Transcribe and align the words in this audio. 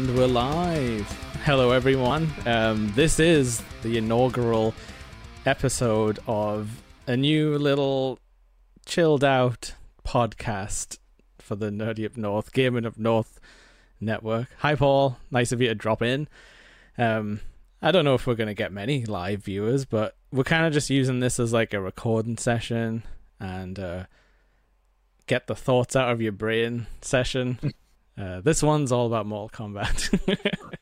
And 0.00 0.16
we're 0.16 0.28
live. 0.28 1.06
Hello, 1.44 1.72
everyone. 1.72 2.32
Um, 2.46 2.90
this 2.94 3.20
is 3.20 3.62
the 3.82 3.98
inaugural 3.98 4.72
episode 5.44 6.18
of 6.26 6.82
a 7.06 7.18
new 7.18 7.58
little 7.58 8.18
chilled 8.86 9.22
out 9.22 9.74
podcast 10.02 10.96
for 11.38 11.54
the 11.54 11.68
Nerdy 11.68 12.06
Up 12.06 12.16
North, 12.16 12.54
Gaming 12.54 12.86
Up 12.86 12.96
North 12.96 13.40
network. 14.00 14.48
Hi, 14.60 14.74
Paul. 14.74 15.18
Nice 15.30 15.52
of 15.52 15.60
you 15.60 15.68
to 15.68 15.74
drop 15.74 16.00
in. 16.00 16.28
Um, 16.96 17.40
I 17.82 17.90
don't 17.90 18.06
know 18.06 18.14
if 18.14 18.26
we're 18.26 18.36
going 18.36 18.46
to 18.46 18.54
get 18.54 18.72
many 18.72 19.04
live 19.04 19.44
viewers, 19.44 19.84
but 19.84 20.16
we're 20.32 20.44
kind 20.44 20.64
of 20.64 20.72
just 20.72 20.88
using 20.88 21.20
this 21.20 21.38
as 21.38 21.52
like 21.52 21.74
a 21.74 21.80
recording 21.80 22.38
session 22.38 23.02
and 23.38 23.78
uh, 23.78 24.04
get 25.26 25.46
the 25.46 25.54
thoughts 25.54 25.94
out 25.94 26.10
of 26.10 26.22
your 26.22 26.32
brain 26.32 26.86
session. 27.02 27.58
Uh, 28.18 28.40
this 28.40 28.62
one's 28.62 28.92
all 28.92 29.06
about 29.06 29.26
Mortal 29.26 29.66
Kombat. 29.68 30.38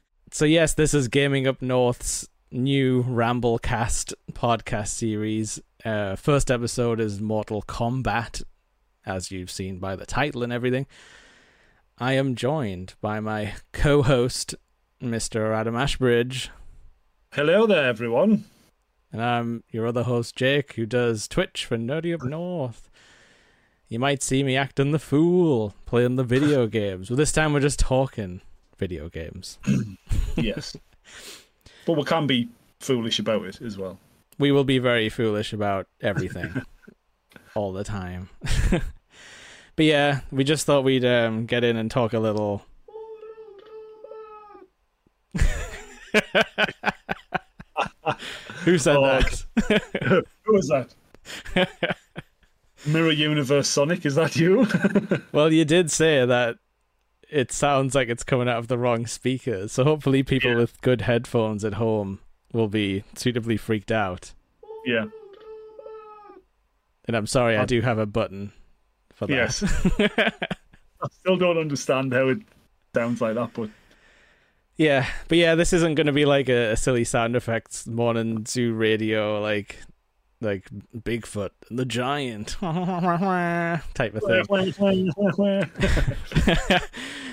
so 0.32 0.44
yes, 0.44 0.74
this 0.74 0.94
is 0.94 1.08
Gaming 1.08 1.46
Up 1.46 1.62
North's 1.62 2.28
new 2.50 3.04
Ramblecast 3.04 4.12
podcast 4.32 4.88
series. 4.88 5.60
Uh, 5.84 6.16
first 6.16 6.50
episode 6.50 7.00
is 7.00 7.20
Mortal 7.20 7.62
Kombat, 7.62 8.42
as 9.06 9.30
you've 9.30 9.50
seen 9.50 9.78
by 9.78 9.94
the 9.94 10.06
title 10.06 10.42
and 10.42 10.52
everything. 10.52 10.86
I 11.98 12.12
am 12.14 12.34
joined 12.34 12.94
by 13.00 13.20
my 13.20 13.54
co-host, 13.72 14.54
Mr. 15.02 15.54
Adam 15.54 15.76
Ashbridge, 15.76 16.50
Hello 17.32 17.66
there, 17.66 17.84
everyone. 17.86 18.44
and 19.12 19.22
I'm 19.22 19.62
your 19.70 19.86
other 19.86 20.04
host, 20.04 20.34
Jake, 20.34 20.72
who 20.74 20.86
does 20.86 21.28
Twitch 21.28 21.66
for 21.66 21.76
Nerdy 21.76 22.14
Up 22.14 22.22
North. 22.24 22.87
You 23.88 23.98
might 23.98 24.22
see 24.22 24.42
me 24.42 24.56
acting 24.56 24.92
the 24.92 24.98
fool, 24.98 25.74
playing 25.86 26.16
the 26.16 26.24
video 26.24 26.66
games. 26.80 27.10
Well, 27.10 27.16
this 27.16 27.32
time 27.32 27.52
we're 27.52 27.60
just 27.60 27.78
talking 27.80 28.40
video 28.76 29.08
games. 29.08 29.58
Yes. 30.36 30.76
but 31.84 31.94
we 31.96 32.04
can 32.04 32.28
be 32.28 32.48
foolish 32.78 33.18
about 33.18 33.42
it 33.44 33.60
as 33.60 33.76
well. 33.76 33.98
We 34.38 34.52
will 34.52 34.62
be 34.62 34.78
very 34.78 35.08
foolish 35.08 35.52
about 35.52 35.88
everything 36.00 36.62
all 37.56 37.72
the 37.72 37.82
time. 37.82 38.28
but 38.70 39.84
yeah, 39.84 40.20
we 40.30 40.44
just 40.44 40.64
thought 40.64 40.84
we'd 40.84 41.04
um, 41.04 41.44
get 41.46 41.64
in 41.64 41.76
and 41.76 41.90
talk 41.90 42.12
a 42.12 42.20
little. 42.20 42.64
Who 48.64 48.78
said 48.78 48.96
Oh. 48.96 49.20
that? 49.20 50.24
Who 50.44 50.52
was 50.52 50.68
that? 50.68 51.96
Mirror 52.88 53.12
Universe 53.12 53.68
Sonic, 53.68 54.04
is 54.06 54.14
that 54.16 54.36
you? 54.36 54.66
Well, 55.32 55.52
you 55.52 55.64
did 55.64 55.90
say 55.90 56.24
that 56.26 56.56
it 57.30 57.52
sounds 57.52 57.94
like 57.94 58.08
it's 58.08 58.24
coming 58.24 58.48
out 58.48 58.58
of 58.58 58.68
the 58.68 58.78
wrong 58.78 59.06
speakers, 59.06 59.72
so 59.72 59.84
hopefully 59.84 60.22
people 60.22 60.50
Yeah. 60.52 60.56
with 60.56 60.80
good 60.80 61.02
headphones 61.02 61.64
at 61.64 61.74
home 61.74 62.20
will 62.52 62.68
be 62.68 63.04
suitably 63.14 63.56
freaked 63.56 63.92
out. 63.92 64.32
yeah. 64.86 65.04
And 67.06 67.16
I'm 67.16 67.26
sorry, 67.26 67.56
I 67.56 67.60
Um, 67.60 67.66
do 67.66 67.80
have 67.80 67.98
a 67.98 68.06
button 68.06 68.52
for 69.14 69.26
that. 69.26 69.34
Yes. 69.34 69.62
I 71.00 71.08
still 71.20 71.36
don't 71.36 71.56
understand 71.58 72.12
how 72.12 72.28
it 72.28 72.38
sounds 72.94 73.20
like 73.20 73.34
that, 73.36 73.50
but 73.54 73.70
yeah, 74.76 75.06
but 75.28 75.38
yeah, 75.38 75.54
this 75.54 75.72
isn't 75.72 75.94
going 75.94 76.06
to 76.06 76.12
be 76.12 76.24
like 76.26 76.48
a, 76.48 76.72
a 76.72 76.76
silly 76.76 77.04
sound 77.04 77.34
effects 77.36 77.86
morning 77.86 78.44
zoo 78.46 78.74
radio 78.74 79.40
like 79.40 79.76
like 80.40 80.68
Bigfoot 80.96 81.50
the 81.70 81.84
giant 81.84 82.48
type 83.94 84.14
of 84.14 84.22
thing. 84.22 84.44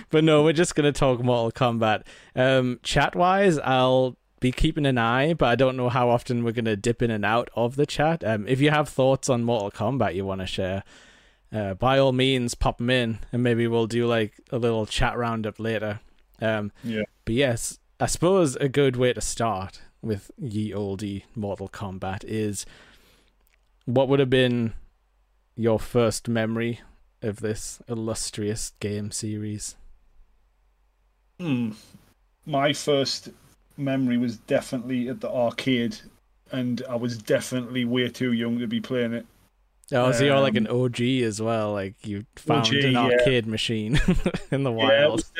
but 0.10 0.24
no, 0.24 0.44
we're 0.44 0.54
just 0.54 0.76
gonna 0.76 0.92
talk 0.92 1.24
Mortal 1.24 1.52
Kombat. 1.52 2.04
Um, 2.36 2.80
chat 2.84 3.16
wise, 3.16 3.58
I'll 3.60 4.18
be 4.40 4.52
keeping 4.52 4.86
an 4.86 4.98
eye, 4.98 5.34
but 5.34 5.48
I 5.48 5.56
don't 5.56 5.78
know 5.78 5.90
how 5.90 6.10
often 6.10 6.44
we're 6.44 6.52
gonna 6.52 6.76
dip 6.76 7.02
in 7.02 7.12
and 7.12 7.26
out 7.26 7.50
of 7.56 7.76
the 7.76 7.86
chat. 7.86 8.24
Um, 8.24 8.48
if 8.48 8.60
you 8.60 8.72
have 8.72 8.90
thoughts 8.90 9.30
on 9.30 9.44
Mortal 9.44 9.72
Kombat 9.72 10.16
you 10.16 10.26
want 10.26 10.42
to 10.42 10.48
share, 10.48 10.84
uh, 11.52 11.74
by 11.76 11.98
all 12.00 12.12
means, 12.12 12.56
pop 12.56 12.80
them 12.80 12.90
in, 12.90 13.20
and 13.32 13.44
maybe 13.44 13.68
we'll 13.68 13.88
do 13.88 14.08
like 14.08 14.34
a 14.52 14.58
little 14.58 14.86
chat 14.86 15.18
roundup 15.18 15.60
later. 15.60 16.00
Um, 16.42 16.72
Yeah. 16.84 17.04
But 17.24 17.36
yes, 17.36 17.80
I 18.00 18.08
suppose 18.08 18.56
a 18.58 18.68
good 18.68 18.98
way 18.98 19.14
to 19.14 19.22
start 19.22 19.82
with 20.02 20.32
ye 20.38 20.72
oldie 20.72 21.24
Mortal 21.34 21.70
Kombat 21.70 22.24
is 22.26 22.66
what 23.86 24.08
would 24.10 24.20
have 24.20 24.30
been 24.30 24.74
your 25.56 25.80
first 25.80 26.30
memory 26.30 26.82
of 27.22 27.42
this 27.42 27.82
illustrious 27.90 28.72
game 28.80 29.12
series? 29.12 29.76
hmm, 31.40 31.72
my 32.46 32.74
first 32.74 33.30
memory 33.78 34.18
was 34.18 34.38
definitely 34.38 35.10
at 35.10 35.22
the 35.22 35.30
arcade, 35.32 35.98
and 36.52 36.84
I 36.90 36.96
was 36.96 37.18
definitely 37.18 37.86
way 37.86 38.10
too 38.10 38.34
young 38.34 38.60
to 38.60 38.68
be 38.68 38.82
playing 38.82 39.14
it. 39.14 39.28
Oh, 39.92 40.12
so 40.12 40.24
you're 40.26 40.40
like 40.40 40.56
an 40.56 40.68
Um, 40.68 40.70
OG 40.70 41.02
as 41.24 41.42
well. 41.42 41.74
Like 41.74 41.96
you 42.06 42.26
found 42.36 42.74
OG, 42.74 42.84
an 42.84 42.96
yeah. 43.02 43.22
arcade 43.22 43.46
machine 43.48 44.00
in 44.52 44.64
the 44.64 44.72
Yeah, 44.80 45.06
it 45.06 45.12
wild. 45.12 45.12
was, 45.12 45.32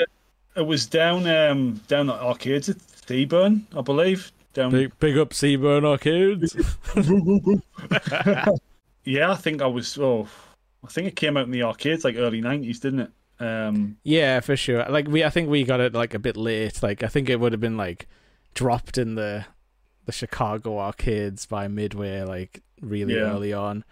it 0.56 0.62
was 0.68 0.86
down 0.88 1.28
um 1.28 1.82
down 1.88 2.10
at 2.10 2.20
arcades 2.20 2.70
at 2.70 2.78
Seaburn, 2.78 3.64
I 3.78 3.82
believe. 3.82 4.32
Down 4.56 4.72
Big, 4.72 4.98
big 5.00 5.18
up 5.18 5.30
Seaburn 5.32 5.86
Arcades. 5.86 6.56
yeah, 9.04 9.32
I 9.32 9.36
think 9.36 9.62
I 9.62 9.68
was. 9.68 9.98
Oh, 10.00 10.28
I 10.84 10.88
think 10.88 11.08
it 11.08 11.16
came 11.16 11.38
out 11.38 11.46
in 11.46 11.52
the 11.52 11.64
arcades 11.64 12.04
like 12.04 12.16
early 12.16 12.42
nineties, 12.42 12.80
didn't 12.80 13.02
it? 13.02 13.12
Um, 13.40 13.98
yeah, 14.04 14.40
for 14.40 14.56
sure. 14.56 14.86
Like 14.90 15.08
we, 15.08 15.24
I 15.24 15.30
think 15.30 15.50
we 15.50 15.64
got 15.64 15.82
it 15.82 15.94
like 15.94 16.14
a 16.14 16.20
bit 16.20 16.38
late. 16.38 16.82
Like 16.82 17.04
I 17.04 17.08
think 17.08 17.30
it 17.30 17.40
would 17.40 17.52
have 17.52 17.62
been 17.62 17.78
like 17.78 18.08
dropped 18.54 18.98
in 18.98 19.16
the 19.16 19.46
the 20.06 20.12
Chicago 20.12 20.80
arcades 20.80 21.46
by 21.46 21.68
midway, 21.68 22.22
like 22.24 22.64
really 22.82 23.16
Yeah. 23.16 23.22
early 23.32 23.54
on. 23.54 23.84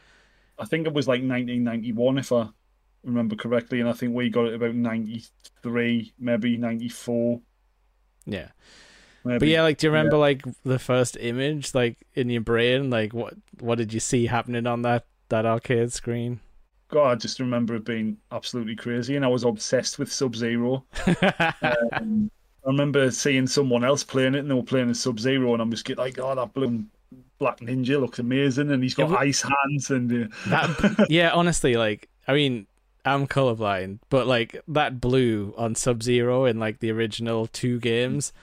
I 0.58 0.66
think 0.66 0.88
it 0.88 0.94
was 0.94 1.08
like 1.08 1.22
nineteen 1.22 1.64
ninety 1.64 1.92
one, 1.92 2.18
if 2.18 2.32
I 2.32 2.48
remember 3.04 3.36
correctly, 3.36 3.82
and 3.82 3.90
I 3.90 3.94
think 3.94 4.16
we 4.16 4.30
got 4.30 4.46
it 4.46 4.54
about 4.54 4.76
ninety 4.76 5.24
three, 5.62 6.14
maybe 6.18 6.56
ninety 6.58 6.90
four. 6.90 7.42
Yeah. 8.26 8.50
Maybe. 9.24 9.40
But 9.40 9.48
yeah, 9.48 9.64
like, 9.64 9.78
do 9.78 9.88
you 9.88 9.92
remember 9.92 10.18
like 10.18 10.44
the 10.64 10.80
first 10.80 11.18
image, 11.20 11.74
like 11.74 11.98
in 12.16 12.30
your 12.30 12.42
brain, 12.42 12.90
like 12.90 13.14
what 13.14 13.36
what 13.60 13.78
did 13.78 13.94
you 13.94 14.00
see 14.00 14.28
happening 14.28 14.68
on 14.68 14.82
that 14.84 15.06
that 15.30 15.46
arcade 15.46 15.92
screen? 15.94 16.40
God, 16.90 17.12
I 17.12 17.16
just 17.16 17.40
remember 17.40 17.76
it 17.76 17.86
being 17.86 18.18
absolutely 18.32 18.76
crazy, 18.76 19.16
and 19.16 19.26
I 19.26 19.28
was 19.28 19.44
obsessed 19.44 19.98
with 20.00 20.12
Sub 20.12 20.36
Zero. 20.36 20.86
Um, 21.92 22.32
I 22.66 22.70
remember 22.70 23.12
seeing 23.12 23.48
someone 23.48 23.84
else 23.84 24.04
playing 24.04 24.36
it, 24.36 24.40
and 24.40 24.50
they 24.50 24.56
were 24.56 24.64
playing 24.64 24.90
a 24.90 24.96
Sub 24.96 25.20
Zero, 25.20 25.54
and 25.54 25.62
I'm 25.62 25.72
just 25.72 25.86
getting 25.86 26.04
like, 26.04 26.20
oh, 26.20 26.36
that 26.36 26.54
blue 26.54 26.86
black 27.40 27.60
ninja 27.60 28.00
looks 28.00 28.20
amazing, 28.20 28.72
and 28.72 28.84
he's 28.84 28.96
got 28.96 29.12
Yeah, 29.12 29.18
ice 29.18 29.42
hands, 29.44 29.90
and 29.92 30.26
uh, 30.26 30.36
that, 30.46 30.78
yeah, 31.08 31.32
honestly, 31.32 31.76
like, 31.76 32.10
I 32.28 32.34
mean, 32.34 32.68
I'm 33.06 33.28
colorblind, 33.28 34.00
but 34.10 34.28
like 34.28 34.62
that 34.68 35.02
blue 35.02 35.54
on 35.58 35.76
Sub 35.76 36.04
Zero 36.04 36.46
in 36.46 36.60
like 36.60 36.80
the 36.80 36.92
original 36.92 37.48
two 37.48 37.80
games 37.80 38.34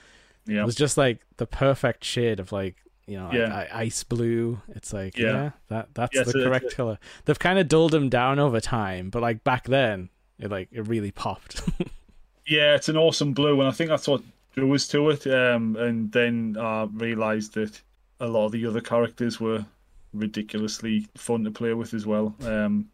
yeah, 0.45 0.61
It 0.61 0.65
was 0.65 0.75
just 0.75 0.97
like 0.97 1.19
the 1.37 1.45
perfect 1.45 2.03
shade 2.03 2.39
of 2.39 2.51
like 2.51 2.75
you 3.07 3.17
know 3.17 3.29
Yeah. 3.33 3.53
i- 3.71 3.81
ice 3.81 4.03
blue. 4.03 4.61
It's 4.69 4.93
like 4.93 5.17
yeah, 5.17 5.27
Yeah. 5.31 5.51
that 5.69 5.89
that's 5.93 6.15
Yeah, 6.15 6.23
the 6.23 6.31
so 6.31 6.43
correct 6.43 6.75
color. 6.75 6.97
They've 7.25 7.37
kind 7.39 7.59
of 7.59 7.67
dulled 7.67 7.91
them 7.91 8.09
down 8.09 8.39
over 8.39 8.59
time, 8.59 9.09
but 9.09 9.21
like 9.21 9.43
back 9.43 9.65
then, 9.65 10.09
it 10.39 10.49
like 10.51 10.69
it 10.71 10.87
really 10.87 11.11
popped. 11.11 11.61
yeah, 12.47 12.75
it's 12.75 12.89
an 12.89 12.97
awesome 12.97 13.33
blue, 13.33 13.59
and 13.59 13.67
I 13.67 13.71
think 13.71 13.89
that's 13.89 14.07
what 14.07 14.21
drew 14.55 14.73
us 14.73 14.87
to 14.89 15.09
it. 15.09 15.25
Um, 15.27 15.75
and 15.77 16.11
then 16.11 16.57
I 16.59 16.83
realised 16.93 17.53
that 17.55 17.81
a 18.19 18.27
lot 18.27 18.45
of 18.47 18.51
the 18.51 18.65
other 18.65 18.81
characters 18.81 19.39
were 19.39 19.65
ridiculously 20.13 21.07
fun 21.15 21.43
to 21.43 21.51
play 21.51 21.73
with 21.73 21.93
as 21.93 22.05
well. 22.05 22.35
Um, 22.43 22.89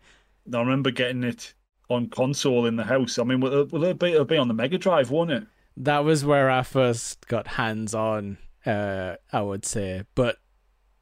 I 0.53 0.59
remember 0.59 0.91
getting 0.91 1.23
it 1.23 1.53
on 1.89 2.07
console 2.09 2.65
in 2.65 2.75
the 2.75 2.83
house. 2.83 3.17
I 3.19 3.23
mean, 3.23 3.39
will 3.41 3.61
it, 3.61 3.71
will 3.71 3.83
it 3.85 3.99
be, 3.99 4.11
it'll 4.13 4.25
be 4.25 4.37
on 4.37 4.47
the 4.47 4.53
Mega 4.53 4.77
Drive, 4.77 5.09
won't 5.11 5.31
it? 5.31 5.43
That 5.77 5.99
was 5.99 6.25
where 6.25 6.49
I 6.49 6.63
first 6.63 7.27
got 7.27 7.47
hands 7.47 7.93
on, 7.93 8.37
uh, 8.65 9.15
I 9.31 9.41
would 9.41 9.65
say. 9.65 10.03
But 10.15 10.37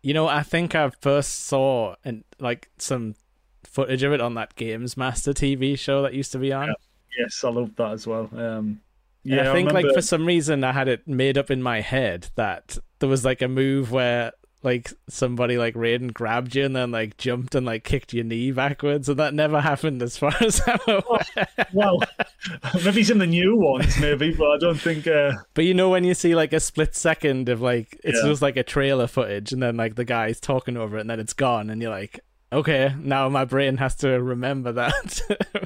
you 0.01 0.13
know, 0.13 0.27
I 0.27 0.43
think 0.43 0.75
I 0.75 0.89
first 0.89 1.45
saw 1.45 1.95
and 2.03 2.23
like 2.39 2.69
some 2.77 3.15
footage 3.63 4.03
of 4.03 4.13
it 4.13 4.21
on 4.21 4.35
that 4.35 4.55
Games 4.55 4.95
Master 4.95 5.33
TV 5.33 5.77
show 5.77 6.01
that 6.03 6.13
used 6.13 6.31
to 6.33 6.37
be 6.37 6.53
on. 6.53 6.73
Yes, 7.17 7.43
I 7.43 7.49
love 7.49 7.75
that 7.77 7.91
as 7.93 8.05
well. 8.05 8.29
Um, 8.35 8.81
yeah, 9.23 9.49
I 9.49 9.53
think 9.53 9.71
like 9.71 9.87
for 9.93 10.01
some 10.01 10.25
reason 10.25 10.63
I 10.63 10.73
had 10.73 10.87
it 10.87 11.07
made 11.07 11.37
up 11.37 11.49
in 11.49 11.63
my 11.63 11.81
head 11.81 12.29
that 12.35 12.77
there 12.99 13.09
was 13.09 13.25
like 13.25 13.41
a 13.41 13.47
move 13.47 13.91
where 13.91 14.33
like 14.65 14.91
somebody 15.07 15.57
like 15.57 15.75
Raiden 15.75 16.11
grabbed 16.13 16.55
you 16.55 16.65
and 16.65 16.75
then 16.75 16.91
like 16.91 17.17
jumped 17.17 17.55
and 17.55 17.65
like 17.65 17.83
kicked 17.83 18.13
your 18.13 18.23
knee 18.25 18.51
backwards 18.51 19.07
and 19.07 19.17
that 19.19 19.33
never 19.33 19.61
happened 19.61 20.01
as 20.03 20.17
far 20.17 20.33
as 20.41 20.61
I'm 20.67 20.79
aware. 20.87 21.47
well, 21.73 22.01
maybe 22.83 23.03
some 23.03 23.17
of 23.17 23.19
the 23.21 23.27
new 23.27 23.55
ones, 23.55 23.99
maybe, 23.99 24.33
but 24.33 24.51
I 24.51 24.57
don't 24.57 24.79
think. 24.81 25.07
Uh, 25.07 25.33
But 25.53 25.65
you 25.65 25.73
know 25.73 25.89
when 25.89 26.03
you 26.03 26.13
see 26.13 26.35
like 26.35 26.51
a 26.51 26.59
split 26.59 26.95
second 26.95 27.47
of 27.49 27.61
like 27.61 27.97
it's 28.03 28.19
Yeah. 28.21 28.29
just 28.29 28.41
like 28.41 28.57
a 28.57 28.63
trailer 28.63 29.07
footage 29.07 29.53
and 29.53 29.61
then 29.63 29.77
like 29.77 29.95
the 29.95 30.05
guy's 30.05 30.39
talking 30.41 30.75
over 30.75 30.97
it 30.97 31.01
and 31.01 31.09
then 31.09 31.19
it's 31.19 31.33
gone 31.33 31.69
and 31.69 31.81
you're 31.81 31.91
like, 31.91 32.19
okay, 32.51 32.93
now 32.99 33.29
my 33.29 33.45
brain 33.45 33.77
has 33.77 33.95
to 33.97 34.09
remember 34.21 34.71
that 34.71 35.21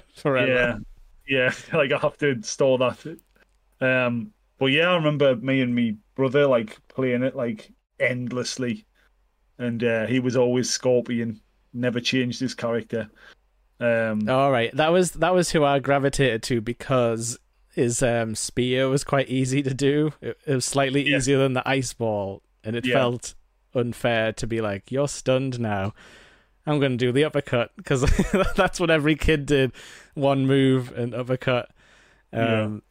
forever. 0.16 0.52
yeah, 1.28 1.52
yeah, 1.72 1.78
like 1.78 1.92
I 1.92 1.98
have 2.00 2.18
to 2.20 2.42
store 2.44 2.78
that 2.80 3.18
Um, 3.82 4.34
but 4.58 4.68
yeah, 4.68 4.90
I 4.90 4.96
remember 4.96 5.36
me 5.38 5.62
and 5.62 5.74
me 5.74 5.98
brother 6.16 6.48
like 6.48 6.78
playing 6.90 7.24
it 7.24 7.36
like 7.36 7.72
endlessly, 8.00 8.86
and 9.60 9.84
uh, 9.84 10.08
he 10.08 10.20
was 10.20 10.36
always 10.36 10.70
Scorpion, 10.70 11.40
never 11.74 12.00
changed 12.00 12.40
his 12.40 12.56
character. 12.56 13.10
Um, 13.80 14.28
All 14.28 14.52
right, 14.52 14.76
that 14.76 14.92
was 14.92 15.12
that 15.12 15.34
was 15.34 15.52
who 15.52 15.64
I 15.64 15.80
gravitated 15.80 16.42
to 16.44 16.60
because 16.62 17.38
his 17.74 18.02
um, 18.04 18.34
spear 18.36 18.90
was 18.90 19.04
quite 19.04 19.30
easy 19.30 19.62
to 19.64 19.74
do. 19.74 20.12
It, 20.22 20.38
it 20.48 20.56
was 20.56 20.66
slightly 20.66 21.08
Yeah. 21.08 21.18
easier 21.18 21.38
than 21.38 21.54
the 21.54 21.68
ice 21.70 21.94
ball, 21.94 22.42
and 22.64 22.76
it 22.76 22.86
Yeah. 22.86 22.96
felt 22.96 23.36
unfair 23.76 24.34
to 24.34 24.48
be 24.48 24.60
like, 24.62 24.92
"You're 24.92 25.08
stunned 25.08 25.60
now." 25.60 25.94
I'm 26.66 26.80
going 26.80 26.92
to 26.92 26.98
do 26.98 27.12
the 27.12 27.24
uppercut 27.24 27.72
because 27.78 28.02
that's 28.58 28.80
what 28.80 28.90
every 28.90 29.16
kid 29.16 29.46
did: 29.46 29.72
one 30.14 30.46
move 30.46 30.92
and 30.98 31.14
uppercut. 31.16 31.70
Yeah. 32.34 32.64
Um, 32.64 32.84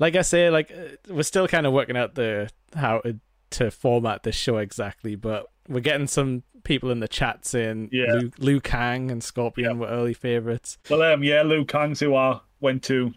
like 0.00 0.16
I 0.16 0.22
say, 0.22 0.50
like 0.50 0.72
uh, 0.72 1.12
we're 1.14 1.22
still 1.22 1.46
kind 1.46 1.64
of 1.66 1.72
working 1.72 1.96
out 1.96 2.16
the 2.16 2.50
how 2.74 2.98
to, 3.00 3.18
to 3.50 3.70
format 3.70 4.24
this 4.24 4.34
show 4.36 4.58
exactly, 4.58 5.14
but 5.14 5.46
we're 5.68 5.80
getting 5.80 6.06
some 6.06 6.42
people 6.64 6.90
in 6.90 7.00
the 7.00 7.08
chat 7.08 7.44
saying 7.46 7.90
Yeah. 7.92 8.12
Liu, 8.12 8.32
Liu 8.38 8.60
Kang 8.60 9.10
and 9.10 9.22
Scorpion 9.22 9.78
were 9.78 9.86
early 9.88 10.14
favorites. 10.14 10.78
well, 10.90 11.02
um, 11.02 11.22
yeah, 11.22 11.42
Liu 11.42 11.64
Kang's 11.64 12.00
who 12.00 12.14
I 12.14 12.40
went 12.60 12.82
to 12.84 13.12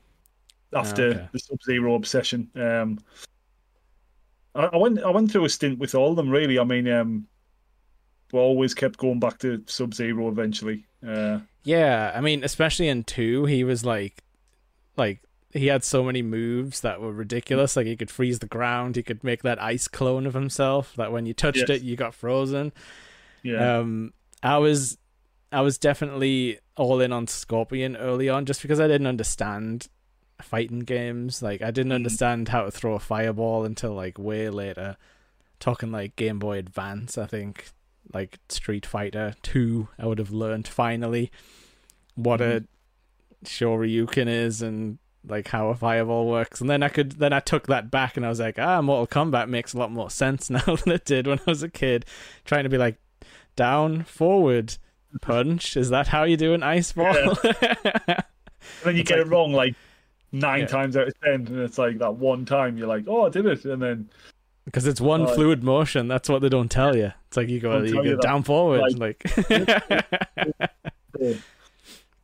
after 0.74 1.08
okay. 1.08 1.28
the 1.32 1.40
Sub 1.40 1.62
Zero 1.64 1.96
obsession. 1.96 2.50
Um, 2.56 3.00
I, 4.56 4.66
I 4.66 4.78
went 4.78 5.00
I 5.04 5.10
went 5.10 5.32
through 5.32 5.46
a 5.46 5.50
stint 5.50 5.80
with 5.80 5.96
all 5.96 6.12
of 6.12 6.16
them. 6.16 6.30
Really, 6.30 6.60
I 6.60 6.64
mean, 6.64 6.88
um, 6.88 7.28
we 8.32 8.40
always 8.40 8.74
kept 8.74 8.98
going 8.98 9.20
back 9.20 9.40
to 9.40 9.64
Sub 9.68 9.94
Zero 9.94 10.30
eventually. 10.30 10.86
Uh, 11.06 11.40
Yeah, 11.64 12.12
I 12.16 12.22
mean, 12.22 12.44
especially 12.44 12.88
in 12.88 13.04
two, 13.04 13.46
he 13.46 13.64
was 13.64 13.84
like, 13.84 14.24
like 14.98 15.22
he 15.54 15.68
had 15.68 15.84
so 15.84 16.04
many 16.04 16.22
moves 16.22 16.82
that 16.82 17.02
were 17.02 17.12
ridiculous. 17.12 17.76
Like 17.76 17.86
he 17.88 17.96
could 17.96 18.10
freeze 18.12 18.40
the 18.40 18.48
ground, 18.48 18.96
he 18.96 19.04
could 19.04 19.24
make 19.24 19.44
that 19.44 19.62
ice 19.62 19.88
clone 19.88 20.26
of 20.26 20.34
himself. 20.34 20.94
That 20.96 21.12
when 21.12 21.26
you 21.26 21.34
touched 21.34 21.60
Yes. 21.68 21.70
it, 21.70 21.82
you 21.82 21.96
got 21.96 22.14
frozen. 22.14 22.72
yeah, 23.44 23.80
Um, 23.80 24.14
I 24.44 24.58
was, 24.60 24.98
I 25.52 25.62
was 25.62 25.78
definitely 25.78 26.60
all 26.78 27.02
in 27.02 27.12
on 27.12 27.28
Scorpion 27.28 27.96
early 27.98 28.30
on, 28.30 28.46
just 28.46 28.62
because 28.62 28.80
I 28.80 28.88
didn't 28.88 29.08
understand 29.08 29.88
fighting 30.42 30.80
games. 30.80 31.42
Like 31.42 31.62
I 31.62 31.70
didn't 31.72 31.92
Mhm. 31.92 31.96
understand 31.96 32.48
how 32.50 32.64
to 32.64 32.72
throw 32.72 32.94
a 32.96 33.00
fireball 33.00 33.66
until 33.66 33.94
like 33.94 34.18
way 34.18 34.50
later. 34.50 34.98
Talking 35.60 35.92
like 35.92 36.16
Game 36.16 36.40
Boy 36.40 36.58
Advance, 36.58 37.18
I 37.18 37.28
think, 37.28 37.70
like 38.14 38.40
Street 38.50 38.86
Fighter 38.86 39.36
Two, 39.44 39.90
I 40.00 40.08
would 40.08 40.18
have 40.18 40.32
learned 40.32 40.68
finally 40.68 41.32
what 42.16 42.42
a 42.42 42.64
Shoryuken 43.46 44.28
is 44.28 44.62
and 44.62 44.98
like 45.28 45.48
how 45.50 45.70
a 45.70 45.76
fireball 45.76 46.28
works. 46.28 46.62
And 46.62 46.70
then 46.70 46.82
I 46.84 46.90
could 46.90 47.14
then 47.14 47.34
I 47.34 47.40
took 47.40 47.68
that 47.68 47.92
back 47.92 48.18
and 48.18 48.26
I 48.26 48.30
was 48.30 48.40
like, 48.40 48.58
ah, 48.60 48.82
Mortal 48.82 49.08
Kombat 49.08 49.50
makes 49.50 49.74
a 49.74 49.78
lot 49.78 49.92
more 49.92 50.10
sense 50.10 50.50
now 50.50 50.64
than 50.76 50.94
it 50.94 51.06
did 51.06 51.28
when 51.28 51.40
I 51.40 51.44
was 51.50 51.64
a 51.64 51.70
kid. 51.70 52.06
Trying 52.46 52.64
to 52.64 52.70
be 52.70 52.78
like 52.78 52.98
down, 53.56 54.04
forward, 54.04 54.78
punch. 55.22 55.78
Is 55.78 55.90
that 55.90 56.08
how 56.08 56.24
you 56.24 56.38
do 56.38 56.54
an 56.54 56.64
ice 56.64 56.92
ball? 56.94 57.08
and 57.16 58.24
then 58.84 58.96
you 58.96 59.02
it's 59.02 59.10
get 59.10 59.18
like- 59.20 59.28
it 59.28 59.30
wrong 59.30 59.54
like 59.54 59.76
nine 60.32 60.62
Yeah. 60.62 60.66
times 60.68 60.96
out 60.98 61.08
of 61.10 61.14
ten, 61.22 61.46
and 61.48 61.60
it's 61.60 61.78
like 61.78 61.98
that 62.00 62.16
one 62.16 62.46
time 62.46 62.78
you're 62.78 62.88
like, 62.88 63.04
oh, 63.08 63.26
I 63.26 63.30
did 63.30 63.46
it, 63.46 63.66
and 63.66 63.82
then 63.82 64.10
Because 64.66 64.88
it's 64.88 65.02
one 65.02 65.26
Right. 65.26 65.36
fluid 65.36 65.64
motion. 65.64 66.08
That's 66.08 66.30
what 66.30 66.42
they 66.42 66.50
don't 66.50 66.72
tell 66.72 66.96
you. 66.96 67.12
It's 67.28 67.38
like 67.38 67.50
you 67.50 67.60
go, 67.60 67.82
you 67.82 67.94
go 67.94 68.02
you 68.04 68.18
down 68.18 68.44
forward, 68.44 68.98
like. 68.98 69.24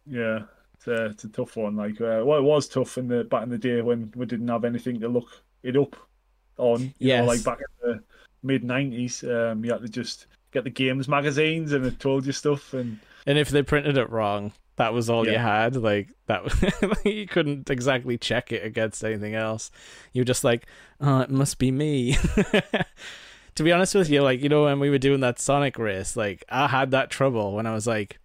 yeah, 0.06 0.44
it's 0.88 1.00
a, 1.00 1.06
it's 1.06 1.24
a 1.24 1.30
tough 1.30 1.56
one. 1.58 1.76
Like, 1.76 2.00
uh, 2.02 2.22
well, 2.26 2.40
it 2.40 2.44
was 2.44 2.68
tough 2.68 2.98
in 2.98 3.08
the 3.08 3.24
back 3.24 3.44
in 3.44 3.50
the 3.50 3.58
day 3.58 3.82
when 3.82 4.12
we 4.16 4.26
didn't 4.26 4.48
have 4.48 4.66
anything 4.66 5.00
to 5.02 5.08
look 5.08 5.44
it 5.64 5.76
up 5.78 5.96
on. 6.58 6.94
Know, 7.22 7.28
like 7.28 7.44
back 7.44 7.60
in 7.60 7.90
the 7.92 8.04
mid 8.44 8.64
nineties, 8.64 9.24
um, 9.24 9.64
you 9.64 9.72
had 9.72 9.82
to 9.82 9.90
just 9.90 10.28
get 10.52 10.64
the 10.64 10.70
games 10.70 11.08
magazines, 11.08 11.74
and 11.74 11.86
it 11.86 12.00
told 12.00 12.26
you 12.26 12.32
stuff. 12.32 12.74
And 12.74 13.00
and 13.26 13.38
if 13.38 13.50
they 13.50 13.62
printed 13.64 13.98
it 13.98 14.10
wrong, 14.10 14.54
that 14.78 14.94
was 14.94 15.10
all 15.10 15.26
you 15.34 15.38
had. 15.42 15.76
Like 15.76 16.10
that, 16.28 16.44
was- 16.44 17.04
you 17.06 17.28
couldn't 17.28 17.70
exactly 17.70 18.18
check 18.18 18.52
it 18.52 18.66
against 18.66 19.04
anything 19.04 19.36
else. 19.36 19.72
You 20.14 20.22
were 20.22 20.26
just 20.26 20.44
like, 20.44 20.66
oh, 21.02 21.20
it 21.20 21.30
must 21.30 21.58
be 21.58 21.72
me. 21.72 22.16
to 23.56 23.64
be 23.64 23.72
honest 23.72 23.96
with 23.96 24.10
you, 24.10 24.22
like 24.22 24.42
you 24.42 24.50
know, 24.50 24.66
when 24.66 24.80
we 24.80 24.90
were 24.90 24.98
doing 24.98 25.20
that 25.22 25.40
Sonic 25.40 25.78
race, 25.78 26.16
like 26.16 26.44
I 26.50 26.68
had 26.68 26.92
that 26.92 27.10
trouble 27.10 27.54
when 27.54 27.66
I 27.66 27.74
was 27.74 27.88
like, 27.88 28.20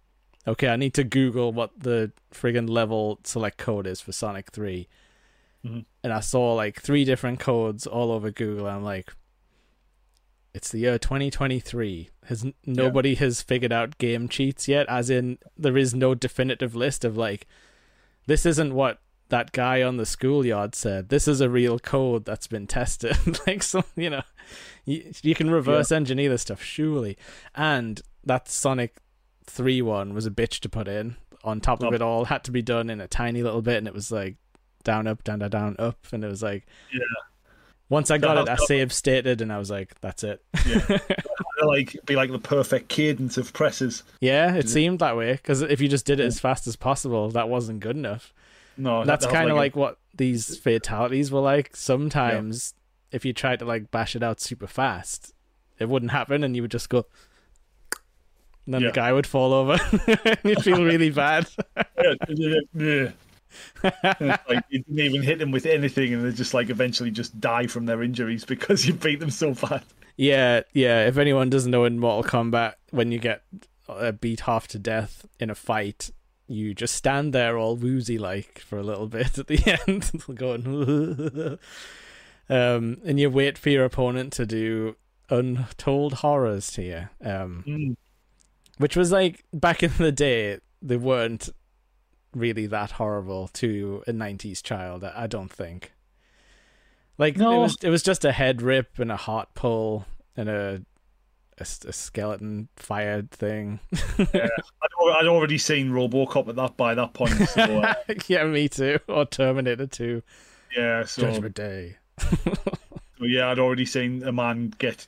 okay, 0.47 0.67
I 0.69 0.75
need 0.75 0.93
to 0.95 1.03
Google 1.03 1.51
what 1.53 1.71
the 1.79 2.11
friggin' 2.33 2.69
level 2.69 3.19
select 3.23 3.57
code 3.57 3.87
is 3.87 4.01
for 4.01 4.11
Sonic 4.11 4.51
3 4.51 4.87
Mhm. 5.65 5.85
and 6.03 6.11
I 6.11 6.19
saw 6.19 6.53
like 6.53 6.81
three 6.81 7.05
different 7.05 7.39
codes 7.39 7.87
all 7.87 8.11
over 8.11 8.29
Google. 8.31 8.67
And 8.67 8.75
I'm 8.77 8.83
like, 8.83 9.13
it's 10.53 10.69
the 10.71 10.79
year 10.79 10.99
2023. 10.99 12.09
Has 12.25 12.45
nobody 12.65 13.15
has 13.15 13.41
figured 13.41 13.71
out 13.71 13.97
game 13.97 14.27
cheats 14.27 14.67
yet? 14.67 14.87
As 14.89 15.09
in, 15.09 15.37
there 15.57 15.77
is 15.77 15.95
no 15.95 16.13
definitive 16.15 16.75
list 16.75 17.03
of 17.05 17.15
like, 17.17 17.47
this 18.27 18.45
isn't 18.45 18.73
what 18.73 18.99
that 19.29 19.51
guy 19.51 19.81
on 19.81 19.97
the 19.97 20.05
schoolyard 20.05 20.75
said. 20.75 21.09
This 21.09 21.27
is 21.27 21.41
a 21.41 21.49
real 21.49 21.79
code 21.79 22.25
that's 22.25 22.47
been 22.47 22.67
tested. 22.67 23.17
like, 23.47 23.63
so 23.63 23.83
you 23.95 24.09
know, 24.09 24.23
you, 24.85 25.11
you 25.23 25.33
can 25.33 25.49
reverse 25.49 25.91
engineer 25.91 26.29
this 26.29 26.41
stuff 26.43 26.61
surely. 26.61 27.17
And 27.55 28.01
that 28.25 28.47
Sonic 28.49 28.97
3 29.45 29.81
one 29.81 30.13
was 30.13 30.25
a 30.25 30.31
bitch 30.31 30.59
to 30.61 30.69
put 30.69 30.87
in. 30.87 31.15
On 31.43 31.59
top 31.59 31.83
of 31.83 31.93
it 31.93 32.01
all, 32.01 32.25
had 32.25 32.45
to 32.45 32.51
be 32.51 32.61
done 32.61 32.89
in 32.89 33.01
a 33.01 33.07
tiny 33.07 33.43
little 33.43 33.61
bit, 33.61 33.77
and 33.77 33.87
it 33.87 33.93
was 33.93 34.11
like 34.11 34.35
down, 34.85 35.07
up, 35.07 35.23
down, 35.25 35.39
down, 35.39 35.49
down, 35.49 35.75
up, 35.77 35.97
and 36.13 36.23
it 36.23 36.27
was 36.27 36.41
like, 36.41 36.65
Yeah. 36.93 36.99
Once 37.89 38.09
I 38.09 38.17
got 38.17 38.37
it, 38.37 38.49
I 38.49 38.55
saved 38.55 38.91
stated, 38.93 39.41
and 39.41 39.51
I 39.51 39.57
was 39.59 39.69
like, 39.69 39.93
that's 40.01 40.23
it. 40.23 40.41
yeah, 40.65 40.97
like 41.65 41.95
be 42.05 42.15
like 42.15 42.31
the 42.31 42.39
perfect 42.39 42.87
cadence 42.87 43.37
of 43.37 43.51
presses. 43.53 44.03
Yeah, 44.21 44.55
it 44.55 44.69
seemed 44.69 44.99
that 44.99 45.17
way 45.17 45.33
because 45.33 45.61
if 45.61 45.79
you 45.81 45.89
just 45.89 46.05
did 46.05 46.19
it 46.19 46.25
as 46.25 46.39
fast 46.39 46.65
as 46.65 46.75
possible, 46.77 47.29
that 47.31 47.49
wasn't 47.49 47.81
good 47.81 47.97
enough. 47.97 48.33
No, 48.77 49.03
That's 49.03 49.25
to 49.25 49.31
have, 49.31 49.35
kind 49.37 49.49
of 49.51 49.57
a- 49.57 49.59
like 49.59 49.75
what 49.75 49.99
these 50.15 50.57
fatalities 50.57 51.29
were 51.31 51.41
like. 51.41 51.75
Sometimes, 51.75 52.73
if 53.11 53.25
you 53.25 53.33
tried 53.33 53.59
to 53.59 53.65
like 53.65 53.91
bash 53.91 54.15
it 54.15 54.23
out 54.23 54.39
super 54.39 54.65
fast, 54.65 55.33
it 55.77 55.89
wouldn't 55.89 56.11
happen, 56.13 56.43
and 56.43 56.55
you 56.55 56.61
would 56.63 56.71
just 56.71 56.89
go. 56.89 57.05
And 58.65 58.73
then 58.73 58.81
Yeah. 58.81 58.87
the 58.89 58.93
guy 58.93 59.11
would 59.13 59.27
fall 59.27 59.53
over, 59.53 59.73
and 60.25 60.37
you'd 60.43 60.63
feel 60.63 60.83
really 60.83 61.09
bad. 61.09 61.47
yeah, 61.77 62.13
yeah, 62.29 62.59
yeah. 62.73 63.11
And 64.19 64.31
it's 64.31 64.49
like 64.49 64.63
you 64.69 64.79
didn't 64.79 64.99
even 64.99 65.21
hit 65.21 65.39
them 65.39 65.51
with 65.51 65.65
anything, 65.65 66.13
and 66.13 66.23
they 66.25 66.31
just 66.31 66.53
like 66.53 66.69
eventually 66.69 67.11
just 67.11 67.39
die 67.39 67.67
from 67.67 67.85
their 67.85 68.01
injuries 68.01 68.45
because 68.45 68.85
you 68.87 68.93
beat 68.93 69.19
them 69.19 69.29
so 69.29 69.53
bad. 69.53 69.83
Yeah, 70.15 70.61
yeah. 70.73 71.05
If 71.07 71.17
anyone 71.17 71.49
doesn't 71.49 71.69
know 71.71 71.83
in 71.85 71.99
Mortal 71.99 72.23
Kombat, 72.29 72.75
when 72.91 73.11
you 73.11 73.19
get 73.19 73.43
uh, 73.89 74.11
beat 74.13 74.41
half 74.41 74.67
to 74.69 74.79
death 74.79 75.25
in 75.39 75.49
a 75.49 75.55
fight, 75.55 76.09
you 76.47 76.73
just 76.73 76.95
stand 76.95 77.33
there 77.33 77.57
all 77.57 77.75
woozy 77.75 78.17
like 78.17 78.59
for 78.59 78.77
a 78.77 78.83
little 78.83 79.07
bit 79.19 79.37
at 79.37 79.47
the 79.47 79.79
end, 79.87 80.11
going, 80.35 81.59
um, 82.49 82.97
and 83.05 83.19
you 83.19 83.29
wait 83.29 83.57
for 83.57 83.69
your 83.69 83.85
opponent 83.85 84.33
to 84.33 84.45
do 84.45 84.95
untold 85.29 86.13
horrors 86.15 86.71
to 86.71 86.81
you. 86.83 87.07
Um, 87.27 87.63
Mm. 87.67 87.95
Which 88.77 88.95
was 88.95 89.11
like 89.11 89.43
back 89.53 89.83
in 89.83 89.91
the 89.97 90.11
day, 90.11 90.59
they 90.81 90.97
weren't 90.97 91.49
really 92.33 92.65
that 92.67 92.91
horrible 92.91 93.49
to 93.49 94.03
a 94.07 94.11
'90s 94.11 94.61
child. 94.63 95.03
I 95.03 95.23
I 95.23 95.27
don't 95.27 95.51
think. 95.51 95.91
Like 97.17 97.37
it 97.37 97.41
was, 97.41 97.77
it 97.83 97.89
was 97.89 98.01
just 98.01 98.25
a 98.25 98.31
head 98.31 98.61
rip 98.61 98.97
and 98.97 99.11
a 99.11 99.17
heart 99.17 99.49
pull 99.53 100.05
and 100.35 100.49
a 100.49 100.81
a 101.59 101.65
skeleton 101.65 102.67
fired 102.75 103.31
thing. 103.31 103.79
I'd, 104.17 104.49
I'd 105.19 105.27
already 105.27 105.57
seen 105.57 105.91
RoboCop 105.91 106.47
at 106.49 106.55
that 106.55 106.77
by 106.77 106.95
that 106.95 107.13
point. 107.13 107.33
So 107.49 107.61
uh, 107.61 107.93
yeah, 108.27 108.45
me 108.45 108.69
too. 108.69 108.99
Or 109.07 109.25
Terminator 109.25 109.87
2, 109.87 110.21
yeah, 110.75 111.05
so, 111.05 111.21
Judgment 111.21 111.55
Day. 111.55 111.97
so 112.19 113.25
yeah, 113.25 113.49
I'd 113.49 113.59
already 113.59 113.85
seen 113.85 114.23
a 114.23 114.31
man 114.31 114.73
get 114.77 115.07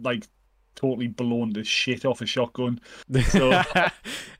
like 0.00 0.26
totally 0.74 1.08
blown 1.08 1.52
the 1.52 1.64
shit 1.64 2.04
off 2.04 2.20
a 2.20 2.26
shotgun. 2.26 2.80
So 3.28 3.50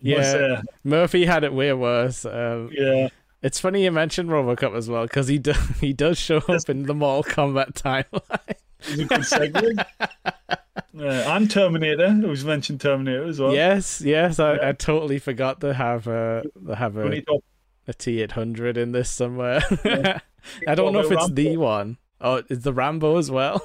yeah, 0.01 0.19
Was, 0.19 0.35
uh, 0.35 0.63
Murphy 0.85 1.25
had 1.27 1.45
it 1.45 1.53
way 1.53 1.73
worse. 1.73 2.25
Um, 2.25 2.71
yeah, 2.73 3.09
It's 3.43 3.61
funny 3.61 3.85
you 3.85 3.93
mentioned 3.93 4.29
RoboCop 4.31 4.75
as 4.77 4.89
well 4.89 5.03
because 5.05 5.29
he 5.29 5.39
do, 5.39 5.53
he 5.81 5.93
does 5.93 6.19
show 6.19 6.39
up 6.39 6.69
in 6.69 6.85
the 6.85 6.95
Mortal 6.95 7.33
Kombat 7.33 7.73
timeline. 7.75 8.57
it 8.89 9.09
good 9.09 9.21
segue. 9.21 9.85
and 10.95 11.51
Terminator. 11.51 12.07
It 12.23 12.27
was 12.29 12.45
mentioned 12.45 12.81
Terminator 12.81 13.25
as 13.25 13.39
well. 13.41 13.53
yes, 13.55 14.01
yes, 14.01 14.39
I, 14.39 14.55
Yeah. 14.55 14.69
I 14.69 14.73
totally 14.73 15.19
forgot 15.19 15.61
to 15.61 15.75
have 15.75 16.07
a 16.07 16.43
to 16.67 16.75
have 16.75 16.97
a, 16.97 17.23
a 17.89 17.95
T 17.95 18.23
eight 18.23 18.33
hundred 18.33 18.77
in 18.77 18.93
this 18.93 19.11
somewhere. 19.11 19.63
Yeah. 19.85 20.19
I 20.69 20.75
don't 20.75 20.93
know 20.93 21.01
if 21.01 21.11
it's 21.13 21.31
the 21.31 21.47
Rambo. 21.51 21.61
one. 21.63 21.99
Oh, 22.21 22.43
is 22.49 22.63
the 22.63 22.73
Rambo 22.73 23.17
as 23.19 23.31
well? 23.31 23.61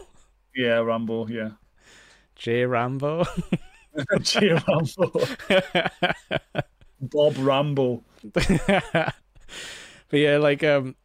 Yeah, 0.55 0.79
Rambo. 0.79 1.27
Yeah, 1.27 1.51
J 2.37 2.65
Rambo. 2.65 3.25
J. 4.21 4.59
Rambo, 4.67 5.11
Bob 7.01 7.35
Rambo. 7.37 8.03
but 8.33 9.13
yeah, 10.11 10.37
like 10.37 10.63
um, 10.63 10.95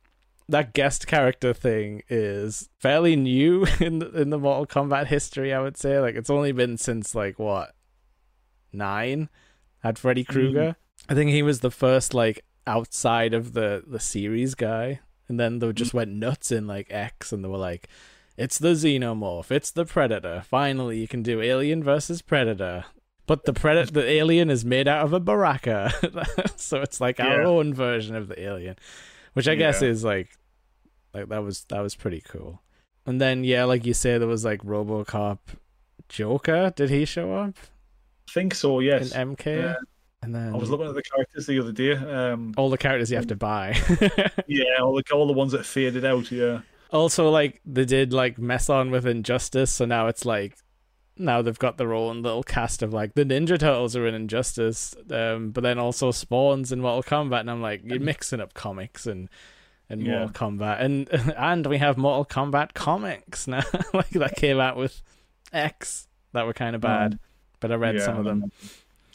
that 0.49 0.75
guest 0.75 1.07
character 1.07 1.53
thing 1.55 2.03
is 2.09 2.69
fairly 2.79 3.17
new 3.17 3.67
in 3.81 3.99
the, 3.99 4.11
in 4.13 4.31
the 4.31 4.39
Mortal 4.39 4.67
Kombat 4.67 5.07
history. 5.07 5.53
I 5.53 5.61
would 5.61 5.77
say 5.77 5.99
like 5.99 6.15
it's 6.15 6.31
only 6.31 6.53
been 6.53 6.77
since 6.77 7.15
like 7.15 7.39
what 7.39 7.75
nine 8.73 9.29
had 9.83 9.99
Freddy 9.99 10.25
Krueger. 10.25 10.77
I 11.09 11.15
think 11.15 11.31
he 11.31 11.43
was 11.43 11.61
the 11.61 11.71
first 11.71 12.15
like 12.15 12.45
outside 12.67 13.35
of 13.35 13.55
the 13.55 13.83
the 13.87 14.01
series 14.01 14.55
guy, 14.55 15.01
and 15.29 15.41
then 15.41 15.59
they 15.59 15.73
just 15.73 15.95
went 15.95 16.13
nuts 16.13 16.53
in 16.53 16.67
like 16.67 16.89
X, 16.91 17.33
and 17.33 17.43
they 17.43 17.49
were 17.49 17.59
like, 17.59 17.89
"It's 18.37 18.59
the 18.59 18.71
xenomorph, 18.75 19.51
it's 19.51 19.71
the 19.71 19.85
predator. 19.85 20.43
Finally, 20.49 20.99
you 20.99 21.09
can 21.09 21.23
do 21.23 21.41
Alien 21.41 21.83
versus 21.83 22.23
Predator." 22.23 22.85
But 23.27 23.45
the 23.45 23.53
predator, 23.53 23.93
the 23.93 24.05
alien 24.11 24.51
is 24.51 24.65
made 24.65 24.89
out 24.89 25.05
of 25.05 25.13
a 25.13 25.21
baraka, 25.21 25.93
so 26.57 26.83
it's 26.83 27.01
like 27.01 27.21
our 27.21 27.43
Yeah. 27.43 27.47
own 27.47 27.73
version 27.73 28.17
of 28.17 28.27
the 28.27 28.39
alien, 28.43 28.75
which 29.35 29.47
I 29.47 29.55
guess 29.55 29.81
is 29.81 30.03
like, 30.03 30.29
like 31.15 31.29
that 31.29 31.43
was 31.45 31.65
that 31.69 31.81
was 31.81 31.95
pretty 31.95 32.21
cool. 32.21 32.61
And 33.07 33.21
then 33.21 33.45
yeah, 33.45 33.65
like 33.65 33.87
you 33.87 33.95
say, 33.95 34.19
there 34.19 34.27
was 34.29 34.45
like 34.45 34.63
RoboCop, 34.65 35.39
Joker. 36.09 36.73
Did 36.75 36.91
he 36.91 37.05
show 37.05 37.33
up 37.33 37.55
I 38.29 38.33
think 38.33 38.55
so. 38.55 38.81
Yes. 38.81 39.13
in. 39.15 39.37
MK? 39.37 39.47
Yeah. 39.57 39.75
And 40.23 40.35
then 40.35 40.55
I 40.55 40.57
was 40.57 40.71
looking 40.71 40.87
at 40.89 40.95
the 40.95 41.03
characters 41.03 41.47
the 41.47 41.59
other 41.61 41.73
day. 41.73 41.93
Um, 41.93 42.55
all 42.57 42.71
the 42.71 42.79
characters 42.79 43.11
you 43.11 43.17
have 43.17 43.27
to 43.29 43.37
buy. 43.37 43.77
yeah, 44.47 44.65
all 44.81 44.95
the 44.95 45.03
all 45.15 45.27
the 45.27 45.33
ones 45.33 45.53
that 45.53 45.65
faded 45.65 46.05
out. 46.05 46.31
Yeah. 46.33 46.61
Also, 46.93 47.31
like 47.31 47.61
they 47.65 47.85
did 47.85 48.13
like 48.13 48.39
mess 48.39 48.69
on 48.69 48.91
with 48.91 49.07
Injustice, 49.07 49.73
so 49.73 49.85
now 49.85 50.07
it's 50.07 50.25
like 50.25 50.57
now 51.19 51.43
they've 51.43 51.59
got 51.59 51.77
their 51.79 51.93
own 51.93 52.23
little 52.23 52.43
cast 52.43 52.83
of 52.83 52.93
like 52.93 53.15
the 53.15 53.25
Ninja 53.25 53.59
Turtles 53.59 53.97
are 53.97 54.07
in 54.07 54.15
Injustice, 54.15 54.95
um, 55.11 55.51
but 55.51 55.63
then 55.63 55.79
also 55.79 56.11
Spawns 56.11 56.73
in 56.73 56.81
Mortal 56.81 57.03
Kombat, 57.03 57.41
and 57.41 57.51
I'm 57.51 57.63
like 57.63 57.83
you're 57.85 58.01
mixing 58.01 58.41
up 58.41 58.55
comics 58.55 59.07
and 59.07 59.29
and 59.89 60.03
Yeah. 60.03 60.21
Mortal 60.21 60.29
Kombat, 60.51 60.81
and 60.81 61.09
and 61.37 61.67
we 61.67 61.79
have 61.79 61.97
Mortal 61.99 62.25
Kombat 62.25 62.75
comics 62.75 63.47
now, 63.47 63.63
like 63.95 64.11
that 64.11 64.37
came 64.37 64.59
out 64.61 64.77
with 64.77 65.03
X 65.53 66.09
that 66.33 66.47
were 66.47 66.55
kind 66.55 66.75
of 66.75 66.81
bad, 66.81 67.19
but 67.61 67.71
I 67.73 67.75
read 67.75 67.97
yeah, 67.97 68.05
some 68.05 68.19
of 68.19 68.25
them 68.25 68.51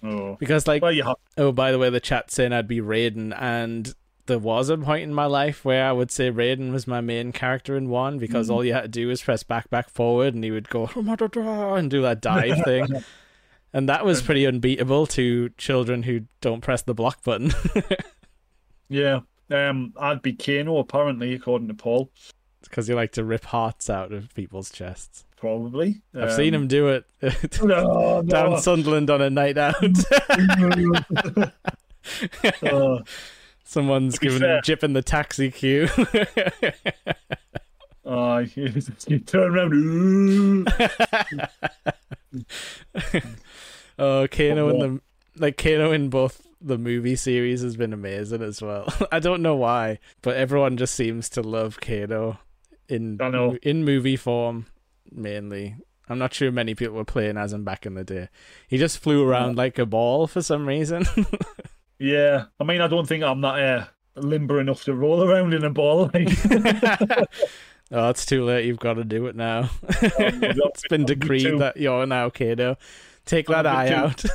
Oh. 0.04 0.36
because 0.40 0.68
like 0.68 0.84
Well. 0.84 1.20
Oh, 1.38 1.52
by 1.52 1.72
the 1.72 1.80
way, 1.80 1.90
the 1.90 2.00
chat 2.00 2.30
saying 2.30 2.54
I'd 2.54 2.68
be 2.68 2.80
Raiden, 2.82 3.36
and 3.36 3.94
there 4.28 4.40
was 4.40 4.70
a 4.70 4.78
point 4.78 5.04
in 5.04 5.14
my 5.14 5.26
life 5.26 5.66
where 5.66 5.86
I 5.86 5.92
would 5.92 6.12
say 6.12 6.30
Raiden 6.32 6.72
was 6.72 6.86
my 6.88 7.02
main 7.02 7.32
character 7.32 7.76
in 7.76 7.90
one 7.90 8.18
because 8.20 8.48
Mhm. 8.50 8.54
all 8.54 8.64
you 8.66 8.74
had 8.74 8.82
to 8.84 8.88
do 8.88 9.08
was 9.08 9.22
press 9.22 9.44
back, 9.44 9.70
back, 9.70 9.90
forward, 9.90 10.34
and 10.36 10.44
he 10.44 10.52
would 10.52 10.70
go 10.70 10.90
and 10.96 11.90
do 11.90 12.02
that 12.04 12.22
dive 12.22 12.60
thing. 12.66 12.88
And 13.74 13.90
that 13.90 14.06
was 14.06 14.22
pretty 14.22 14.46
unbeatable 14.46 15.08
to 15.08 15.50
children 15.58 16.04
who 16.04 16.22
don't 16.42 16.62
press 16.62 16.82
the 16.84 16.94
block 16.94 17.24
button. 17.24 17.52
Yeah. 18.90 19.20
Um, 19.52 19.94
I'd 20.00 20.22
be 20.22 20.32
Kano 20.32 20.78
apparently, 20.78 21.34
according 21.34 21.68
to 21.68 21.74
Paul. 21.74 22.10
because 22.64 22.88
you 22.88 22.96
like 22.96 23.12
to 23.14 23.24
rip 23.26 23.44
hearts 23.46 23.90
out 23.90 24.14
of 24.14 24.34
people's 24.34 24.72
chests. 24.72 25.26
Probably. 25.36 26.02
I've 26.16 26.32
seen 26.34 26.54
him 26.54 26.68
do 26.68 26.88
it 26.88 27.06
No, 27.62 28.24
down 28.26 28.52
no. 28.52 28.58
Sunderland 28.60 29.10
on 29.10 29.22
a 29.22 29.30
night 29.30 29.58
out. 29.58 29.76
Oh, 32.64 33.02
Someone's 33.68 34.18
giving 34.18 34.40
fair- 34.40 34.58
him 34.58 34.62
jip 34.64 34.82
in 34.82 34.94
the 34.94 35.02
taxi 35.02 35.52
queue. 35.52 35.90
oh, 38.06 38.38
you, 38.56 38.72
turn 39.20 39.58
around. 39.58 40.70
oh, 44.00 44.26
Kano 44.30 44.70
in 44.70 44.80
the 44.80 45.02
like 45.36 45.58
Kano 45.58 45.92
in 45.92 46.10
both 46.10 46.48
the 46.62 46.78
movie 46.78 47.18
series 47.18 47.62
has 47.62 47.76
been 47.76 47.92
amazing 47.92 48.42
as 48.42 48.62
well. 48.62 48.88
I 49.12 49.20
don't 49.20 49.42
know 49.42 49.58
why, 49.58 50.00
but 50.22 50.38
everyone 50.38 50.78
just 50.78 50.96
seems 50.96 51.28
to 51.32 51.42
love 51.42 51.82
Kano 51.82 52.40
in 52.88 53.20
in 53.64 53.84
movie 53.84 54.16
form 54.16 54.68
mainly. 55.12 55.76
I'm 56.10 56.20
not 56.20 56.34
sure 56.34 56.54
many 56.54 56.74
people 56.74 56.96
were 56.96 57.04
playing 57.04 57.36
as 57.36 57.52
him 57.52 57.66
back 57.66 57.86
in 57.86 57.96
the 57.96 58.06
day. 58.06 58.30
He 58.70 58.78
just 58.78 59.00
flew 59.00 59.28
around 59.28 59.58
like 59.58 59.78
a 59.78 59.86
ball 59.86 60.26
for 60.26 60.42
some 60.42 60.66
reason. 60.66 61.06
Yeah, 62.00 62.46
I 62.60 62.64
mean, 62.64 62.82
I 62.82 62.88
don't 62.88 63.08
think 63.08 63.24
I'm 63.24 63.42
that 63.42 63.60
uh, 63.60 63.86
limber 64.16 64.60
enough 64.60 64.84
to 64.84 64.94
roll 64.94 65.24
around 65.24 65.54
in 65.54 65.64
a 65.64 65.70
ball. 65.70 66.12
Like, 66.14 66.30
oh, 67.92 68.10
it's 68.10 68.26
too 68.26 68.44
late. 68.44 68.66
You've 68.66 68.80
got 68.80 68.94
to 68.94 69.04
do 69.04 69.28
it 69.28 69.36
now. 69.36 69.70
it's 69.90 70.88
been 70.88 71.06
decreed 71.06 71.44
too. 71.44 71.60
that 71.60 71.78
you're 71.78 72.06
now 72.06 72.30
Kano. 72.30 72.78
Take 73.26 73.48
that 73.48 73.66
eye 73.66 73.90
too. 73.90 73.96
out. 73.96 74.26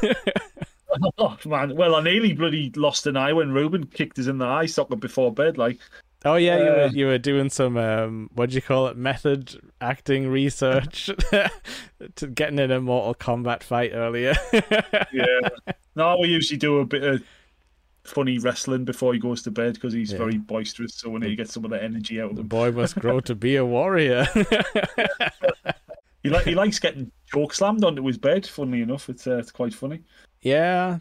oh 1.19 1.39
man, 1.47 1.77
well, 1.77 1.95
I 1.95 2.03
nearly 2.03 2.33
bloody 2.33 2.71
lost 2.77 3.07
an 3.07 3.17
eye 3.17 3.33
when 3.33 3.53
Ruben 3.53 3.87
kicked 3.87 4.19
us 4.19 4.27
in 4.27 4.39
the 4.39 4.47
eye 4.47 4.67
socket 4.67 5.01
before 5.01 5.33
bed. 5.33 5.57
Like, 5.57 5.79
Oh 6.25 6.37
yeah, 6.37 6.59
you 6.59 6.65
were 6.65 6.83
Uh, 6.83 6.91
you 6.91 7.07
were 7.07 7.19
doing 7.19 7.51
some 7.51 7.77
um 7.77 8.31
what 8.35 8.51
do 8.51 8.57
you 8.57 8.63
call 8.63 8.87
it 8.87 8.97
method 8.97 9.61
acting 9.81 10.29
research 10.29 11.11
to 12.17 12.27
getting 12.29 12.59
in 12.59 12.71
a 12.71 12.81
Mortal 12.81 13.15
Kombat 13.15 13.63
fight 13.63 13.93
earlier. 13.93 14.35
yeah. 14.53 15.49
no, 15.97 16.17
we 16.21 16.29
usually 16.29 16.59
do 16.59 16.79
a 16.79 16.85
bit 16.85 17.03
of 17.03 17.23
funny 18.05 18.39
wrestling 18.39 18.85
before 18.85 19.13
he 19.15 19.19
goes 19.21 19.43
to 19.43 19.51
bed 19.51 19.75
because 19.75 19.93
he's 19.93 20.13
Yeah. 20.13 20.19
very 20.19 20.37
boisterous. 20.39 20.95
So 20.95 21.11
we 21.11 21.21
need 21.21 21.29
to 21.31 21.37
get 21.37 21.49
some 21.51 21.65
of 21.65 21.71
the 21.71 21.83
energy 21.83 22.21
out 22.21 22.31
of 22.31 22.37
the 22.37 22.43
him. 22.43 22.49
boy 22.49 22.71
must 22.73 22.97
grow 22.97 23.21
to 23.21 23.35
be 23.35 23.57
a 23.57 23.65
warrior. 23.65 24.27
He 26.23 26.31
he 26.45 26.55
likes 26.55 26.79
getting 26.79 27.11
choke 27.27 27.53
slammed 27.53 27.85
onto 27.85 28.05
his 28.07 28.17
bed. 28.17 28.47
Funnily 28.47 28.83
enough, 28.83 29.09
it's 29.09 29.27
uh, 29.27 29.39
it's 29.39 29.51
quite 29.51 29.75
funny. 29.75 30.01
yeah. 30.41 30.99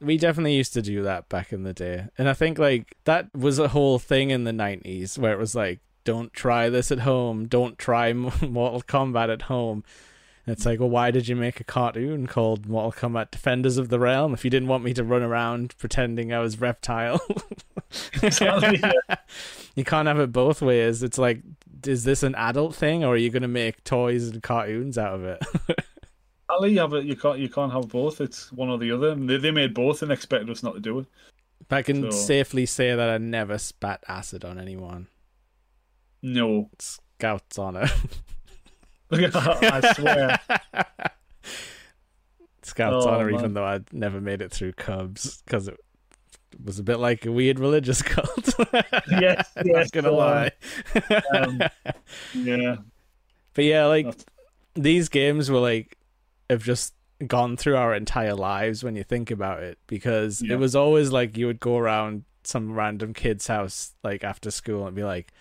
We 0.00 0.18
definitely 0.18 0.54
used 0.54 0.74
to 0.74 0.82
do 0.82 1.02
that 1.04 1.28
back 1.30 1.50
in 1.52 1.62
the 1.62 1.72
day. 1.72 2.06
And 2.18 2.28
I 2.28 2.34
think 2.34 2.58
like 2.58 2.94
that 3.04 3.34
was 3.34 3.58
a 3.58 3.68
whole 3.68 3.98
thing 3.98 4.30
in 4.30 4.44
the 4.44 4.50
90s 4.52 5.16
where 5.18 5.32
it 5.32 5.38
was 5.38 5.54
like 5.54 5.80
don't 6.04 6.30
try 6.34 6.68
this 6.68 6.92
at 6.92 6.98
home, 7.00 7.46
don't 7.46 7.78
try 7.78 8.12
Mortal 8.12 8.82
Kombat 8.82 9.32
at 9.32 9.42
home. 9.42 9.82
And 10.46 10.54
it's 10.54 10.66
like, 10.66 10.78
well, 10.80 10.90
why 10.90 11.10
did 11.10 11.26
you 11.26 11.36
make 11.36 11.58
a 11.60 11.64
cartoon 11.64 12.26
called 12.26 12.66
Mortal 12.66 12.92
Kombat 12.92 13.30
Defenders 13.30 13.78
of 13.78 13.88
the 13.88 13.98
Realm 13.98 14.34
if 14.34 14.44
you 14.44 14.50
didn't 14.50 14.68
want 14.68 14.84
me 14.84 14.92
to 14.94 15.02
run 15.02 15.22
around 15.22 15.74
pretending 15.78 16.32
I 16.32 16.40
was 16.40 16.60
reptile? 16.60 17.20
You 19.76 19.84
can't 19.84 20.06
have 20.06 20.20
it 20.20 20.32
both 20.32 20.62
ways. 20.62 21.02
It's 21.02 21.18
like, 21.18 21.42
is 21.84 22.04
this 22.04 22.22
an 22.22 22.34
adult 22.36 22.74
thing, 22.74 23.04
or 23.04 23.14
are 23.14 23.16
you 23.16 23.30
going 23.30 23.42
to 23.42 23.48
make 23.48 23.82
toys 23.84 24.28
and 24.28 24.42
cartoons 24.42 24.96
out 24.96 25.14
of 25.14 25.24
it? 25.24 25.44
Ali, 26.48 26.72
you, 26.74 26.78
have 26.80 26.92
it, 26.94 27.04
you 27.04 27.16
can't 27.16 27.38
you 27.38 27.48
can't 27.48 27.72
have 27.72 27.88
both. 27.88 28.20
It's 28.20 28.52
one 28.52 28.68
or 28.68 28.78
the 28.78 28.92
other. 28.92 29.14
They, 29.14 29.38
they 29.38 29.50
made 29.50 29.74
both 29.74 30.02
and 30.02 30.12
expected 30.12 30.50
us 30.50 30.62
not 30.62 30.74
to 30.74 30.80
do 30.80 31.00
it. 31.00 31.06
I 31.70 31.82
can 31.82 32.10
So- 32.12 32.16
safely 32.16 32.66
say 32.66 32.94
that 32.94 33.08
I 33.08 33.18
never 33.18 33.58
spat 33.58 34.04
acid 34.06 34.44
on 34.44 34.58
anyone. 34.60 35.08
No, 36.22 36.70
Scouts 36.78 37.58
honor. 37.58 37.88
I 39.34 39.92
swear. 39.94 40.38
Scouts 42.62 43.04
Oh, 43.06 43.10
honor, 43.10 43.26
man. 43.30 43.34
even 43.40 43.54
though 43.54 43.64
I'd 43.64 43.92
never 43.92 44.20
made 44.20 44.40
it 44.40 44.50
through 44.50 44.72
Cubs 44.72 45.42
because 45.44 45.68
it 45.68 45.78
was 46.64 46.78
a 46.78 46.82
bit 46.82 46.98
like 46.98 47.26
a 47.26 47.32
weird 47.32 47.58
religious 47.58 48.00
cult. 48.02 48.54
Yes, 49.10 49.50
I'm 49.56 49.66
yes, 49.66 49.92
not 49.94 50.02
gonna 50.02 50.12
uh, 50.16 50.16
lie. 50.16 50.50
Um, 51.36 51.60
yeah, 52.34 52.76
But 53.52 53.64
yeah, 53.64 53.86
like 53.86 54.06
That's- 54.06 54.24
these 54.74 55.08
games 55.08 55.50
were 55.50 55.58
like 55.60 55.98
have 56.48 56.62
just 56.64 56.94
gone 57.26 57.56
through 57.56 57.76
our 57.76 57.94
entire 57.94 58.34
lives 58.34 58.82
when 58.82 58.96
you 58.96 59.04
think 59.04 59.30
about 59.30 59.62
it 59.62 59.78
because 59.86 60.42
Yeah. 60.42 60.54
it 60.54 60.58
was 60.58 60.74
always 60.74 61.10
like 61.12 61.36
you 61.36 61.46
would 61.46 61.60
go 61.60 61.76
around 61.78 62.24
some 62.44 62.72
random 62.72 63.14
kid's 63.14 63.46
house 63.46 63.92
like 64.02 64.24
after 64.24 64.50
school 64.50 64.86
and 64.86 64.94
be 64.96 65.04
like 65.04 65.32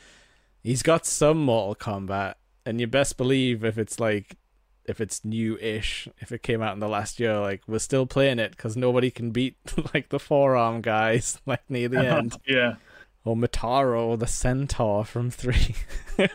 he's 0.61 0.83
got 0.83 1.05
some 1.05 1.37
Mortal 1.39 1.75
Kombat 1.75 2.35
and 2.65 2.79
you 2.79 2.87
best 2.87 3.17
believe 3.17 3.63
if 3.63 3.77
it's 3.77 3.99
like 3.99 4.37
if 4.85 4.99
it's 4.99 5.23
new-ish 5.23 6.09
if 6.19 6.31
it 6.31 6.43
came 6.43 6.61
out 6.61 6.73
in 6.73 6.79
the 6.79 6.89
last 6.89 7.19
year 7.19 7.39
like 7.39 7.61
we're 7.67 7.79
still 7.79 8.05
playing 8.05 8.39
it 8.39 8.51
because 8.51 8.75
nobody 8.75 9.09
can 9.09 9.31
beat 9.31 9.55
like 9.93 10.09
the 10.09 10.19
forearm 10.19 10.81
guys 10.81 11.39
like 11.45 11.61
near 11.69 11.87
the 11.87 11.99
uh-huh. 11.99 12.17
end 12.17 12.37
yeah. 12.45 12.75
or 13.23 13.35
Motaro 13.35 14.17
the 14.19 14.27
centaur 14.27 15.05
from 15.05 15.31
3 15.31 15.75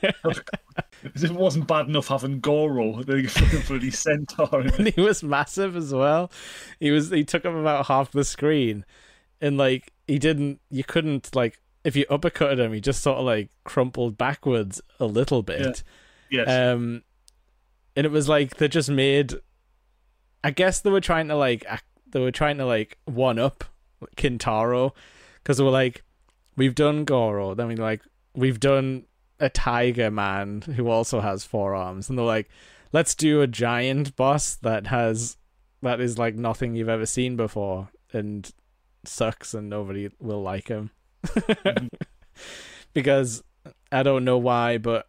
It 1.05 1.31
wasn't 1.31 1.69
bad 1.69 1.87
enough 1.87 2.09
having 2.09 2.41
Goro, 2.41 3.03
the 3.03 3.65
bloody 3.69 3.91
centaur. 3.91 4.61
and 4.61 4.89
he 4.89 5.01
was 5.01 5.23
massive 5.23 5.77
as 5.77 5.95
well. 5.95 6.31
He 6.81 6.91
was 6.91 7.11
he 7.11 7.25
took 7.25 7.45
up 7.45 7.55
about 7.55 7.87
half 7.87 8.11
the 8.11 8.25
screen, 8.25 8.85
and 9.41 9.57
like 9.57 9.93
he 10.07 10.19
didn't. 10.19 10.61
You 10.71 10.83
couldn't 10.83 11.35
like 11.37 11.61
if 11.85 11.95
you 11.95 12.05
uppercutted 12.07 12.59
him, 12.59 12.73
he 12.73 12.81
just 12.81 13.03
sort 13.03 13.19
of 13.19 13.25
like 13.25 13.51
crumpled 13.65 14.19
backwards 14.19 14.81
a 14.99 15.07
little 15.07 15.43
bit. 15.43 15.83
Yes. 16.31 16.49
Um, 16.49 17.03
and 17.97 18.07
it 18.07 18.11
was 18.13 18.29
like 18.29 18.57
they 18.57 18.69
just 18.69 18.91
made. 18.91 19.35
I 20.45 20.51
guess 20.51 20.81
they 20.81 20.91
were 20.91 21.01
trying 21.01 21.29
to 21.29 21.37
like 21.37 21.67
they 22.11 22.21
were 22.21 22.31
trying 22.31 22.59
to 22.59 22.67
like 22.67 22.99
one 23.05 23.39
up 23.39 23.65
Kintaro, 24.17 24.93
because 25.37 25.59
they 25.59 25.65
were 25.65 25.71
like, 25.71 26.05
we've 26.57 26.75
done 26.75 27.05
Goro, 27.05 27.55
then 27.55 27.69
we 27.69 27.77
like 27.77 28.03
we've 28.35 28.61
done 28.61 29.05
a 29.41 29.49
tiger 29.49 30.11
man 30.11 30.63
who 30.63 30.89
also 30.89 31.21
has 31.21 31.45
four 31.45 31.75
arms, 31.75 32.09
and 32.09 32.19
they're 32.19 32.25
like, 32.25 32.49
let's 32.93 33.15
do 33.15 33.41
a 33.41 33.47
giant 33.47 34.17
boss 34.17 34.55
that 34.57 34.87
has 34.89 35.37
that 35.83 36.01
is 36.01 36.19
like 36.19 36.35
nothing 36.35 36.75
you've 36.75 36.89
ever 36.89 37.07
seen 37.07 37.37
before 37.37 37.89
and 38.13 38.53
sucks 39.05 39.55
and 39.55 39.69
nobody 39.69 40.09
will 40.19 40.43
like 40.43 40.69
him 40.69 40.91
because 42.95 43.45
I 43.93 44.03
don't 44.03 44.25
know 44.25 44.39
why, 44.39 44.79
but 44.79 45.07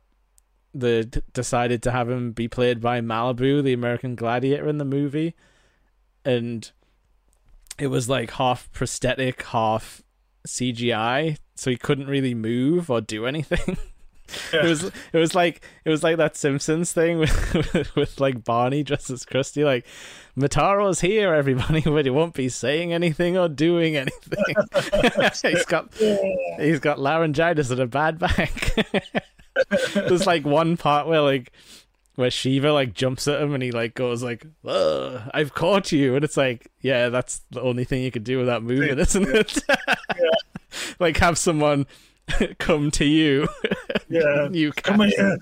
they 0.73 1.03
d- 1.03 1.21
decided 1.33 1.81
to 1.83 1.91
have 1.91 2.09
him 2.09 2.31
be 2.31 2.47
played 2.47 2.79
by 2.81 3.01
Malibu, 3.01 3.63
the 3.63 3.73
American 3.73 4.15
Gladiator 4.15 4.67
in 4.67 4.77
the 4.77 4.85
movie, 4.85 5.35
and 6.23 6.69
it 7.77 7.87
was 7.87 8.09
like 8.09 8.31
half 8.31 8.71
prosthetic, 8.71 9.43
half 9.43 10.03
CGI, 10.47 11.37
so 11.55 11.69
he 11.69 11.77
couldn't 11.77 12.07
really 12.07 12.33
move 12.33 12.89
or 12.89 13.01
do 13.01 13.25
anything. 13.25 13.77
Yeah. 14.53 14.65
It 14.65 14.69
was 14.69 14.83
it 14.83 15.17
was 15.17 15.33
like 15.33 15.61
it 15.85 15.89
was 15.89 16.03
like 16.03 16.17
that 16.17 16.37
Simpsons 16.37 16.91
thing 16.91 17.17
with 17.17 17.53
with, 17.73 17.95
with 17.95 18.19
like 18.19 18.43
Barney 18.43 18.83
dressed 18.83 19.09
as 19.09 19.25
Krusty, 19.25 19.65
like 19.65 19.87
Motaro's 20.37 21.01
here, 21.01 21.33
everybody, 21.33 21.81
but 21.85 22.05
he 22.05 22.11
won't 22.11 22.35
be 22.35 22.47
saying 22.47 22.93
anything 22.93 23.37
or 23.37 23.49
doing 23.49 23.95
anything. 23.95 24.43
he's 25.41 25.65
got 25.65 25.91
he's 26.59 26.79
got 26.79 26.99
laryngitis 26.99 27.71
and 27.71 27.79
a 27.79 27.87
bad 27.87 28.19
back. 28.19 28.75
There's 29.93 30.25
like 30.27 30.45
one 30.45 30.77
part 30.77 31.07
where 31.07 31.21
like 31.21 31.51
where 32.15 32.29
Sheeva 32.29 32.73
like 32.73 32.93
jumps 32.93 33.27
at 33.27 33.41
him 33.41 33.53
and 33.53 33.63
he 33.63 33.71
like 33.71 33.93
goes 33.93 34.21
like, 34.23 34.45
"I've 34.65 35.53
caught 35.53 35.91
you," 35.91 36.15
and 36.15 36.23
it's 36.25 36.35
like, 36.37 36.69
yeah, 36.81 37.09
that's 37.09 37.41
the 37.51 37.61
only 37.61 37.83
thing 37.85 38.03
you 38.03 38.11
could 38.11 38.23
do 38.25 38.37
without 38.39 38.61
moving, 38.63 38.99
isn't 38.99 39.27
it? 39.29 39.63
yeah. 39.69 40.25
like 40.99 41.17
have 41.17 41.37
someone 41.37 41.87
come 42.59 42.91
to 42.91 43.05
you, 43.05 43.47
Yeah. 44.09 44.49
you 44.51 44.71
Come 44.73 45.01
here. 45.01 45.37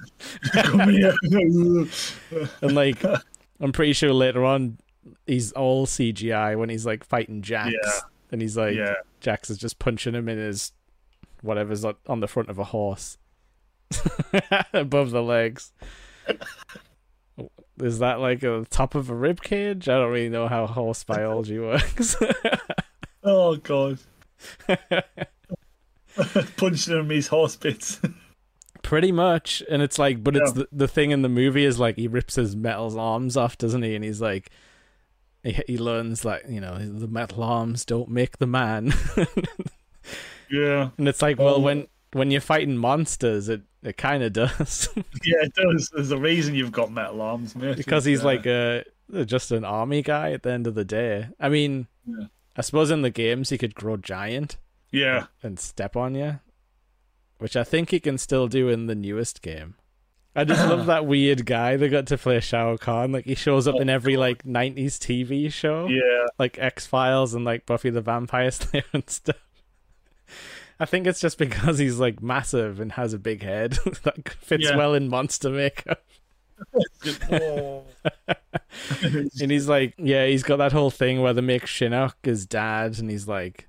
Come 0.54 0.90
here. 0.90 1.14
and 2.62 2.76
like 2.76 3.04
I'm 3.60 3.72
pretty 3.72 3.94
sure 3.94 4.14
later 4.14 4.46
on 4.46 4.78
he's 5.26 5.52
all 5.54 5.86
CGI 5.88 6.58
when 6.58 6.70
he's 6.70 6.86
like 6.86 7.04
fighting 7.04 7.42
Jax, 7.42 7.72
Yeah. 7.74 7.92
and 8.32 8.42
he's 8.42 8.56
like 8.58 8.76
yeah. 8.76 8.96
Jax 9.20 9.50
is 9.50 9.58
just 9.58 9.80
punching 9.80 10.14
him 10.16 10.30
in 10.30 10.38
his 10.38 10.74
whatever's 11.42 11.84
on 11.86 12.20
the 12.20 12.28
front 12.28 12.50
of 12.50 12.58
a 12.60 12.64
horse 12.66 13.18
above 14.74 15.12
the 15.12 15.22
legs. 15.24 15.72
Is 17.82 18.00
that 18.00 18.20
like 18.20 18.42
a 18.44 18.66
top 18.70 18.96
of 18.96 19.10
a 19.10 19.16
rib 19.16 19.42
cage? 19.42 19.88
I 19.88 19.98
don't 20.00 20.12
really 20.12 20.30
know 20.30 20.48
how 20.48 20.66
horse 20.68 21.04
biology 21.04 21.60
works. 21.60 22.16
Oh 23.24 23.58
god. 23.58 24.00
Punching 26.58 26.98
him 26.98 27.10
his 27.10 27.28
horse 27.28 27.56
bits. 27.58 28.00
Pretty 28.84 29.12
much, 29.12 29.62
and 29.70 29.82
it's 29.82 30.00
like, 30.00 30.24
but 30.24 30.38
it's 30.38 30.52
Yeah. 30.56 30.64
the 30.64 30.68
the 30.72 30.88
thing 30.88 31.12
in 31.12 31.24
the 31.24 31.30
movie 31.30 31.66
is 31.66 31.78
like 31.78 31.98
he 31.98 32.08
rips 32.08 32.36
his 32.36 32.56
metal 32.56 32.98
arms 33.00 33.36
off, 33.36 33.58
doesn't 33.58 33.82
he? 33.84 33.96
And 33.96 34.04
he's 34.06 34.22
like, 34.22 34.50
he 35.44 35.60
he 35.68 35.78
learns 35.78 36.24
like 36.24 36.46
you 36.48 36.62
know 36.62 36.78
the 36.78 37.08
metal 37.08 37.44
arms 37.44 37.84
don't 37.84 38.10
make 38.10 38.38
the 38.38 38.48
man, 38.48 38.94
yeah. 40.50 40.90
and 40.98 41.08
it's 41.10 41.22
like, 41.22 41.38
well, 41.38 41.56
Oh. 41.56 41.60
when 41.60 41.88
when 42.14 42.32
you're 42.32 42.42
fighting 42.42 42.78
monsters, 42.78 43.50
it 43.50 43.62
it 43.84 43.98
kind 43.98 44.24
of 44.24 44.34
does. 44.34 44.90
Yeah, 45.24 45.44
it 45.44 45.54
does. 45.54 45.90
There's 45.94 46.12
a 46.12 46.18
reason 46.18 46.56
you've 46.56 46.72
got 46.72 46.92
metal 46.92 47.22
arms, 47.22 47.56
mate. 47.56 47.78
because 47.78 48.06
he's 48.06 48.20
Yeah. 48.22 48.26
like 48.26 48.46
a 48.46 48.84
just 49.26 49.52
an 49.52 49.64
army 49.64 50.02
guy 50.02 50.32
at 50.32 50.44
the 50.44 50.52
end 50.52 50.68
of 50.68 50.76
the 50.76 50.84
day. 50.86 51.30
I 51.40 51.48
mean, 51.50 51.88
Yeah. 52.06 52.26
I 52.56 52.62
suppose 52.62 52.92
in 52.92 53.02
the 53.04 53.10
games 53.10 53.50
he 53.50 53.58
could 53.58 53.76
grow 53.76 53.96
giant 53.98 54.58
Yeah. 54.92 55.28
and 55.44 55.60
step 55.60 55.96
on 55.96 56.16
you, 56.16 56.40
which 57.38 57.56
I 57.56 57.64
think 57.64 57.92
he 57.92 58.00
can 58.00 58.18
still 58.18 58.48
do 58.48 58.68
in 58.68 58.88
the 58.88 58.96
newest 58.96 59.42
game. 59.42 59.76
I 60.36 60.44
just 60.44 60.68
love 60.68 60.86
that 60.88 61.06
weird 61.06 61.46
guy 61.46 61.78
that 61.78 61.90
got 61.90 62.08
to 62.08 62.18
play 62.18 62.40
Shao 62.40 62.76
Kahn. 62.78 63.12
Like 63.12 63.26
he 63.26 63.36
shows 63.36 63.68
up 63.68 63.76
oh, 63.76 63.80
in 63.80 63.90
every 63.90 64.18
like 64.18 64.44
'90s 64.44 64.98
TV 64.98 65.52
show, 65.54 65.88
Yeah. 65.88 66.28
like 66.38 66.58
X 66.60 66.86
Files 66.86 67.34
and 67.34 67.46
like 67.46 67.66
Buffy 67.66 67.90
the 67.92 68.02
Vampire 68.02 68.52
Slayer 68.52 68.84
and 68.94 69.10
stuff. 69.10 69.38
I 70.80 70.86
think 70.86 71.08
it's 71.08 71.20
just 71.20 71.38
because 71.38 71.78
he's 71.80 72.00
like 72.00 72.22
massive 72.22 72.80
and 72.80 72.92
has 72.94 73.14
a 73.14 73.20
big 73.20 73.42
head 73.44 73.72
that 74.04 74.30
fits 74.42 74.66
Yeah. 74.66 74.78
well 74.78 74.94
in 74.94 75.10
monster 75.10 75.50
makeup. 75.50 76.04
Oh. 77.32 77.84
And 79.40 79.52
he's 79.52 79.68
like, 79.68 79.94
yeah, 79.98 80.26
he's 80.28 80.44
got 80.44 80.58
that 80.58 80.72
whole 80.72 80.90
thing 80.92 81.22
where 81.22 81.34
they 81.34 81.42
make 81.42 81.66
Shinnok 81.66 82.14
his 82.24 82.46
dad, 82.46 82.98
and 83.00 83.10
he's 83.10 83.28
like, 83.28 83.68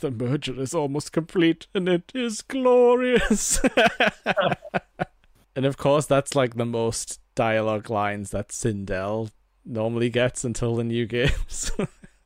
the 0.00 0.10
merger 0.10 0.60
is 0.60 0.74
almost 0.74 1.12
complete, 1.12 1.66
and 1.74 1.88
it 1.88 2.10
is 2.14 2.42
glorious. 2.42 3.60
and 5.56 5.64
of 5.66 5.76
course, 5.76 6.06
that's 6.06 6.34
like 6.36 6.54
the 6.56 6.66
most 6.66 7.20
dialogue 7.34 7.90
lines 7.90 8.30
that 8.30 8.48
Sindel 8.48 9.30
normally 9.64 10.10
gets 10.10 10.44
until 10.44 10.76
the 10.76 10.84
new 10.84 11.06
games. 11.06 11.70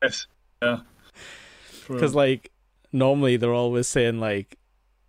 yes. 0.02 0.26
Yeah. 0.62 0.80
Because, 1.88 2.14
like, 2.14 2.50
normally 2.92 3.36
they're 3.36 3.54
always 3.54 3.88
saying, 3.88 4.20
like, 4.20 4.58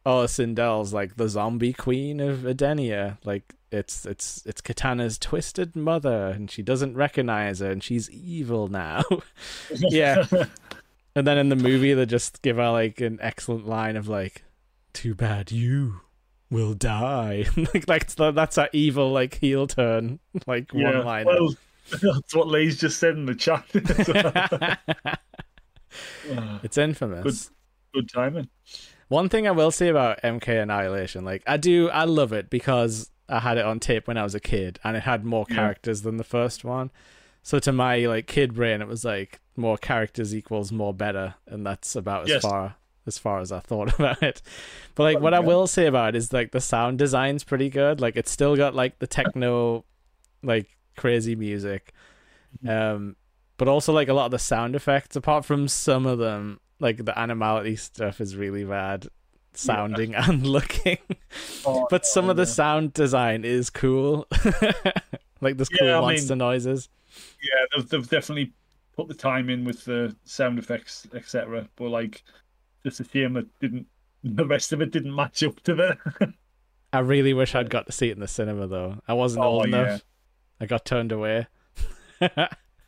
oh, 0.06 0.26
Sindel's 0.26 0.94
like 0.94 1.16
the 1.16 1.30
zombie 1.30 1.74
queen 1.74 2.20
of 2.20 2.40
Edenia. 2.40 3.18
Like, 3.24 3.56
it's 3.72 4.06
it's 4.06 4.44
it's 4.46 4.62
Katana's 4.62 5.18
twisted 5.18 5.76
mother, 5.76 6.28
and 6.28 6.50
she 6.50 6.62
doesn't 6.62 6.96
recognize 6.96 7.60
her, 7.60 7.72
and 7.72 7.84
she's 7.84 8.10
evil 8.10 8.68
now. 8.68 9.04
yeah. 9.72 10.26
And 11.16 11.28
then 11.28 11.38
in 11.38 11.50
the 11.50 11.56
movie, 11.56 11.94
they 11.94 12.08
just 12.08 12.42
give 12.42 12.58
her 12.58 12.72
like 12.72 13.00
an 13.00 13.20
excellent 13.22 13.68
line 13.68 13.98
of 13.98 14.08
like, 14.08 14.46
"Too 14.94 15.14
bad 15.14 15.52
you 15.52 16.02
will 16.50 16.74
die." 16.74 17.46
like 17.74 17.86
that's 17.86 18.16
that's 18.16 18.56
that 18.56 18.72
evil 18.74 19.12
like 19.12 19.36
heel 19.36 19.68
turn 19.68 20.18
like 20.48 20.74
yeah. 20.74 20.86
one 20.86 21.06
line. 21.06 21.26
Well, 21.28 21.54
that's 21.92 22.34
what 22.34 22.48
Lee's 22.48 22.80
just 22.80 22.98
said 22.98 23.16
in 23.16 23.28
the 23.28 23.36
chat. 23.36 23.64
It's 26.64 26.80
infamous. 26.80 27.24
Good 27.24 27.56
timing. 28.02 28.50
One 29.10 29.30
thing 29.30 29.48
I 29.48 29.52
will 29.52 29.72
say 29.72 29.90
about 29.90 30.22
MK 30.24 30.62
Annihilation, 30.64 31.24
like 31.24 31.44
I 31.46 31.58
do, 31.58 31.90
I 31.90 32.06
love 32.06 32.34
it 32.34 32.50
because 32.50 33.12
I 33.30 33.40
had 33.40 33.58
it 33.58 33.66
on 33.66 33.80
tape 33.80 34.08
when 34.08 34.18
I 34.18 34.24
was 34.24 34.34
a 34.36 34.40
kid, 34.40 34.80
and 34.84 34.98
it 34.98 35.04
had 35.04 35.24
more 35.24 35.46
Yeah. 35.50 35.56
characters 35.56 36.02
than 36.02 36.18
the 36.18 36.24
first 36.24 36.64
one. 36.64 36.92
So 37.44 37.60
to 37.60 37.72
my 37.72 37.98
like 38.06 38.26
kid 38.28 38.54
brain, 38.54 38.82
it 38.82 38.88
was 38.88 39.04
like 39.06 39.40
more 39.56 39.78
characters 39.78 40.34
equals 40.34 40.72
more 40.72 40.94
better, 40.94 41.36
and 41.48 41.66
that's 41.66 41.96
about 41.96 42.30
as 42.30 42.42
far 42.42 42.76
as 43.06 43.18
far 43.18 43.40
as 43.42 43.52
I 43.52 43.60
thought 43.60 43.94
about 44.00 44.24
it. 44.24 44.42
But 44.96 45.04
like, 45.04 45.20
what 45.20 45.34
I 45.34 45.42
will 45.42 45.68
say 45.68 45.86
about 45.88 46.16
it 46.16 46.18
is 46.18 46.32
like 46.34 46.52
the 46.52 46.62
sound 46.62 46.98
design's 46.98 47.44
pretty 47.44 47.70
good. 47.70 48.00
Like 48.02 48.16
it's 48.16 48.32
still 48.32 48.56
got 48.56 48.74
like 48.74 49.00
the 49.00 49.08
techno, 49.08 49.84
like 50.42 50.70
crazy 50.98 51.36
music, 51.36 51.94
Mm-hmm. 52.64 52.70
um, 52.70 53.16
but 53.58 53.68
also 53.68 53.92
like 53.94 54.08
a 54.10 54.14
lot 54.14 54.26
of 54.26 54.32
the 54.32 54.40
sound 54.40 54.76
effects. 54.76 55.16
Apart 55.16 55.44
from 55.44 55.68
some 55.68 56.06
of 56.06 56.18
them, 56.20 56.60
like 56.84 57.04
the 57.04 57.18
animality 57.18 57.76
stuff 57.76 58.22
is 58.22 58.36
really 58.36 58.64
bad 58.64 59.08
sounding 59.54 60.14
and 60.16 60.46
looking. 60.46 60.98
Oh, 61.66 61.88
but 61.90 62.06
some 62.06 62.30
of 62.30 62.36
the 62.36 62.44
yeah. 62.44 62.48
sound 62.48 62.94
design 62.94 63.44
is 63.46 63.70
cool. 63.72 64.28
like 65.42 65.58
there's 65.58 65.70
cool 65.70 65.88
Yeah, 65.88 66.02
I 66.02 66.14
mean- 66.16 66.38
noises. 66.38 66.90
Yeah, 67.42 67.66
they've, 67.76 67.90
they've 67.90 68.10
definitely 68.10 68.52
put 68.96 69.08
the 69.08 69.14
time 69.14 69.50
in 69.50 69.64
with 69.66 69.86
the 69.86 70.16
sound 70.26 70.58
effects, 70.60 71.08
etc. 71.14 71.68
But 71.76 71.90
like, 71.90 72.24
just 72.84 73.00
a 73.00 73.04
shame 73.04 73.34
that 73.34 73.48
didn't. 73.60 73.88
The 74.24 74.46
rest 74.46 74.72
of 74.74 74.82
it 74.82 74.92
didn't 74.92 75.14
match 75.16 75.44
up 75.44 75.60
to 75.64 75.76
the. 75.76 76.34
I 76.92 77.00
really 77.00 77.34
wish 77.34 77.54
I'd 77.56 77.70
got 77.70 77.86
to 77.88 77.92
see 77.92 78.10
it 78.10 78.14
in 78.14 78.20
the 78.20 78.28
cinema 78.28 78.68
though. 78.68 79.02
I 79.08 79.14
wasn't 79.14 79.46
Oh, 79.46 79.50
old 79.50 79.66
enough. 79.68 80.02
I 80.60 80.66
got 80.66 80.86
turned 80.86 81.12
away. 81.12 81.48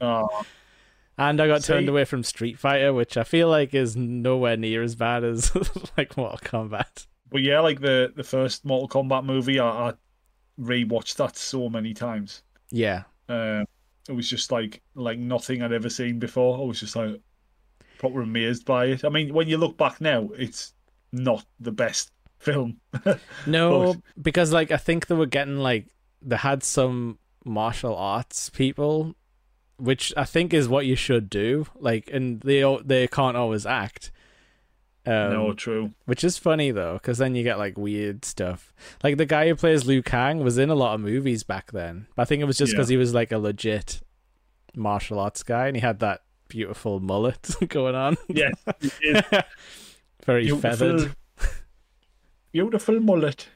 oh, 0.02 0.46
And 1.18 1.40
I 1.40 1.48
got 1.48 1.64
turned 1.64 1.88
away 1.88 2.04
from 2.06 2.24
Street 2.24 2.60
Fighter, 2.60 2.94
which 2.94 3.16
I 3.16 3.24
feel 3.24 3.48
like 3.48 3.74
is 3.74 3.96
nowhere 3.96 4.58
near 4.58 4.84
as 4.84 4.96
bad 4.96 5.24
as 5.24 5.54
like 5.98 6.18
Mortal 6.18 6.40
Kombat. 6.40 7.08
but 7.32 7.42
yeah, 7.42 7.60
like 7.62 7.80
the 7.80 8.12
the 8.16 8.24
first 8.24 8.66
Mortal 8.66 8.90
Kombat 8.90 9.24
movie, 9.26 9.60
I, 9.60 9.90
I 9.90 9.94
rewatched 10.60 11.16
that 11.16 11.38
so 11.38 11.70
many 11.70 11.94
times. 11.94 12.44
Yeah. 12.70 13.04
Uh, 13.30 13.64
it 14.10 14.14
was 14.14 14.30
just 14.30 14.52
like 14.52 14.82
like 14.94 15.18
nothing 15.18 15.62
I'd 15.62 15.72
ever 15.72 15.90
seen 15.90 16.20
before. 16.20 16.58
I 16.60 16.66
was 16.66 16.80
just 16.80 16.96
like 16.96 17.22
proper 17.98 18.22
amazed 18.22 18.66
by 18.66 18.88
it. 18.88 19.06
I 19.06 19.10
mean, 19.10 19.34
when 19.34 19.48
you 19.48 19.58
look 19.58 19.78
back 19.78 20.02
now, 20.02 20.30
it's 20.38 20.74
not 21.12 21.46
the 21.60 21.72
best 21.72 22.12
film. 22.40 22.80
No, 23.48 23.96
because 24.22 24.52
like 24.52 24.72
I 24.72 24.78
think 24.78 25.08
they 25.08 25.16
were 25.16 25.26
getting 25.26 25.58
like 25.58 25.88
they 26.22 26.36
had 26.36 26.62
some 26.62 27.20
martial 27.46 27.96
arts 27.96 28.50
people, 28.50 29.16
which 29.78 30.14
I 30.18 30.24
think 30.26 30.54
is 30.54 30.68
what 30.68 30.86
you 30.86 30.96
should 30.96 31.30
do. 31.30 31.68
Like, 31.76 32.10
and 32.12 32.42
they 32.42 32.64
they 32.84 33.08
can't 33.08 33.38
always 33.38 33.66
act. 33.66 34.12
Um, 35.08 35.14
no, 35.34 35.54
true. 35.54 35.92
which 36.06 36.24
is 36.24 36.40
funny 36.40 36.72
though, 36.72 36.94
because 36.94 37.20
then 37.20 37.36
you 37.36 37.44
get 37.44 37.60
like 37.60 37.78
weird 37.78 38.26
stuff. 38.26 38.74
Like 39.04 39.18
the 39.18 39.26
guy 39.28 39.48
who 39.48 39.56
plays 39.56 39.86
Liu 39.86 40.02
Kang 40.02 40.40
was 40.44 40.58
in 40.58 40.72
a 40.72 40.76
lot 40.76 40.96
of 40.96 41.02
movies 41.02 41.44
back 41.44 41.72
then. 41.72 42.08
But 42.16 42.24
I 42.24 42.26
think 42.26 42.42
it 42.42 42.46
was 42.46 42.58
just 42.58 42.74
Yeah. 42.74 42.78
because 42.78 42.90
he 42.90 42.98
was 42.98 43.14
like 43.14 43.32
a 43.32 43.38
legit 43.38 44.02
martial 44.76 45.20
arts 45.20 45.44
guy, 45.44 45.68
and 45.68 45.76
he 45.78 45.82
had 45.82 46.00
that 46.00 46.22
beautiful 46.48 47.00
mullet 47.00 47.56
going 47.70 47.94
on, 47.96 48.18
Yes, 48.28 48.54
very 50.26 50.46
beautiful, 50.46 50.60
feathered. 50.72 51.16
beautiful 52.52 53.00
mullet. 53.00 53.48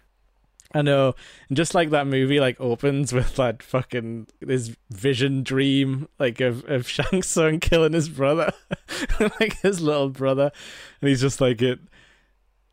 I 0.74 0.84
know, 0.84 1.16
and 1.48 1.58
just 1.58 1.74
like 1.74 1.90
that 1.90 2.06
movie, 2.06 2.40
like 2.40 2.60
opens 2.62 3.12
with 3.12 3.36
that 3.38 3.64
fucking 3.64 4.28
this 4.40 4.76
vision 4.92 5.42
dream, 5.44 6.08
like 6.20 6.40
of 6.42 6.64
of 6.70 6.88
Shang 6.90 7.24
Tsung 7.24 7.60
killing 7.60 7.94
his 7.94 8.08
brother, 8.10 8.54
like 9.40 9.60
his 9.62 9.82
little 9.82 10.10
brother, 10.10 10.52
and 11.02 11.10
he's 11.10 11.22
just 11.22 11.42
like 11.42 11.62
it. 11.62 11.80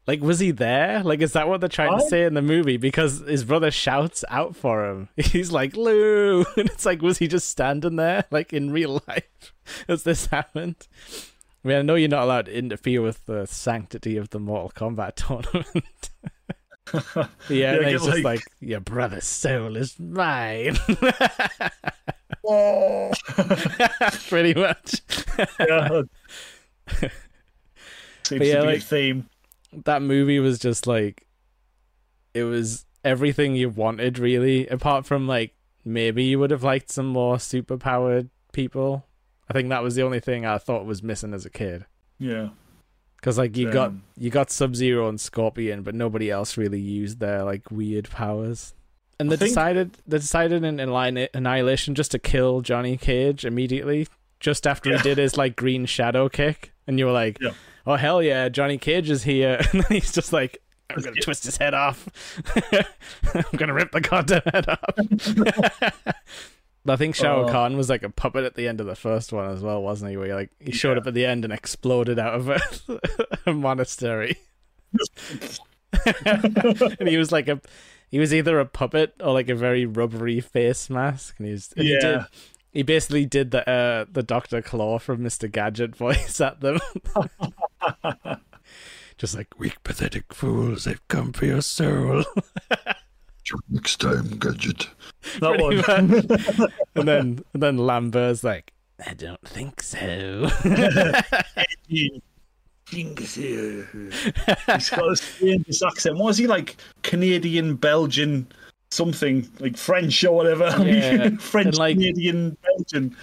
Like, 0.07 0.21
was 0.21 0.39
he 0.39 0.53
there? 0.53 1.03
Like, 1.03 1.21
is 1.21 1.33
that 1.33 1.49
what 1.49 1.59
they're 1.59 1.69
trying 1.69 1.95
I- 1.95 1.99
to 1.99 2.07
say 2.07 2.25
in 2.25 2.35
the 2.35 2.43
movie? 2.43 2.77
Because 2.77 3.21
his 3.27 3.43
brother 3.43 3.73
shouts 3.73 4.25
out 4.29 4.55
for 4.55 4.89
him. 4.89 5.09
He's 5.17 5.51
like, 5.51 5.77
Lou! 5.77 6.45
And 6.57 6.71
it's 6.71 6.87
like, 6.87 7.03
was 7.03 7.19
he 7.19 7.27
just 7.27 7.51
standing 7.51 7.97
there, 7.97 8.23
like, 8.31 8.53
in 8.53 8.71
real 8.71 9.03
life 9.09 9.53
as 9.89 10.05
this 10.05 10.27
happened? 10.27 10.87
I 11.65 11.69
mean, 11.69 11.77
I 11.79 11.83
know 11.83 11.97
you're 11.97 12.09
not 12.09 12.23
allowed 12.23 12.47
to 12.47 12.57
interfere 12.57 13.03
with 13.03 13.27
the 13.27 13.47
sanctity 13.47 14.17
of 14.17 14.31
the 14.31 14.39
Mortal 14.39 14.71
Kombat 14.71 15.17
tournament. 15.17 16.11
But 17.15 17.31
yeah, 17.49 17.75
and 17.75 17.83
Yeah, 17.83 17.89
he's 17.91 18.03
just 18.05 18.09
like- 18.09 18.25
like, 18.25 18.43
your 18.61 18.81
brother's 18.81 19.25
soul 19.25 19.77
is 19.77 19.99
mine. 19.99 20.77
Oh. 22.47 23.11
Pretty 24.29 24.55
much. 24.55 25.03
yeah. 25.61 26.03
Seems 28.25 28.47
yeah, 28.47 28.57
to 28.57 28.61
be 28.63 28.67
like- 28.67 28.83
theme. 28.83 29.29
that 29.85 30.03
movie 30.03 30.39
was 30.41 30.59
just 30.59 30.87
like 30.87 31.27
it 32.35 32.45
was 32.45 32.85
everything 33.05 33.55
you 33.55 33.69
wanted 33.69 34.19
really 34.19 34.67
apart 34.69 35.07
from 35.07 35.27
like 35.29 35.55
maybe 35.85 36.25
you 36.25 36.39
would 36.39 36.51
have 36.51 36.63
liked 36.65 36.91
some 36.91 37.07
more 37.07 37.39
super 37.39 37.77
powered 37.77 38.29
people 38.53 39.07
i 39.49 39.53
think 39.53 39.69
that 39.69 39.83
was 39.83 39.95
the 39.95 40.03
only 40.03 40.19
thing 40.21 40.45
i 40.45 40.59
thought 40.59 40.85
was 40.85 41.03
missing 41.05 41.33
as 41.33 41.45
a 41.47 41.51
kid 41.51 41.85
Yeah. 42.19 42.49
Because 43.17 43.39
like 43.39 43.57
you 43.57 43.71
got 43.73 43.89
Um, 43.89 44.03
you 44.17 44.31
got 44.31 44.51
sub-zero 44.51 45.09
and 45.09 45.21
scorpion 45.21 45.83
but 45.83 45.95
nobody 45.95 46.31
else 46.31 46.57
really 46.57 46.81
used 46.81 47.19
their 47.21 47.43
like 47.45 47.71
weird 47.71 48.09
powers. 48.11 48.75
And 49.19 49.31
they 49.31 49.37
think- 49.37 49.51
decided 49.51 49.97
they 50.07 50.19
decided 50.19 50.63
in 50.65 50.79
Annihil- 50.81 51.29
annihilation 51.35 51.95
just 51.95 52.11
to 52.13 52.19
kill 52.19 52.61
johnny 52.61 52.97
cage 52.97 53.45
immediately 53.45 54.07
just 54.41 54.67
after 54.67 54.91
Yeah. 54.91 54.97
he 54.99 55.03
did 55.03 55.19
his 55.19 55.37
like 55.37 55.57
green 55.57 55.87
shadow 55.87 56.29
kick. 56.29 56.73
And 56.87 56.99
you 56.99 57.07
were 57.07 57.13
like 57.13 57.39
Yeah. 57.41 57.53
oh 57.87 57.97
hell 57.97 58.23
yeah 58.23 58.49
johnny 58.49 58.79
cage 58.79 59.11
is 59.11 59.23
here. 59.25 59.59
And 59.73 59.83
then 59.83 59.91
he's 59.91 60.13
just 60.13 60.33
like 60.33 60.59
i'm 60.91 61.03
gonna 61.03 61.17
twist 61.21 61.45
his 61.45 61.57
head 61.57 61.75
off. 61.75 62.07
I'm 63.35 63.57
gonna 63.57 63.75
rip 63.75 63.91
the 63.93 64.01
goddamn 64.01 64.43
head 64.53 64.69
off 64.69 66.15
I 66.89 66.97
think 66.97 67.15
Shao 67.15 67.43
Oh. 67.45 67.49
Kahn 67.49 67.77
was 67.77 67.89
like 67.89 68.03
a 68.03 68.11
puppet 68.11 68.45
at 68.45 68.55
the 68.55 68.69
end 68.69 68.81
of 68.81 68.87
the 68.87 68.95
first 68.97 69.33
one 69.33 69.51
as 69.51 69.61
well, 69.63 69.83
wasn't 69.83 70.11
he? 70.11 70.17
Where 70.17 70.35
like 70.35 70.51
he 70.61 70.73
showed 70.73 70.93
Yeah. 70.97 71.01
up 71.03 71.07
at 71.07 71.15
the 71.15 71.25
end 71.27 71.45
and 71.45 71.53
exploded 71.53 72.19
out 72.19 72.35
of 72.35 72.49
a, 72.49 72.61
a 73.47 73.53
monastery, 73.53 74.37
and 76.25 77.09
he 77.09 77.17
was 77.17 77.33
like 77.33 77.49
a 77.49 77.61
he 78.11 78.19
was 78.19 78.33
either 78.33 78.59
a 78.61 78.67
puppet 78.67 79.15
or 79.21 79.33
like 79.33 79.49
a 79.49 79.55
very 79.55 79.85
rubbery 79.87 80.41
face 80.41 80.89
mask, 80.91 81.35
and 81.39 81.47
he 81.47 81.53
was 81.53 81.73
and 81.77 81.87
he 81.87 81.93
did 81.95 82.03
Yeah. 82.03 82.25
he 82.73 82.83
basically 82.83 83.25
did 83.27 83.51
the 83.51 83.69
uh, 83.69 84.05
the 84.11 84.23
Doctor 84.23 84.63
Claw 84.63 84.99
from 84.99 85.23
Mister 85.23 85.49
Gadget 85.49 85.97
voice 85.97 86.41
at 86.41 86.61
them. 86.61 86.79
Just 89.19 89.35
like 89.35 89.59
weak, 89.59 89.83
pathetic 89.83 90.35
fools, 90.35 90.85
they've 90.85 91.09
come 91.09 91.33
for 91.33 91.47
your 91.47 91.63
soul. 91.63 92.25
Next 93.71 94.01
time, 94.01 94.29
Gadget. 94.39 94.89
That 95.41 95.59
Pretty 95.59 95.83
one. 95.83 96.09
much. 96.09 96.71
and 96.95 97.09
then 97.09 97.41
and 97.53 97.63
then 97.63 97.77
Lambert's 97.79 98.43
like, 98.45 98.73
I 99.07 99.13
don't 99.15 99.41
think 99.47 99.83
so. 99.83 100.49
He's 101.89 102.11
got 104.91 105.11
a 105.11 105.17
strange 105.17 105.83
accent. 105.85 106.17
What 106.17 106.27
was 106.27 106.39
he 106.39 106.47
like? 106.47 106.77
Canadian, 107.03 107.77
Belgian, 107.77 108.47
something 108.91 109.49
like 109.59 109.77
French 109.77 110.23
or 110.25 110.35
whatever. 110.37 110.73
Yeah, 110.87 111.31
French, 111.39 111.67
and, 111.67 111.79
like- 111.79 111.97
Canadian, 111.97 112.57
Belgian. 112.63 113.17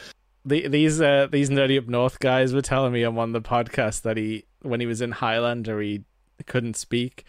the, 0.46 0.68
these 0.68 1.02
uh, 1.02 1.28
these 1.32 1.50
nerdy 1.50 1.78
up 1.78 1.88
north 1.88 2.20
guys 2.20 2.54
were 2.54 2.62
telling 2.62 2.94
me 2.94 3.04
on 3.04 3.16
one 3.16 3.34
of 3.34 3.44
the 3.44 3.48
podcasts 3.50 4.02
that 4.02 4.18
he 4.18 4.46
when 4.62 4.80
he 4.80 4.86
was 4.86 5.02
in 5.02 5.12
Highlander 5.12 5.82
he 5.82 6.04
couldn't 6.46 6.76
speak 6.76 7.26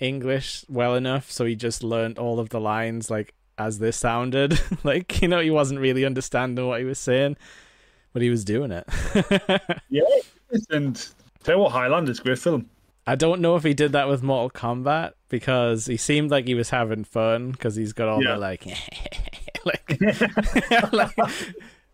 English 0.00 0.64
well 0.68 0.94
enough, 0.94 1.30
so 1.30 1.44
he 1.44 1.54
just 1.54 1.82
learned 1.82 2.18
all 2.18 2.38
of 2.40 2.48
the 2.50 2.60
lines 2.60 3.10
like 3.10 3.34
as 3.58 3.78
they 3.78 3.90
sounded. 3.92 4.60
like 4.84 5.20
you 5.22 5.28
know, 5.28 5.40
he 5.40 5.50
wasn't 5.50 5.80
really 5.80 6.04
understanding 6.04 6.66
what 6.66 6.80
he 6.80 6.84
was 6.86 6.98
saying, 6.98 7.36
but 8.12 8.22
he 8.22 8.30
was 8.30 8.44
doing 8.44 8.70
it. 8.72 8.86
Yeah, 9.88 10.02
and 10.70 11.08
tell 11.42 11.56
you 11.56 11.62
what, 11.62 11.72
Highlander's 11.72 12.20
a 12.20 12.22
great 12.22 12.38
film. 12.38 12.68
I 13.06 13.14
don't 13.16 13.40
know 13.40 13.56
if 13.56 13.64
he 13.64 13.74
did 13.74 13.92
that 13.92 14.08
with 14.08 14.22
Mortal 14.22 14.50
Kombat 14.50 15.12
because 15.28 15.86
he 15.86 15.96
seemed 15.96 16.30
like 16.30 16.46
he 16.46 16.54
was 16.54 16.70
having 16.70 17.02
fun 17.04 17.50
because 17.52 17.74
he's 17.74 17.92
got 17.92 18.08
all 18.08 18.22
Yeah. 18.22 18.34
the 18.34 18.38
like, 18.38 18.66
like, 20.92 21.16
like 21.18 21.30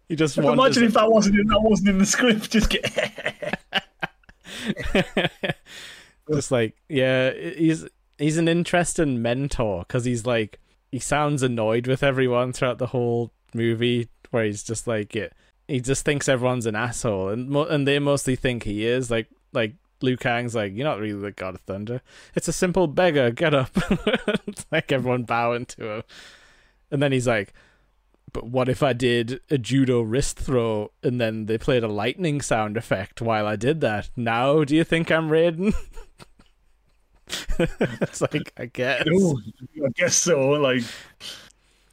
he 0.09 0.17
just 0.17 0.37
Imagine 0.37 0.85
if 0.85 0.93
that 0.95 1.11
wasn't 1.11 1.39
in, 1.39 1.47
that 1.47 1.61
wasn't 1.61 1.89
in 1.89 1.99
the 1.99 2.07
script. 2.07 2.51
Just 2.51 2.71
get 2.71 3.59
just 6.33 6.51
like 6.51 6.77
yeah 6.89 7.33
he's 7.33 7.87
he's 8.19 8.37
an 8.37 8.49
interesting 8.49 9.21
mentor 9.21 9.85
because 9.87 10.05
he's 10.05 10.27
like 10.27 10.59
he 10.91 10.99
sounds 10.99 11.43
annoyed 11.43 11.87
with 11.87 12.03
everyone 12.03 12.53
throughout 12.53 12.79
the 12.79 12.89
whole 12.89 13.33
movie 13.55 14.09
where 14.31 14.45
he's 14.45 14.63
just 14.63 14.87
like 14.87 15.15
it 15.17 15.33
he 15.69 15.81
just 15.81 16.05
thinks 16.05 16.29
everyone's 16.29 16.67
an 16.67 16.77
asshole 16.77 17.29
and 17.29 17.49
mo- 17.49 17.65
and 17.67 17.87
they 17.87 17.99
mostly 17.99 18.37
think 18.37 18.63
he 18.63 18.87
is 18.87 19.11
like 19.11 19.29
like 19.53 19.75
Liu 20.03 20.17
Kang's 20.17 20.55
like 20.55 20.75
you're 20.75 20.87
not 20.87 20.99
really 20.99 21.19
the 21.19 21.33
god 21.33 21.55
of 21.55 21.61
thunder 21.63 22.03
it's 22.35 22.49
a 22.49 22.53
simple 22.53 22.87
beggar 22.87 23.31
get 23.31 23.55
up 23.55 23.77
like 24.71 24.93
everyone 24.93 25.23
bowing 25.23 25.67
to 25.67 25.97
him 25.97 26.03
and 26.91 27.03
then 27.03 27.13
he's 27.13 27.27
like 27.27 27.53
but 28.33 28.45
what 28.45 28.69
if 28.69 28.83
I 28.83 28.93
did 28.93 29.41
a 29.51 29.57
judo 29.57 30.03
wrist 30.03 30.39
throw 30.39 30.91
and 31.03 31.19
then 31.19 31.47
they 31.47 31.57
played 31.57 31.83
a 31.83 31.89
lightning 31.89 32.43
sound 32.43 32.77
effect 32.77 33.23
while 33.23 33.47
I 33.47 33.57
did 33.57 33.81
that? 33.81 34.11
Now, 34.15 34.63
do 34.63 34.77
you 34.77 34.85
think 34.85 35.11
I'm 35.11 35.31
Raiden? 35.31 35.75
it's 37.59 38.21
like, 38.21 38.53
I 38.57 38.67
guess. 38.67 39.07
I 39.07 39.89
guess 39.95 40.17
so. 40.17 40.51
Like, 40.51 40.85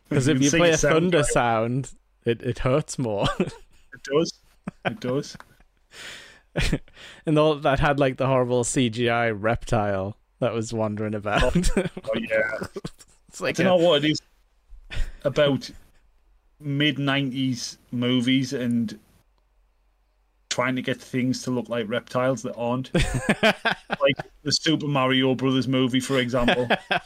Because 0.10 0.28
if 0.28 0.42
you 0.42 0.50
play 0.50 0.72
a 0.72 0.78
sound 0.78 0.94
thunder 0.96 1.24
sound, 1.24 1.92
it, 2.26 2.42
it 2.42 2.60
hurts 2.60 3.00
more. 3.00 3.28
it 3.40 4.04
does. 4.04 4.34
It 4.86 5.00
does. 5.00 5.38
and 7.26 7.40
all 7.40 7.56
that 7.56 7.80
had 7.80 8.00
like 8.00 8.18
the 8.18 8.28
horrible 8.28 8.64
CGI 8.64 9.36
reptile 9.36 10.18
that 10.40 10.54
was 10.54 10.74
wandering 10.74 11.16
oh, 11.16 11.18
about. 11.18 11.56
Oh 11.78 12.20
yeah. 12.20 12.60
it's 13.28 13.42
like, 13.42 13.56
Do 13.56 13.64
you 13.64 13.70
a- 13.70 13.72
know 13.72 13.84
what 13.84 14.04
it 14.04 14.12
is 14.12 14.22
about 15.24 15.70
mid 16.60 16.98
'90s 16.98 17.78
movies 17.92 18.54
and 18.54 19.00
trying 20.54 20.76
to 20.76 20.82
get 20.84 21.02
things 21.02 21.42
to 21.44 21.50
look 21.52 21.68
like 21.68 21.90
reptiles 21.90 22.44
that 22.44 22.54
aren't, 22.56 22.94
like 23.44 24.16
the 24.44 24.52
Super 24.52 24.88
Mario 24.88 25.34
Brothers 25.34 25.68
movie, 25.68 26.00
for 26.00 26.20
example. 26.20 26.68
uh, 26.92 27.00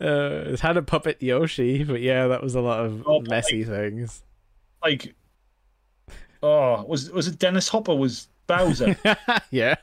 it 0.00 0.60
had 0.60 0.76
a 0.76 0.82
puppet 0.82 1.20
Yoshi, 1.20 1.82
but 1.82 2.00
yeah, 2.00 2.28
that 2.28 2.40
was 2.42 2.54
a 2.54 2.60
lot 2.60 2.84
of 2.84 3.02
Oh, 3.06 3.20
messy 3.22 3.64
things. 3.64 4.22
like, 4.84 5.14
oh, 6.44 6.84
was 6.84 7.10
was 7.10 7.26
it 7.26 7.38
Dennis 7.40 7.68
Hopper? 7.68 7.94
Was 7.94 8.28
Bowser? 8.46 8.96
yeah. 9.50 9.74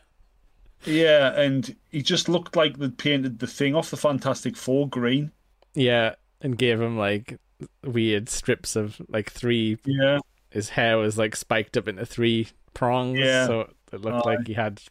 yeah, 0.85 1.39
and 1.39 1.75
he 1.91 2.01
just 2.01 2.29
looked 2.29 2.55
like 2.55 2.77
they 2.77 2.87
painted 2.89 3.39
the 3.39 3.47
thing 3.47 3.75
off 3.75 3.89
the 3.91 3.97
Fantastic 3.97 4.55
Four 4.55 4.87
green. 4.87 5.31
Yeah, 5.73 6.15
and 6.41 6.57
gave 6.57 6.79
him 6.79 6.97
like 6.97 7.37
weird 7.83 8.29
strips 8.29 8.75
of 8.77 9.01
like 9.09 9.29
three. 9.31 9.77
Yeah, 9.85 10.19
His 10.51 10.69
hair 10.69 10.97
was 10.97 11.17
like 11.17 11.35
spiked 11.35 11.75
up 11.75 11.87
into 11.87 12.05
three 12.05 12.47
prongs, 12.77 13.17
Yeah. 13.19 13.47
so 13.47 13.61
it 13.91 14.01
looked 14.01 14.25
Aye. 14.27 14.35
like 14.35 14.47
he 14.47 14.53
had 14.53 14.81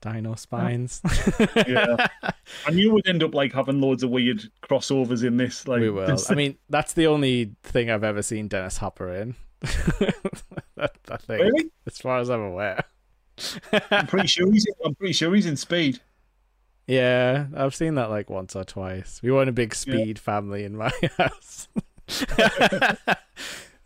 dino 0.00 0.34
spines. 0.36 1.00
yeah. 1.66 2.06
I 2.66 2.70
knew 2.72 2.92
we'd 2.92 3.06
end 3.08 3.22
up 3.22 3.34
like 3.34 3.52
having 3.52 3.80
loads 3.80 4.02
of 4.02 4.10
weird 4.10 4.42
crossovers 4.62 5.24
in 5.24 5.36
this. 5.36 5.66
Like, 5.68 5.80
we 5.80 5.90
will. 5.90 6.06
this- 6.06 6.30
I 6.30 6.34
mean, 6.34 6.56
that's 6.68 6.92
the 6.92 7.06
only 7.06 7.52
thing 7.62 7.90
I've 7.90 8.04
ever 8.04 8.22
seen 8.22 8.48
Dennis 8.48 8.78
Hopper 8.78 9.12
in. 9.12 9.34
that, 9.60 10.92
I 11.10 11.16
think, 11.16 11.40
really? 11.42 11.70
as 11.86 11.98
far 11.98 12.18
as 12.18 12.28
I'm 12.30 12.40
aware. 12.42 12.84
I'm 13.90 14.06
pretty 14.06 14.28
sure 14.28 14.50
he's. 14.52 14.66
In, 14.66 14.74
I'm 14.84 14.94
pretty 14.94 15.12
sure 15.14 15.34
he's 15.34 15.46
in 15.46 15.56
Speed. 15.56 16.00
Yeah, 16.86 17.46
I've 17.56 17.74
seen 17.74 17.94
that 17.96 18.10
like 18.10 18.30
once 18.30 18.54
or 18.54 18.64
twice. 18.64 19.20
We 19.22 19.32
weren't 19.32 19.48
a 19.48 19.52
big 19.52 19.74
speed 19.74 20.18
family 20.18 20.62
in 20.64 20.76
my 20.76 20.92
house. 21.18 21.68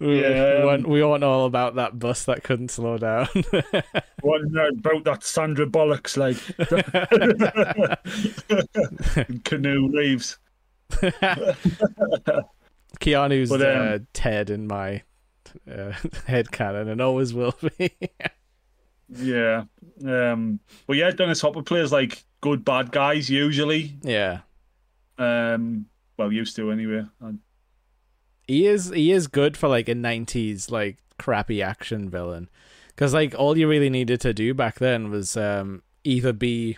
We, 0.00 0.20
Yeah. 0.22 0.60
we, 0.60 0.64
weren't, 0.64 0.88
we 0.88 1.04
weren't 1.04 1.22
all 1.24 1.46
about 1.46 1.76
that 1.76 1.98
bus 1.98 2.24
that 2.24 2.42
couldn't 2.42 2.70
slow 2.70 2.98
down. 2.98 3.28
What 4.22 4.42
about 4.44 5.04
that 5.04 5.22
Sandra 5.24 5.64
Bollocks 5.66 6.18
like 6.18 6.36
Canoe 9.44 9.88
leaves. 9.88 10.38
Keanu's 13.00 13.48
But, 13.48 13.62
um, 13.62 13.88
uh, 13.88 13.98
Ted 14.12 14.50
in 14.50 14.66
my 14.66 15.02
uh, 15.70 15.92
head 16.26 16.50
canon 16.52 16.88
and 16.88 17.00
always 17.00 17.32
will 17.32 17.54
be. 17.78 17.92
Yeah. 19.08 19.64
Um. 20.04 20.60
But 20.86 20.96
yeah, 20.96 21.10
Dennis 21.12 21.40
Hopper 21.40 21.62
plays 21.62 21.92
like 21.92 22.22
good 22.40 22.64
bad 22.64 22.92
guys 22.92 23.30
usually. 23.30 23.94
yeah. 24.02 24.40
Um. 25.18 25.86
Well, 26.18 26.30
used 26.32 26.56
to 26.56 26.70
anyway. 26.70 27.04
And- 27.20 27.38
he 28.50 28.66
is 28.66 28.90
he 28.90 29.12
is 29.12 29.28
good 29.28 29.56
for 29.56 29.68
like 29.68 29.88
a 29.88 29.94
90s 29.94 30.70
like 30.70 30.98
crappy 31.18 31.62
action 31.62 32.10
villain 32.10 32.48
because 32.88 33.14
like 33.14 33.32
all 33.38 33.56
you 33.56 33.68
really 33.68 33.90
needed 33.90 34.20
to 34.20 34.34
do 34.34 34.52
back 34.52 34.80
then 34.80 35.08
was 35.08 35.36
um 35.36 35.82
either 36.02 36.32
be 36.32 36.76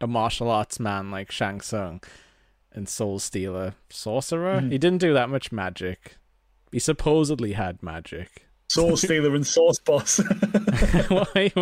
a 0.00 0.06
martial 0.06 0.50
arts 0.50 0.80
man 0.80 1.10
like 1.10 1.30
Shang 1.30 1.60
Tsung 1.60 2.00
and 2.72 2.88
Soul 2.88 3.18
Stealer 3.18 3.74
sorcerer. 3.90 4.60
Mhm. 4.60 4.72
He 4.72 4.78
didn't 4.78 5.00
do 5.00 5.12
that 5.12 5.28
much 5.28 5.52
magic. 5.52 6.16
He 6.72 6.78
supposedly 6.78 7.52
had 7.52 7.82
magic. 7.82 8.46
Soul 8.68 8.96
Stealer 8.96 9.34
and 9.34 9.46
Source 9.46 9.78
Boss. 9.80 10.20
Well, 11.10 11.28
he, 11.34 11.52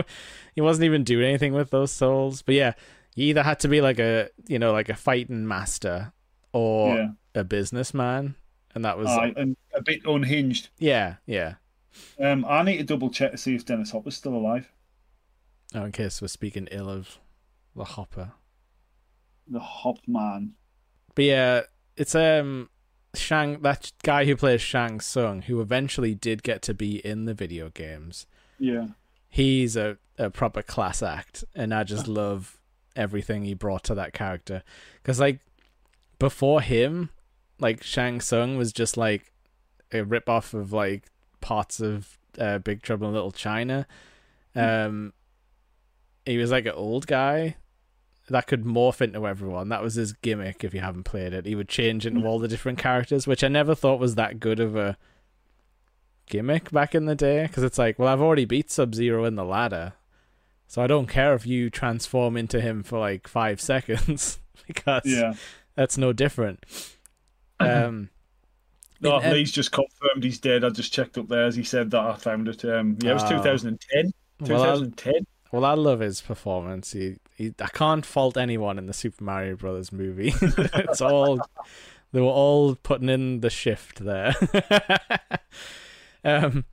he 0.54 0.60
wasn't 0.60 0.84
even 0.84 1.02
doing 1.04 1.26
anything 1.28 1.52
with 1.52 1.70
those 1.70 1.90
souls. 1.90 2.42
But 2.42 2.54
yeah, 2.54 2.72
you 3.16 3.26
either 3.26 3.42
had 3.42 3.58
to 3.60 3.68
be 3.68 3.80
like 3.80 3.98
a 3.98 4.28
you 4.46 4.58
know 4.58 4.72
like 4.72 4.88
a 4.88 4.94
fighting 4.94 5.46
master 5.46 6.12
or 6.52 6.94
yeah. 6.94 7.08
a 7.34 7.44
businessman, 7.44 8.36
and 8.74 8.84
that 8.84 8.96
was 8.98 9.08
Aye, 9.08 9.32
and 9.36 9.56
a 9.74 9.82
bit 9.82 10.00
unhinged. 10.04 10.68
yeah 10.78 11.16
yeah. 11.26 11.54
Um, 12.20 12.44
I 12.48 12.62
need 12.62 12.78
to 12.78 12.84
double 12.84 13.10
check 13.10 13.32
to 13.32 13.38
see 13.38 13.54
if 13.54 13.64
Dennis 13.64 13.90
Hopper's 13.90 14.16
still 14.16 14.34
alive. 14.34 14.70
Oh, 15.74 15.84
in 15.84 15.92
case 15.92 16.22
we're 16.22 16.28
speaking 16.28 16.68
ill 16.70 16.88
of 16.88 17.18
the 17.74 17.84
Hopper. 17.84 18.32
The 19.48 19.60
Hop 19.60 19.98
Man. 20.06 20.52
But 21.14 21.24
yeah, 21.24 21.60
it's 21.96 22.14
um 22.14 22.70
Shang 23.14 23.60
that 23.62 23.90
guy 24.04 24.24
who 24.24 24.36
plays 24.36 24.60
Shang 24.60 25.00
Tsung, 25.00 25.42
who 25.42 25.60
eventually 25.60 26.14
did 26.14 26.42
get 26.44 26.62
to 26.62 26.74
be 26.74 27.04
in 27.04 27.24
the 27.24 27.34
video 27.34 27.68
games. 27.70 28.26
Yeah. 28.58 28.88
He's 29.28 29.76
a, 29.76 29.96
a 30.16 30.30
proper 30.30 30.62
class 30.62 31.02
act, 31.02 31.44
and 31.54 31.74
I 31.74 31.82
just 31.82 32.06
love 32.08 32.60
everything 32.94 33.44
he 33.44 33.54
brought 33.54 33.82
to 33.84 33.94
that 33.96 34.12
character. 34.12 34.62
Because 35.02 35.18
like 35.18 35.40
before 36.20 36.60
him, 36.60 37.10
like 37.60 37.82
Shang 37.82 38.20
Tsung 38.20 38.56
was 38.56 38.72
just 38.72 38.96
like 38.96 39.32
a 39.92 40.02
rip 40.04 40.28
off 40.28 40.54
of 40.54 40.72
like 40.72 41.04
parts 41.40 41.80
of 41.80 42.18
uh, 42.38 42.58
Big 42.58 42.82
Trouble 42.82 43.08
in 43.08 43.14
Little 43.14 43.32
China. 43.32 43.86
Um, 44.54 45.12
he 46.26 46.36
was 46.38 46.50
like 46.50 46.66
an 46.66 46.72
old 46.72 47.06
guy 47.06 47.56
that 48.28 48.46
could 48.46 48.64
morph 48.64 49.00
into 49.00 49.26
everyone. 49.26 49.68
That 49.70 49.82
was 49.82 49.94
his 49.94 50.12
gimmick. 50.12 50.62
If 50.62 50.72
you 50.74 50.80
haven't 50.80 51.04
played 51.04 51.32
it, 51.32 51.46
he 51.46 51.54
would 51.54 51.68
change 51.68 52.06
into 52.06 52.26
all 52.26 52.38
the 52.38 52.48
different 52.48 52.78
characters, 52.78 53.26
which 53.26 53.42
I 53.42 53.48
never 53.48 53.74
thought 53.74 53.98
was 53.98 54.14
that 54.14 54.38
good 54.40 54.60
of 54.60 54.76
a 54.76 54.96
gimmick 56.26 56.70
back 56.70 56.94
in 56.94 57.06
the 57.06 57.14
day. 57.14 57.46
Because 57.46 57.62
it's 57.64 57.78
like, 57.78 57.98
well, 57.98 58.08
I've 58.08 58.20
already 58.20 58.44
beat 58.44 58.70
Sub 58.70 58.94
Zero 58.94 59.24
in 59.24 59.34
the 59.34 59.44
ladder, 59.44 59.94
so 60.68 60.82
I 60.82 60.86
don't 60.86 61.08
care 61.08 61.34
if 61.34 61.46
you 61.46 61.70
transform 61.70 62.36
into 62.36 62.60
him 62.60 62.82
for 62.82 62.98
like 62.98 63.26
five 63.26 63.60
seconds 63.70 64.38
because 64.66 65.02
Yeah. 65.04 65.34
that's 65.74 65.98
no 65.98 66.12
different. 66.12 66.64
Um, 67.60 68.08
No, 69.00 69.18
in- 69.18 69.32
Lee's 69.32 69.52
just 69.52 69.72
confirmed 69.72 70.22
he's 70.24 70.38
dead. 70.38 70.64
I 70.64 70.70
just 70.70 70.92
checked 70.92 71.16
up 71.18 71.28
there 71.28 71.44
as 71.46 71.56
he 71.56 71.62
said 71.62 71.90
that 71.92 72.00
I 72.00 72.16
found 72.16 72.48
it. 72.48 72.64
Um, 72.64 72.96
yeah, 73.00 73.10
it 73.12 73.14
was 73.14 73.22
Ah. 73.24 73.28
2010. 73.28 74.12
well, 74.40 74.62
I, 74.62 74.66
2010. 74.74 75.26
well, 75.52 75.64
I 75.64 75.74
love 75.74 76.00
his 76.00 76.20
performance. 76.20 76.92
He, 76.92 77.16
he, 77.36 77.54
I 77.60 77.68
can't 77.68 78.04
fault 78.04 78.36
anyone 78.36 78.78
in 78.78 78.86
the 78.86 78.92
Super 78.92 79.24
Mario 79.24 79.56
Brothers 79.56 79.92
movie. 79.92 80.32
it's 80.42 81.00
all 81.00 81.40
they 82.12 82.20
were 82.20 82.26
all 82.26 82.74
putting 82.74 83.08
in 83.08 83.40
the 83.40 83.50
shift 83.50 84.04
there. 84.04 84.34
um, 86.24 86.64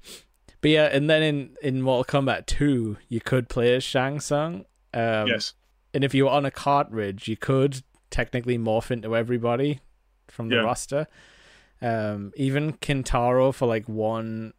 but 0.61 0.71
yeah, 0.71 0.85
and 0.85 1.09
then 1.09 1.23
in 1.23 1.57
in 1.61 1.81
Mortal 1.81 2.21
Kombat 2.21 2.45
Two, 2.45 2.97
you 3.07 3.21
could 3.21 3.49
play 3.49 3.75
as 3.75 3.83
Shang 3.83 4.19
Tsung. 4.19 4.65
Um, 4.93 5.27
yes. 5.27 5.53
and 5.93 6.03
if 6.03 6.13
you 6.15 6.25
were 6.25 6.31
on 6.31 6.45
a 6.45 6.51
cartridge, 6.51 7.27
you 7.27 7.37
could 7.37 7.83
technically 8.09 8.57
morph 8.57 8.89
into 8.89 9.15
everybody 9.15 9.81
from 10.29 10.49
the 10.49 10.55
Yeah. 10.55 10.61
roster. 10.61 11.07
Um, 11.81 12.31
even 12.35 12.73
Kintaro 12.73 13.53
for 13.53 13.67
like 13.67 13.87
one 13.87 14.53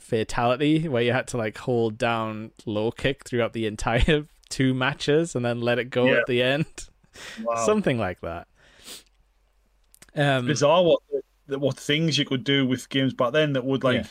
fatality 0.00 0.88
where 0.88 1.02
you 1.02 1.12
had 1.12 1.28
to 1.28 1.36
like 1.36 1.56
hold 1.58 1.98
down 1.98 2.50
low 2.66 2.90
kick 2.90 3.24
throughout 3.24 3.52
the 3.52 3.66
entire 3.66 4.26
two 4.48 4.74
matches 4.74 5.34
and 5.36 5.44
then 5.44 5.60
let 5.60 5.78
it 5.78 5.90
go 5.90 6.06
Yeah. 6.06 6.20
at 6.20 6.26
the 6.26 6.42
end, 6.42 6.66
Wow. 7.42 7.64
something 7.66 7.98
like 7.98 8.20
that. 8.22 8.48
Um, 10.16 10.46
bizarre 10.46 10.82
what 10.82 11.00
what 11.48 11.76
things 11.76 12.16
you 12.16 12.24
could 12.24 12.44
do 12.44 12.66
with 12.66 12.88
games 12.88 13.12
back 13.12 13.32
then 13.32 13.52
that 13.54 13.64
would 13.64 13.84
like 13.84 13.96
Yeah. 14.02 14.06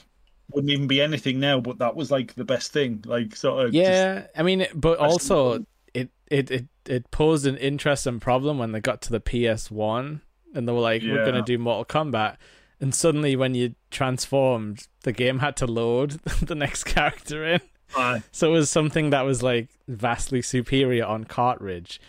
wouldn't 0.51 0.71
even 0.71 0.87
be 0.87 1.01
anything 1.01 1.39
now, 1.39 1.59
but 1.59 1.79
that 1.79 1.95
was 1.95 2.11
like 2.11 2.35
the 2.35 2.43
best 2.45 2.71
thing. 2.71 3.01
Like 3.05 3.35
sort 3.35 3.65
of 3.65 3.73
just- 3.73 3.81
yeah, 3.83 4.27
I 4.35 4.43
mean, 4.43 4.67
but 4.75 4.99
also 4.99 5.65
it, 5.93 6.09
it 6.29 6.51
it 6.51 6.65
it 6.85 7.09
posed 7.11 7.45
an 7.47 7.57
interesting 7.57 8.19
problem 8.19 8.57
when 8.57 8.71
they 8.73 8.81
got 8.81 9.01
to 9.03 9.11
the 9.17 9.19
PS 9.21 9.71
One 9.71 10.21
and 10.53 10.67
they 10.67 10.71
were 10.71 10.79
like, 10.79 11.01
"We're 11.03 11.25
gonna 11.25 11.41
do 11.41 11.57
Mortal 11.57 11.85
Kombat," 11.85 12.37
and 12.79 12.93
suddenly 12.93 13.35
when 13.35 13.55
you 13.55 13.75
transformed, 13.91 14.87
the 15.03 15.11
game 15.11 15.39
had 15.39 15.55
to 15.57 15.67
load 15.67 16.11
the 16.41 16.55
next 16.55 16.83
character 16.85 17.45
in. 17.45 17.61
Aye. 17.95 18.23
So 18.31 18.49
it 18.49 18.53
was 18.53 18.69
something 18.71 19.11
that 19.11 19.21
was 19.21 19.43
like 19.43 19.69
vastly 19.87 20.41
superior 20.41 21.05
on 21.05 21.25
cartridge. 21.25 21.99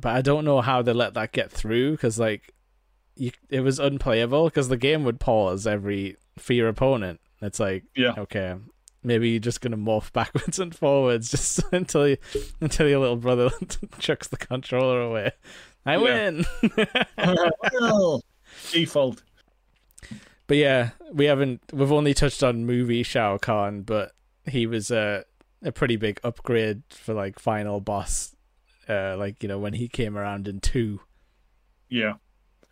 But 0.00 0.16
I 0.16 0.22
don't 0.22 0.44
know 0.44 0.60
how 0.60 0.82
they 0.82 0.92
let 0.92 1.14
that 1.14 1.32
get 1.32 1.50
through 1.50 1.92
because 1.92 2.18
like 2.18 2.52
you, 3.16 3.30
it 3.48 3.60
was 3.60 3.78
unplayable 3.78 4.46
because 4.46 4.68
the 4.68 4.76
game 4.76 5.04
would 5.04 5.20
pause 5.20 5.66
every 5.66 6.16
for 6.38 6.52
your 6.52 6.68
opponent. 6.68 7.20
It's 7.40 7.60
like 7.60 7.84
Yeah. 7.94 8.14
okay, 8.18 8.56
maybe 9.04 9.30
you're 9.30 9.38
just 9.38 9.60
gonna 9.60 9.76
morph 9.76 10.12
backwards 10.14 10.58
and 10.58 10.74
forwards 10.74 11.30
just 11.30 11.60
until 11.72 12.08
you, 12.08 12.16
until 12.60 12.88
your 12.88 12.98
little 12.98 13.16
brother 13.16 13.50
chucks 14.00 14.26
the 14.26 14.36
controller 14.36 15.00
away. 15.00 15.30
I 15.86 15.96
win. 15.98 16.44
well, 17.72 18.22
default. 18.72 19.22
But 20.46 20.56
yeah, 20.58 20.90
we 21.12 21.24
haven't. 21.26 21.60
We've 21.72 21.92
only 21.92 22.14
touched 22.14 22.42
on 22.42 22.66
movie 22.66 23.02
Shao 23.02 23.38
Kahn, 23.38 23.82
but 23.82 24.12
he 24.46 24.66
was 24.66 24.90
a 24.90 25.24
a 25.62 25.72
pretty 25.72 25.96
big 25.96 26.20
upgrade 26.22 26.82
for 26.90 27.14
like 27.14 27.38
final 27.38 27.80
boss. 27.80 28.34
Uh, 28.88 29.16
like 29.16 29.42
you 29.42 29.48
know 29.48 29.58
when 29.58 29.72
he 29.72 29.88
came 29.88 30.16
around 30.18 30.46
in 30.46 30.60
two, 30.60 31.00
Yeah, 31.88 32.14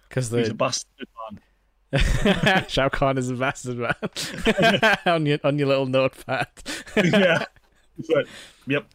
because 0.09 0.29
the 0.29 0.39
he's 0.41 0.49
a 0.51 0.55
bastard 0.55 1.09
man. 1.31 2.65
Shao 2.69 2.89
Kahn 2.91 3.17
is 3.17 3.31
a 3.31 3.35
bastard 3.35 3.79
man 3.79 4.97
on 5.07 5.25
your 5.27 5.39
on 5.45 5.59
your 5.59 5.69
little 5.69 5.87
notepad. 5.87 6.49
yeah. 6.97 7.45
Like, 8.09 8.27
yep. 8.67 8.87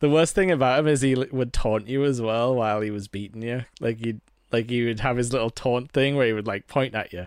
The 0.00 0.10
worst 0.10 0.34
thing 0.34 0.50
about 0.50 0.78
him 0.80 0.86
is 0.86 1.00
he 1.00 1.14
would 1.14 1.52
taunt 1.52 1.88
you 1.88 2.04
as 2.04 2.20
well 2.20 2.54
while 2.54 2.80
he 2.80 2.90
was 2.90 3.08
beating 3.08 3.42
you. 3.42 3.64
Like 3.80 3.98
he 3.98 4.16
like 4.52 4.70
he 4.70 4.84
would 4.86 5.00
have 5.00 5.16
his 5.16 5.32
little 5.32 5.50
taunt 5.50 5.90
thing 5.92 6.16
where 6.16 6.26
he 6.26 6.32
would 6.32 6.46
like 6.46 6.66
point 6.66 6.94
at 6.94 7.12
you. 7.12 7.26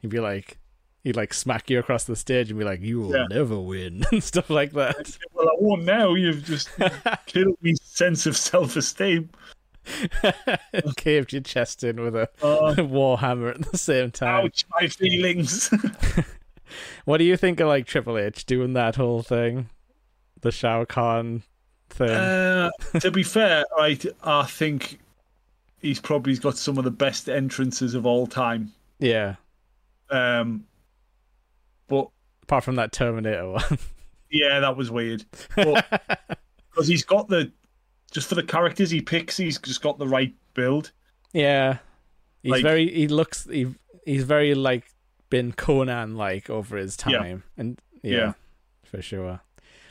He'd 0.00 0.08
be 0.10 0.20
like. 0.20 0.58
He'd 1.04 1.16
like 1.16 1.32
smack 1.32 1.70
you 1.70 1.78
across 1.78 2.04
the 2.04 2.16
stage 2.16 2.50
and 2.50 2.58
be 2.58 2.64
like, 2.66 2.80
"You 2.82 3.00
will 3.00 3.14
Yeah. 3.16 3.26
never 3.30 3.58
win," 3.58 4.04
and 4.12 4.22
stuff 4.22 4.50
like 4.50 4.72
that. 4.72 5.16
Well, 5.32 5.48
I 5.48 5.52
won't 5.56 5.84
now. 5.84 6.12
You've 6.14 6.44
just 6.44 6.68
killed 7.26 7.56
me 7.62 7.74
sense 7.80 8.26
of 8.26 8.36
self 8.36 8.76
esteem. 8.76 9.30
caved 10.96 11.32
your 11.32 11.40
chest 11.42 11.84
in 11.84 12.00
with 12.00 12.14
a 12.16 12.28
Uh, 12.42 12.74
warhammer 12.76 13.54
at 13.54 13.70
the 13.70 13.78
same 13.78 14.10
time. 14.10 14.46
ouch, 14.46 14.64
my 14.78 14.88
feelings. 14.88 15.70
What 17.04 17.18
do 17.18 17.24
you 17.24 17.36
think 17.36 17.60
of 17.60 17.68
like 17.68 17.86
Triple 17.86 18.18
H 18.18 18.44
doing 18.44 18.74
that 18.74 18.96
whole 18.96 19.22
thing, 19.22 19.70
the 20.42 20.50
Shao 20.52 20.84
Kahn 20.84 21.42
thing? 21.90 22.10
Uh, 22.10 22.70
to 23.00 23.10
be 23.10 23.22
fair, 23.22 23.64
right, 23.76 24.04
I 24.22 24.44
think 24.44 24.98
he's 25.80 26.00
probably 26.00 26.36
got 26.36 26.56
some 26.56 26.78
of 26.78 26.84
the 26.84 26.90
best 26.90 27.28
entrances 27.28 27.94
of 27.94 28.06
all 28.06 28.26
time. 28.26 28.72
yeah, 28.98 29.36
Um, 30.10 30.64
but 31.88 32.08
apart 32.42 32.64
from 32.64 32.76
that 32.76 32.92
Terminator 32.92 33.50
one. 33.50 33.78
yeah, 34.30 34.60
that 34.60 34.76
was 34.76 34.90
weird. 34.90 35.24
Because 35.56 35.82
he's 36.86 37.04
got 37.04 37.28
the 37.28 37.50
just 38.10 38.28
for 38.28 38.34
the 38.34 38.42
characters 38.42 38.90
he 38.90 39.00
picks, 39.02 39.36
he's 39.36 39.58
just 39.58 39.82
got 39.82 39.98
the 39.98 40.08
right 40.08 40.34
build. 40.54 40.92
yeah, 41.32 41.78
he's 42.42 42.52
Like- 42.52 42.62
very. 42.62 42.92
He 42.92 43.06
looks. 43.08 43.44
He 43.44 43.74
he's 44.06 44.24
very 44.24 44.54
like 44.54 44.84
been 45.30 45.52
Conan 45.52 46.16
like 46.16 46.48
over 46.50 46.76
his 46.78 46.96
Yeah. 47.06 47.18
time, 47.18 47.42
and 47.58 47.78
yeah, 48.02 48.16
Yeah. 48.16 48.32
for 48.84 49.02
sure. 49.02 49.40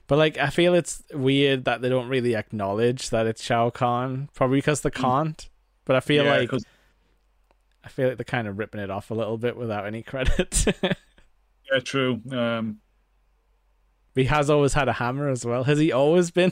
But 0.07 0.17
like, 0.17 0.37
I 0.37 0.49
feel 0.49 0.73
it's 0.73 1.03
weird 1.13 1.65
that 1.65 1.81
they 1.81 1.89
don't 1.89 2.07
really 2.07 2.35
acknowledge 2.35 3.09
that 3.09 3.27
it's 3.27 3.43
Shao 3.43 3.69
Kahn, 3.69 4.29
probably 4.33 4.59
because 4.59 4.81
they 4.81 4.89
can't. 4.89 5.49
But 5.85 5.95
I 5.97 5.99
feel 5.99 6.23
Mm. 6.23 6.27
Yeah, 6.27 6.37
like 6.37 6.49
'cause- 6.49 6.65
I 7.83 7.89
feel 7.89 8.07
like 8.09 8.17
they're 8.17 8.23
kind 8.25 8.47
of 8.47 8.57
ripping 8.57 8.81
it 8.81 8.89
off 8.89 9.11
a 9.11 9.13
little 9.13 9.37
bit 9.37 9.55
without 9.57 9.85
any 9.85 10.03
credit. 10.03 10.65
yeah, 10.83 11.79
true. 11.83 12.21
Um, 12.31 12.79
he 14.15 14.25
has 14.25 14.49
always 14.49 14.73
had 14.73 14.87
a 14.89 14.93
hammer 14.93 15.29
as 15.29 15.45
well. 15.45 15.63
Has 15.65 15.77
he 15.79 15.91
always 15.91 16.31
been 16.31 16.51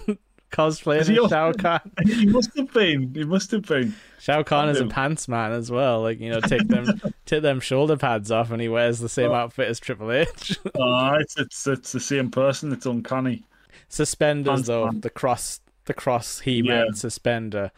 cosplaying 0.55 1.07
he 1.07 1.15
Shao? 1.29 1.51
Kahn? 1.53 1.91
he 2.05 2.25
must 2.27 2.55
have 2.57 2.71
been. 2.73 3.13
He 3.13 3.23
must 3.23 3.51
have 3.51 3.63
been. 3.63 3.93
Shao 4.19 4.43
Kahn 4.43 4.69
is 4.69 4.79
a 4.79 4.85
pants 4.87 5.27
man 5.27 5.51
as 5.51 5.69
well. 5.69 6.01
Like 6.01 6.19
you 6.19 6.29
know, 6.29 6.39
take 6.39 6.67
them 6.67 7.01
take 7.25 7.41
them 7.41 7.59
shoulder 7.59 7.97
pads 7.97 8.31
off, 8.31 8.51
and 8.51 8.61
he 8.61 8.69
wears 8.69 8.99
the 8.99 9.09
same 9.09 9.31
Oh. 9.31 9.35
outfit 9.35 9.67
as 9.67 9.79
Triple 9.79 10.11
H. 10.11 10.57
Ah, 10.79 11.15
it's 11.19 11.37
it's 11.37 11.67
it's 11.67 11.91
the 11.91 11.99
same 11.99 12.31
person. 12.31 12.71
It's 12.71 12.85
uncanny. 12.85 13.43
Suspenders 13.89 14.51
Pants 14.51 14.67
though, 14.67 14.85
man. 14.85 15.01
the 15.01 15.09
cross 15.09 15.59
the 15.85 15.93
cross 15.93 16.39
He 16.39 16.61
Man 16.61 16.85
Yeah. 16.87 16.93
suspender. 16.93 17.71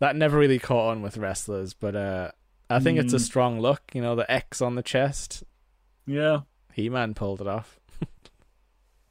That 0.00 0.16
never 0.16 0.36
really 0.38 0.58
caught 0.58 0.90
on 0.90 1.02
with 1.02 1.16
wrestlers, 1.16 1.72
but 1.74 1.94
uh, 1.94 2.30
I 2.68 2.80
think 2.80 2.98
it's 2.98 3.12
a 3.12 3.16
Mm. 3.16 3.20
strong 3.20 3.60
look. 3.60 3.82
You 3.94 4.02
know, 4.02 4.16
the 4.16 4.30
X 4.30 4.60
on 4.60 4.74
the 4.74 4.82
chest. 4.82 5.44
Yeah, 6.06 6.40
He 6.72 6.88
Man 6.88 7.14
pulled 7.14 7.40
it 7.40 7.46
off. 7.46 7.78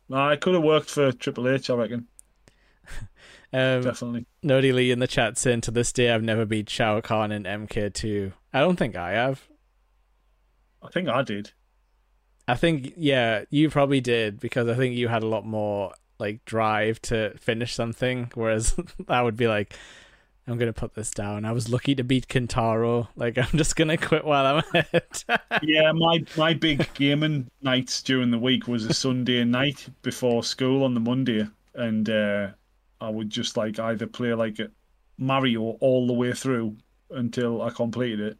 nah, 0.09 0.29
it 0.31 0.41
could 0.41 0.53
have 0.53 0.63
worked 0.63 0.89
for 0.89 1.11
Triple 1.11 1.47
H, 1.47 1.69
I 1.69 1.75
reckon. 1.75 2.07
Um, 3.53 3.83
definitely. 3.83 4.25
Nody 4.41 4.73
Lee 4.73 4.91
in 4.91 4.99
the 4.99 5.07
chat 5.07 5.37
saying 5.37 5.61
to 5.61 5.71
this 5.71 5.91
day 5.91 6.11
I've 6.11 6.23
never 6.23 6.45
beat 6.45 6.69
Shao 6.69 6.99
Kahn 7.01 7.31
in 7.31 7.43
MK2. 7.43 8.33
I 8.51 8.59
don't 8.59 8.77
think 8.77 8.95
I 8.95 9.11
have. 9.11 9.47
I 10.81 10.89
think 10.89 11.07
I 11.07 11.21
did. 11.21 11.51
I 12.47 12.55
think 12.55 12.93
yeah, 12.97 13.43
you 13.49 13.69
probably 13.69 14.01
did 14.01 14.39
because 14.39 14.67
I 14.67 14.75
think 14.75 14.95
you 14.95 15.07
had 15.07 15.23
a 15.23 15.27
lot 15.27 15.45
more 15.45 15.93
like 16.19 16.43
drive 16.45 17.01
to 17.03 17.37
finish 17.37 17.73
something, 17.73 18.31
whereas 18.33 18.75
I 19.07 19.21
would 19.21 19.37
be 19.37 19.47
like, 19.47 19.75
I'm 20.47 20.57
gonna 20.57 20.73
put 20.73 20.95
this 20.95 21.11
down. 21.11 21.45
I 21.45 21.51
was 21.51 21.69
lucky 21.69 21.95
to 21.95 22.03
beat 22.03 22.27
Kintaro. 22.27 23.07
Like 23.15 23.37
I'm 23.37 23.57
just 23.57 23.75
gonna 23.75 23.97
quit 23.97 24.25
while 24.25 24.45
I'm 24.45 24.63
ahead. 24.73 25.23
yeah, 25.61 25.91
my 25.91 26.23
my 26.35 26.53
big 26.53 26.91
gaming 26.95 27.49
nights 27.61 28.01
during 28.01 28.31
the 28.31 28.39
week 28.39 28.67
was 28.67 28.85
a 28.85 28.93
Sunday 28.93 29.43
night 29.43 29.87
before 30.01 30.43
school 30.43 30.83
on 30.83 30.95
the 30.95 30.99
Monday, 30.99 31.47
and 31.75 32.09
uh, 32.09 32.47
I 33.03 33.09
would 33.09 33.29
just 33.29 33.57
like 33.57 33.79
either 33.79 34.07
play 34.07 34.33
like 34.33 34.59
Mario 35.17 35.61
all 35.81 36.07
the 36.07 36.13
way 36.13 36.31
through 36.33 36.75
until 37.11 37.61
I 37.61 37.69
completed 37.69 38.19
it, 38.19 38.37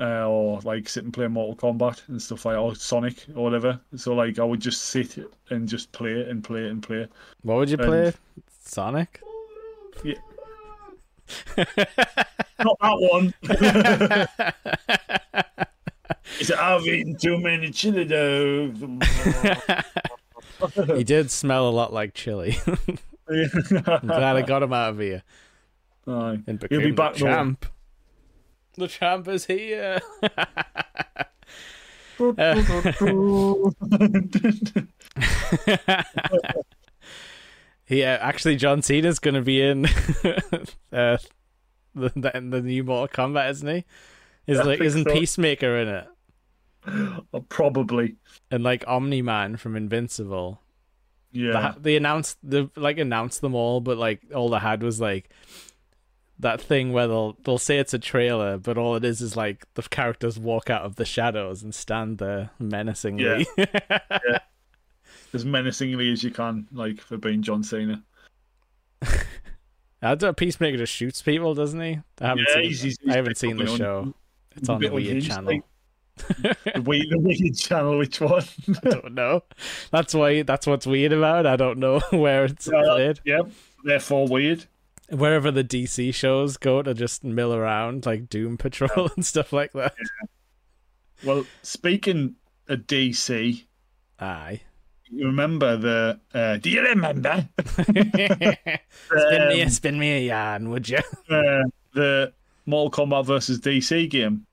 uh, 0.00 0.28
or 0.28 0.60
like 0.62 0.88
sit 0.88 1.04
and 1.04 1.12
play 1.12 1.28
Mortal 1.28 1.56
Kombat 1.56 2.08
and 2.08 2.20
stuff 2.20 2.44
like 2.44 2.56
or 2.58 2.74
Sonic 2.74 3.24
or 3.34 3.44
whatever. 3.44 3.80
So 3.94 4.14
like 4.14 4.38
I 4.38 4.44
would 4.44 4.60
just 4.60 4.86
sit 4.86 5.16
and 5.50 5.68
just 5.68 5.92
play 5.92 6.12
it 6.12 6.28
and 6.28 6.42
play 6.42 6.64
it 6.64 6.70
and 6.72 6.82
play. 6.82 6.98
it. 7.02 7.12
what 7.42 7.56
would 7.56 7.70
you 7.70 7.76
And- 7.78 7.86
play? 7.86 8.12
Sonic? 8.64 9.20
Yeah. 10.04 10.14
Not 11.56 12.76
that 12.80 12.98
one. 13.12 13.34
It's 16.38 16.50
I've 16.50 16.86
eaten 16.86 17.16
too 17.16 17.38
many 17.38 17.70
chili 17.70 18.04
dogs. 18.04 18.82
he 20.96 21.04
did 21.04 21.30
smell 21.30 21.68
a 21.68 21.70
lot 21.70 21.92
like 21.94 22.12
chili. 22.14 22.58
I'm 23.28 24.06
glad 24.06 24.36
I 24.36 24.42
got 24.42 24.62
him 24.62 24.72
out 24.72 24.90
of 24.90 24.98
here 25.00 25.22
Aye. 26.06 26.38
and 26.46 26.64
He'll 26.70 26.80
be 26.80 26.92
back 26.92 27.14
the 27.14 27.20
though. 27.20 27.26
champ. 27.26 27.66
The 28.74 28.88
champ 28.88 29.26
is 29.28 29.46
here. 29.46 29.98
yeah, 37.88 38.18
actually, 38.20 38.56
John 38.56 38.82
Cena's 38.82 39.18
going 39.18 39.34
to 39.34 39.42
be 39.42 39.62
in 39.62 39.86
uh, 40.92 41.18
the, 41.94 42.12
the 42.14 42.46
the 42.50 42.62
new 42.62 42.84
Mortal 42.84 43.08
Kombat, 43.08 43.50
isn't 43.50 43.68
he? 43.68 43.84
Is 44.46 44.60
I 44.60 44.64
like 44.64 44.80
isn't 44.80 45.08
so. 45.08 45.14
Peacemaker 45.14 45.76
in 45.78 45.88
it? 45.88 46.06
Oh, 47.34 47.40
Probably. 47.48 48.14
And 48.50 48.62
like 48.62 48.84
Omni 48.86 49.20
Man 49.20 49.56
from 49.56 49.74
Invincible. 49.74 50.60
Yeah. 51.36 51.72
They, 51.76 51.80
they 51.92 51.96
announced 51.96 52.38
the 52.42 52.70
like 52.76 52.98
announced 52.98 53.40
them 53.40 53.54
all, 53.54 53.80
but 53.80 53.98
like 53.98 54.20
all 54.34 54.48
they 54.48 54.58
had 54.58 54.82
was 54.82 55.00
like 55.00 55.28
that 56.38 56.60
thing 56.60 56.92
where 56.92 57.06
they'll 57.06 57.36
they'll 57.44 57.58
say 57.58 57.78
it's 57.78 57.94
a 57.94 57.98
trailer, 57.98 58.58
but 58.58 58.76
all 58.78 58.96
it 58.96 59.04
is 59.04 59.20
is 59.20 59.36
like 59.36 59.64
the 59.74 59.82
characters 59.82 60.38
walk 60.38 60.68
out 60.70 60.82
of 60.82 60.96
the 60.96 61.04
shadows 61.04 61.62
and 61.62 61.74
stand 61.74 62.18
there 62.18 62.50
menacingly. 62.58 63.46
Yeah, 63.56 63.64
As 65.34 65.44
menacingly 65.44 66.10
as 66.12 66.22
you 66.24 66.30
can, 66.30 66.66
like 66.72 67.00
for 67.00 67.16
being 67.18 67.42
John 67.42 67.62
Cena. 67.62 68.02
I 70.02 70.14
don't 70.14 70.36
Peacemaker 70.36 70.76
just 70.76 70.92
shoots 70.92 71.22
people, 71.22 71.54
doesn't 71.54 71.80
he? 71.80 71.98
I 72.20 72.26
haven't 72.26 72.46
Yeah, 72.48 72.54
seen. 72.54 72.62
he's- 72.64 72.80
he's- 72.82 72.96
I 73.08 73.16
haven't 73.16 73.36
seen 73.38 73.56
the 73.56 73.64
probably 73.64 73.78
show. 73.78 74.14
It's 74.56 74.68
on 74.68 74.80
the 74.80 74.88
Weird 74.88 75.22
channel. 75.22 75.44
like. 75.52 75.62
The 76.16 76.82
weird, 76.84 77.06
the 77.10 77.18
weird 77.18 77.56
channel, 77.56 77.98
which 77.98 78.20
one? 78.20 78.42
I 78.84 78.88
don't 78.90 79.14
know. 79.14 79.42
That's 79.90 80.14
why. 80.14 80.42
That's 80.42 80.66
what's 80.66 80.86
weird 80.86 81.12
about. 81.12 81.46
it. 81.46 81.48
I 81.48 81.56
don't 81.56 81.78
know 81.78 82.00
where 82.10 82.44
it's 82.44 82.66
Yeah, 82.66 82.82
played. 82.84 83.20
yeah, 83.24 83.40
therefore 83.84 84.26
weird. 84.26 84.64
Wherever 85.10 85.50
the 85.52 85.62
DC 85.62 86.12
shows 86.14 86.56
go 86.56 86.82
to 86.82 86.92
just 86.94 87.22
mill 87.22 87.54
around, 87.54 88.06
like 88.06 88.28
Doom 88.28 88.56
Patrol 88.56 89.10
and 89.16 89.24
stuff 89.24 89.52
like 89.52 89.72
that. 89.74 89.94
Well, 91.24 91.44
speaking 91.62 92.36
of 92.68 92.80
DC, 92.80 93.64
Aye. 94.18 94.60
you 95.10 95.26
remember 95.26 95.76
the? 95.76 96.20
Uh, 96.34 96.56
do 96.56 96.70
you 96.70 96.80
remember 96.82 97.46
spin 97.62 98.10
me, 98.14 99.60
a, 99.60 99.62
Um, 99.64 99.70
spin 99.70 99.98
me 99.98 100.12
a 100.16 100.20
yarn, 100.28 100.70
would 100.70 100.88
you? 100.88 100.98
uh, 101.30 101.62
the 101.92 102.32
Mortal 102.66 103.06
Kombat 103.06 103.26
versus 103.26 103.60
DC 103.60 104.08
game? 104.10 104.45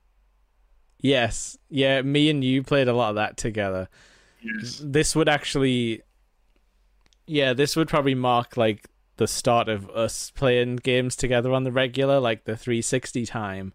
Yes. 1.04 1.56
Yeah, 1.68 2.02
me 2.02 2.30
and 2.30 2.42
you 2.42 2.62
played 2.62 2.88
a 2.88 2.94
lot 2.94 3.10
of 3.10 3.14
that 3.16 3.36
together. 3.36 3.88
Yes. 4.42 4.80
This 4.82 5.14
would 5.14 5.28
actually, 5.28 6.02
yeah, 7.26 7.52
this 7.52 7.76
would 7.76 7.88
probably 7.88 8.14
mark 8.14 8.56
like 8.56 8.88
the 9.16 9.28
start 9.28 9.68
of 9.68 9.88
us 9.90 10.30
playing 10.32 10.76
games 10.76 11.14
together 11.14 11.52
on 11.52 11.62
the 11.62 11.70
regular, 11.72 12.18
like 12.18 12.44
the 12.44 12.56
360 12.56 13.26
time. 13.26 13.72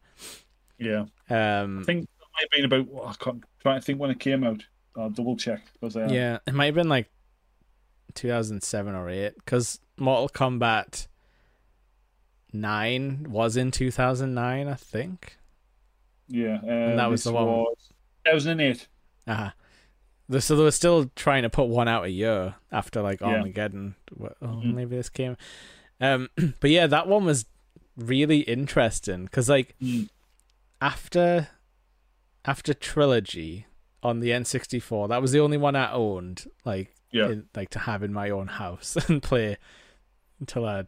Yeah. 0.77 1.05
Um, 1.29 1.79
I 1.79 1.83
think 1.85 2.09
that 2.19 2.25
might 2.33 2.41
have 2.41 2.49
been 2.51 2.65
about. 2.65 2.87
well, 2.93 3.07
I 3.07 3.13
can't 3.23 3.43
try 3.61 3.75
to 3.75 3.81
think 3.81 3.99
when 3.99 4.11
it 4.11 4.19
came 4.19 4.43
out. 4.43 4.65
I'll 4.95 5.09
double 5.09 5.37
check 5.37 5.61
because 5.73 5.95
uh, 5.95 6.09
Yeah, 6.11 6.39
it 6.45 6.53
might 6.53 6.65
have 6.65 6.75
been 6.75 6.89
like 6.89 7.09
2007 8.15 8.95
or 8.95 9.09
8 9.09 9.35
because 9.35 9.79
Mortal 9.97 10.29
Kombat 10.29 11.07
9 12.51 13.27
was 13.29 13.55
in 13.55 13.71
2009, 13.71 14.67
I 14.67 14.73
think. 14.73 15.37
Yeah, 16.29 16.59
uh, 16.63 16.95
that 16.95 17.09
was 17.09 17.23
the 17.25 17.33
one- 17.33 17.65
That 18.25 18.33
was 18.33 18.43
2008. 18.45 18.87
Uh-huh. 19.27 19.51
So 20.39 20.55
they 20.55 20.63
were 20.63 20.71
still 20.71 21.09
trying 21.15 21.41
to 21.43 21.49
put 21.49 21.67
one 21.69 21.87
out 21.87 22.05
a 22.05 22.09
year 22.09 22.55
after 22.71 23.01
like. 23.01 23.21
Armageddon. 23.21 23.95
Oh, 24.19 24.29
Mhm. 24.41 24.73
maybe 24.75 24.95
this 24.95 25.09
came. 25.09 25.35
Um, 25.99 26.29
but 26.59 26.69
yeah, 26.69 26.85
that 26.87 27.07
one 27.07 27.25
was 27.25 27.45
really 27.97 28.39
interesting 28.41 29.25
because 29.25 29.49
like 29.49 29.75
Mm. 29.81 30.09
after 30.81 31.49
after 32.45 32.73
trilogy 32.73 33.65
on 34.03 34.19
the 34.21 34.29
N64, 34.31 35.09
that 35.09 35.21
was 35.21 35.31
the 35.31 35.39
only 35.39 35.57
one 35.57 35.75
I 35.75 35.91
owned. 35.91 36.45
Like 36.63 36.93
Yeah. 37.11 37.29
in, 37.29 37.49
like 37.55 37.69
to 37.71 37.79
have 37.79 38.03
in 38.03 38.13
my 38.13 38.29
own 38.29 38.47
house 38.47 38.95
and 39.09 39.21
play 39.23 39.57
until 40.39 40.65
I 40.67 40.85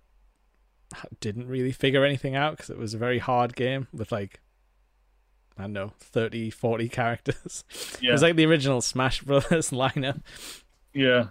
didn't 1.20 1.48
really 1.48 1.72
figure 1.72 2.04
anything 2.06 2.36
out 2.36 2.58
because 2.58 2.70
it 2.70 2.78
was 2.78 2.94
a 2.94 2.98
very 2.98 3.20
hard 3.20 3.56
game 3.56 3.88
with 3.94 4.12
like 4.12 4.40
I 5.62 5.66
don't 5.66 5.74
know 5.74 5.94
30 6.00 6.50
40 6.50 6.90
characters 6.90 7.64
it 8.02 8.12
was 8.12 8.22
like 8.22 8.36
the 8.36 8.46
original 8.46 8.82
Smash 8.82 9.22
Brothers 9.22 9.70
lineup 9.72 10.22
yeah, 10.94 11.28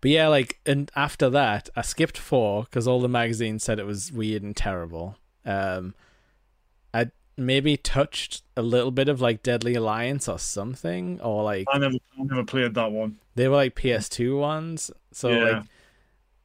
but 0.00 0.10
yeah 0.10 0.28
like 0.28 0.58
and 0.66 0.90
after 0.94 1.30
that 1.30 1.70
I 1.76 1.82
skipped 1.82 2.18
4 2.18 2.64
because 2.64 2.86
all 2.88 3.00
the 3.00 3.08
magazines 3.08 3.64
said 3.64 3.78
it 3.78 3.86
was 3.86 4.12
weird 4.12 4.42
and 4.42 4.54
terrible 4.56 5.16
um 5.46 5.94
I 6.92 7.10
maybe 7.38 7.76
touched 7.78 8.42
a 8.56 8.62
little 8.62 8.90
bit 8.90 9.08
of 9.08 9.20
like 9.22 9.42
Deadly 9.42 9.74
Alliance 9.74 10.28
or 10.28 10.38
something 10.38 11.20
or 11.22 11.42
like 11.42 11.66
I 11.72 11.78
never, 11.78 11.94
I 12.20 12.22
never 12.24 12.44
played 12.44 12.74
that 12.74 12.92
one. 12.92 13.18
they 13.34 13.48
were 13.48 13.56
like 13.56 13.74
PS2 13.74 14.38
ones. 14.38 14.90
So 15.12 15.30
Yeah. 15.30 15.44
like 15.44 15.62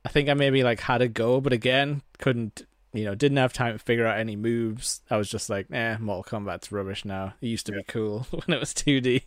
I 0.05 0.09
think 0.09 0.29
I 0.29 0.33
maybe 0.35 0.63
like 0.63 0.79
had 0.79 1.01
a 1.01 1.09
go, 1.09 1.41
but 1.41 1.51
again, 1.51 2.01
couldn't 2.19 2.65
you 2.97 3.05
know, 3.05 3.15
didn't 3.15 3.37
have 3.37 3.53
time 3.53 3.77
to 3.77 3.83
figure 3.83 4.07
out 4.07 4.19
any 4.19 4.35
moves. 4.35 5.01
I 5.09 5.17
was 5.17 5.29
just 5.29 5.49
like, 5.49 5.71
eh, 5.71 5.97
Mortal 5.99 6.39
Kombat's 6.39 6.71
rubbish 6.71 7.05
now. 7.05 7.33
It 7.41 7.47
used 7.47 7.65
to 7.67 7.71
be 7.71 7.83
cool 7.83 8.27
when 8.31 8.55
it 8.55 8.59
was 8.59 8.73
2D. 8.73 9.23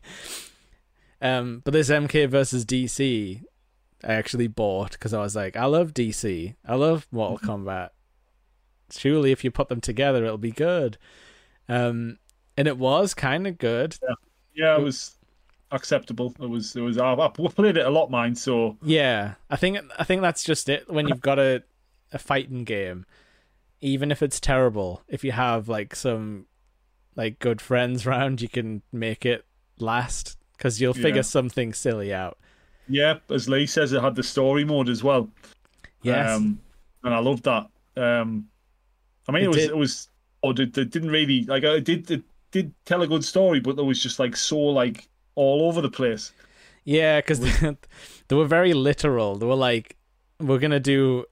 Um, 1.22 1.62
but 1.64 1.72
this 1.72 1.90
MK 1.90 2.28
versus 2.28 2.64
DC, 2.64 3.42
I 4.02 4.14
actually 4.14 4.48
bought 4.48 4.92
because 4.92 5.12
I 5.12 5.20
was 5.20 5.36
like, 5.36 5.56
I 5.56 5.66
love 5.66 5.92
DC. 5.92 6.54
I 6.66 6.74
love 6.74 7.06
Mortal 7.10 7.38
Kombat. 7.38 7.90
Surely, 8.90 9.30
if 9.30 9.44
you 9.44 9.50
put 9.50 9.68
them 9.68 9.80
together, 9.80 10.24
it'll 10.24 10.38
be 10.38 10.50
good. 10.50 10.98
Um, 11.68 12.18
and 12.56 12.66
it 12.66 12.78
was 12.78 13.14
kind 13.14 13.46
of 13.46 13.58
good. 13.58 13.96
Yeah, 14.54 14.76
it 14.76 14.82
was 14.82 15.16
acceptable. 15.70 16.34
It 16.40 16.48
was, 16.48 16.74
it 16.74 16.80
was. 16.80 16.98
I, 16.98 17.14
I 17.14 17.28
played 17.28 17.76
it 17.76 17.86
a 17.86 17.90
lot, 17.90 18.10
mine. 18.10 18.34
So 18.34 18.76
Yeah, 18.82 19.34
I 19.48 19.56
think 19.56 19.78
I 19.98 20.04
think 20.04 20.22
that's 20.22 20.42
just 20.42 20.68
it. 20.68 20.90
When 20.90 21.06
you've 21.06 21.20
got 21.20 21.38
a 21.38 21.62
a 22.12 22.18
fighting 22.18 22.64
game, 22.64 23.06
even 23.80 24.10
if 24.12 24.22
it's 24.22 24.40
terrible, 24.40 25.02
if 25.08 25.24
you 25.24 25.32
have 25.32 25.68
like 25.68 25.94
some 25.94 26.46
like 27.16 27.38
good 27.38 27.60
friends 27.60 28.06
round, 28.06 28.40
you 28.40 28.48
can 28.48 28.82
make 28.92 29.24
it 29.26 29.44
last 29.78 30.36
because 30.56 30.80
you'll 30.80 30.94
figure 30.94 31.16
Yeah. 31.16 31.22
something 31.22 31.72
silly 31.72 32.12
out. 32.12 32.38
yeah, 32.88 33.18
as 33.30 33.48
Lee 33.48 33.66
says, 33.66 33.92
it 33.92 34.02
had 34.02 34.14
the 34.16 34.22
story 34.22 34.64
mode 34.64 34.88
as 34.88 35.02
well. 35.04 35.28
Yes, 36.02 36.28
Um, 36.36 36.60
and 37.04 37.14
I 37.14 37.18
loved 37.20 37.44
that. 37.44 37.66
Um, 37.96 38.48
I 39.28 39.32
mean, 39.32 39.42
It 39.42 39.44
it, 39.44 39.48
was 39.48 39.56
did- 39.56 39.70
it 39.70 39.76
was. 39.76 40.08
Oh, 40.42 40.50
it, 40.52 40.76
it 40.78 40.90
didn't 40.90 41.10
really 41.10 41.44
like. 41.44 41.62
It 41.64 41.84
did 41.84 42.10
it 42.10 42.22
did 42.50 42.72
tell 42.86 43.02
a 43.02 43.06
good 43.06 43.24
story, 43.24 43.60
but 43.60 43.76
there 43.76 43.84
was 43.84 44.02
just 44.02 44.18
like 44.18 44.34
so 44.36 44.58
like 44.58 45.08
all 45.34 45.68
over 45.68 45.80
the 45.80 45.90
place. 45.90 46.32
yeah, 46.84 47.20
because 47.20 47.40
they 48.28 48.34
were 48.36 48.46
very 48.46 48.72
literal. 48.72 49.36
They 49.36 49.46
were 49.46 49.54
like, 49.54 49.96
"We're 50.40 50.58
gonna 50.58 50.80
do 50.80 51.26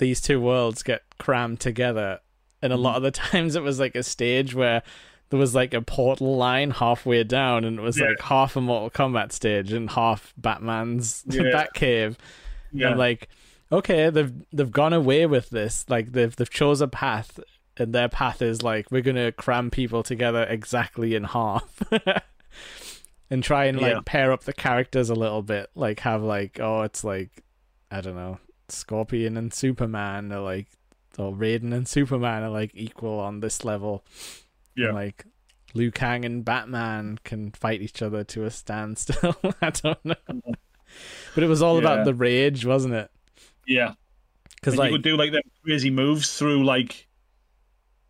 these 0.00 0.20
two 0.20 0.40
worlds 0.40 0.82
get 0.82 1.02
crammed 1.18 1.60
together," 1.60 2.18
and 2.60 2.72
a 2.72 2.76
lot 2.76 2.96
mm-hmm. 2.96 2.96
of 2.96 3.02
the 3.04 3.10
times 3.30 3.54
it 3.54 3.62
was 3.62 3.78
like 3.78 3.94
a 3.94 4.02
stage 4.02 4.52
where 4.54 4.82
there 5.30 5.38
was 5.38 5.54
like 5.54 5.72
a 5.72 5.80
portal 5.80 6.36
line 6.36 6.72
halfway 6.72 7.22
down, 7.22 7.64
and 7.64 7.78
it 7.78 7.82
was 7.82 7.98
Yeah. 8.00 8.08
like 8.08 8.20
half 8.22 8.56
a 8.56 8.60
Mortal 8.60 8.90
Kombat 8.90 9.30
stage 9.30 9.72
and 9.72 9.88
half 9.90 10.34
Batman's 10.36 11.22
Yeah. 11.30 11.42
Batcave. 11.42 12.16
Yeah, 12.72 12.88
And 12.88 12.98
like, 12.98 13.28
okay, 13.70 14.10
they've 14.10 14.32
they've 14.52 14.70
gone 14.72 14.92
away 14.92 15.26
with 15.26 15.50
this. 15.50 15.84
Like 15.88 16.10
they've 16.12 16.34
they've 16.34 16.50
chose 16.50 16.80
a 16.80 16.88
path, 16.88 17.38
and 17.76 17.92
their 17.94 18.08
path 18.08 18.42
is 18.42 18.62
like 18.62 18.90
we're 18.90 19.02
gonna 19.02 19.30
cram 19.30 19.70
people 19.70 20.02
together 20.02 20.42
exactly 20.44 21.14
in 21.14 21.22
half, 21.24 21.80
and 23.30 23.42
try 23.44 23.66
and 23.66 23.80
like 23.80 23.92
Yeah. 23.94 24.00
pair 24.04 24.32
up 24.32 24.44
the 24.44 24.52
characters 24.52 25.10
a 25.10 25.14
little 25.14 25.42
bit. 25.42 25.70
Like 25.76 26.00
have 26.00 26.22
like 26.22 26.58
oh, 26.60 26.82
it's 26.82 27.04
like 27.04 27.44
I 27.90 28.00
don't 28.00 28.16
know, 28.16 28.38
Scorpion 28.72 29.36
and 29.36 29.52
Superman 29.52 30.32
are 30.32 30.40
like, 30.40 30.66
or 31.18 31.32
Raiden 31.32 31.72
and 31.72 31.86
Superman 31.88 32.42
are 32.42 32.50
like 32.50 32.70
equal 32.74 33.18
on 33.18 33.40
this 33.40 33.64
level. 33.64 34.04
Yeah. 34.76 34.86
And, 34.88 34.94
like 34.96 35.24
Liu 35.74 35.90
Kang 35.90 36.24
and 36.24 36.44
Batman 36.44 37.18
can 37.24 37.50
fight 37.52 37.82
each 37.82 38.02
other 38.02 38.24
to 38.24 38.44
a 38.44 38.50
standstill. 38.50 39.36
I 39.62 39.70
don't 39.70 40.04
know. 40.04 40.14
But 41.34 41.44
it 41.44 41.48
was 41.48 41.62
all 41.62 41.74
Yeah. 41.74 41.80
about 41.92 42.04
the 42.04 42.14
rage, 42.14 42.64
wasn't 42.64 42.94
it? 42.94 43.10
Yeah. 43.66 43.94
Because 44.56 44.76
like 44.76 44.88
you 44.88 44.92
would 44.92 45.02
do 45.02 45.16
like 45.16 45.32
them 45.32 45.42
crazy 45.64 45.90
moves 45.90 46.36
through 46.36 46.64
like 46.64 47.06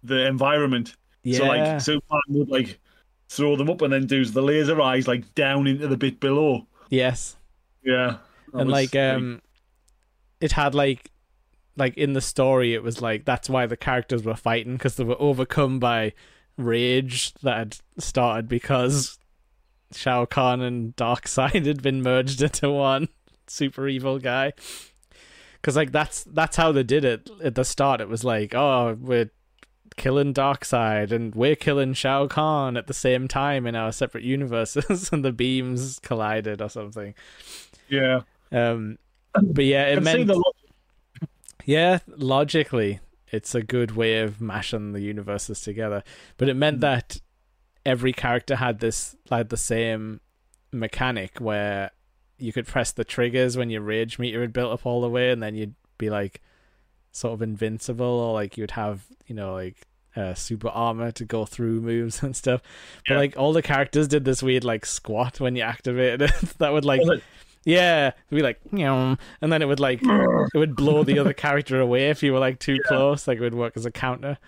the 0.02 0.26
environment. 0.26 0.96
yeah, 1.22 1.38
So 1.38 1.44
like 1.44 1.80
Superman 1.80 2.20
would 2.30 2.48
like 2.48 2.80
throw 3.28 3.54
them 3.56 3.70
up 3.70 3.82
and 3.82 3.92
then 3.92 4.06
do 4.06 4.24
the 4.24 4.42
laser 4.42 4.80
eyes 4.80 5.06
like 5.06 5.34
down 5.34 5.66
into 5.66 5.86
the 5.86 5.96
bit 5.96 6.18
below. 6.20 6.66
yes, 6.88 7.36
Yeah. 7.84 8.16
And 8.52 8.66
was 8.68 8.72
like 8.72 8.96
um, 8.96 9.40
it 10.40 10.52
had 10.52 10.74
like 10.74 11.10
like 11.76 11.96
in 11.96 12.12
the 12.12 12.20
story, 12.20 12.74
it 12.74 12.82
was 12.82 13.00
like 13.00 13.24
that's 13.24 13.48
why 13.48 13.66
the 13.66 13.76
characters 13.76 14.24
were 14.24 14.36
fighting 14.36 14.74
because 14.74 14.96
they 14.96 15.04
were 15.04 15.20
overcome 15.20 15.78
by 15.78 16.12
rage 16.56 17.32
that 17.42 17.56
had 17.56 17.76
started 17.98 18.48
because 18.48 19.18
Shao 19.92 20.24
Kahn 20.24 20.60
and 20.60 20.94
Darkseid 20.96 21.64
had 21.66 21.82
been 21.82 22.02
merged 22.02 22.42
into 22.42 22.70
one 22.70 23.08
super 23.46 23.88
evil 23.88 24.18
guy. 24.18 24.52
Because 25.54 25.76
like 25.76 25.92
that's 25.92 26.24
that's 26.24 26.56
how 26.56 26.72
they 26.72 26.82
did 26.82 27.04
it 27.04 27.28
at 27.42 27.54
the 27.54 27.64
start. 27.64 28.00
It 28.00 28.08
was 28.08 28.24
like, 28.24 28.54
oh, 28.54 28.96
we're 28.98 29.30
killing 29.96 30.32
Darkseid 30.32 31.12
and 31.12 31.34
we're 31.34 31.56
killing 31.56 31.92
Shao 31.92 32.26
Kahn 32.26 32.76
at 32.76 32.86
the 32.86 32.94
same 32.94 33.28
time 33.28 33.66
in 33.66 33.76
our 33.76 33.92
separate 33.92 34.24
universes, 34.24 35.10
and 35.12 35.24
the 35.24 35.32
beams 35.32 35.98
collided 36.02 36.62
or 36.62 36.68
something. 36.68 37.14
yeah. 37.88 38.22
Um, 38.52 38.98
but 39.42 39.64
yeah, 39.64 39.86
it 39.86 40.02
meant 40.02 40.26
the 40.26 40.34
lot. 40.34 40.56
yeah, 41.64 41.98
logically, 42.08 43.00
it's 43.28 43.54
a 43.54 43.62
good 43.62 43.92
way 43.92 44.20
of 44.20 44.40
mashing 44.40 44.92
the 44.92 45.00
universes 45.00 45.60
together. 45.60 46.02
But 46.36 46.48
it 46.48 46.54
meant 46.54 46.80
that 46.80 47.20
every 47.86 48.12
character 48.12 48.56
had 48.56 48.80
this 48.80 49.16
like 49.30 49.48
the 49.48 49.56
same 49.56 50.20
mechanic 50.72 51.38
where 51.38 51.90
you 52.38 52.52
could 52.52 52.66
press 52.66 52.92
the 52.92 53.04
triggers 53.04 53.56
when 53.56 53.70
your 53.70 53.82
rage 53.82 54.18
meter 54.18 54.40
had 54.40 54.52
built 54.52 54.72
up 54.72 54.86
all 54.86 55.00
the 55.00 55.08
way, 55.10 55.30
and 55.30 55.42
then 55.42 55.54
you'd 55.54 55.74
be 55.98 56.10
like 56.10 56.40
sort 57.12 57.34
of 57.34 57.42
invincible, 57.42 58.06
or 58.06 58.32
like 58.34 58.56
you'd 58.56 58.72
have 58.72 59.04
you 59.26 59.34
know 59.34 59.52
like 59.52 59.76
uh, 60.16 60.34
super 60.34 60.68
armor 60.68 61.12
to 61.12 61.24
go 61.24 61.44
through 61.44 61.80
moves 61.80 62.22
and 62.24 62.34
stuff. 62.34 62.62
But 63.06 63.14
Yeah. 63.14 63.18
like 63.18 63.36
all 63.36 63.52
the 63.52 63.62
characters 63.62 64.08
did 64.08 64.24
this 64.24 64.42
weird 64.42 64.64
like 64.64 64.84
squat 64.86 65.38
when 65.40 65.54
you 65.54 65.62
activated 65.62 66.22
it. 66.22 66.32
that 66.58 66.72
would 66.72 66.84
like 66.84 67.00
yeah, 67.64 68.08
it'd 68.08 68.36
be 68.36 68.42
like, 68.42 68.72
"Meow," 68.72 69.16
and 69.40 69.52
then 69.52 69.62
it 69.62 69.66
would 69.68 69.80
like 69.80 70.00
it 70.02 70.58
would 70.58 70.76
blow 70.76 71.04
the 71.04 71.18
other 71.18 71.32
character 71.32 71.80
away 71.80 72.10
if 72.10 72.22
you 72.22 72.32
were 72.32 72.38
like 72.38 72.58
too 72.58 72.78
close. 72.86 73.26
Like 73.28 73.38
it 73.38 73.42
would 73.42 73.54
work 73.54 73.76
as 73.76 73.84
a 73.86 73.90
counter. 73.90 74.38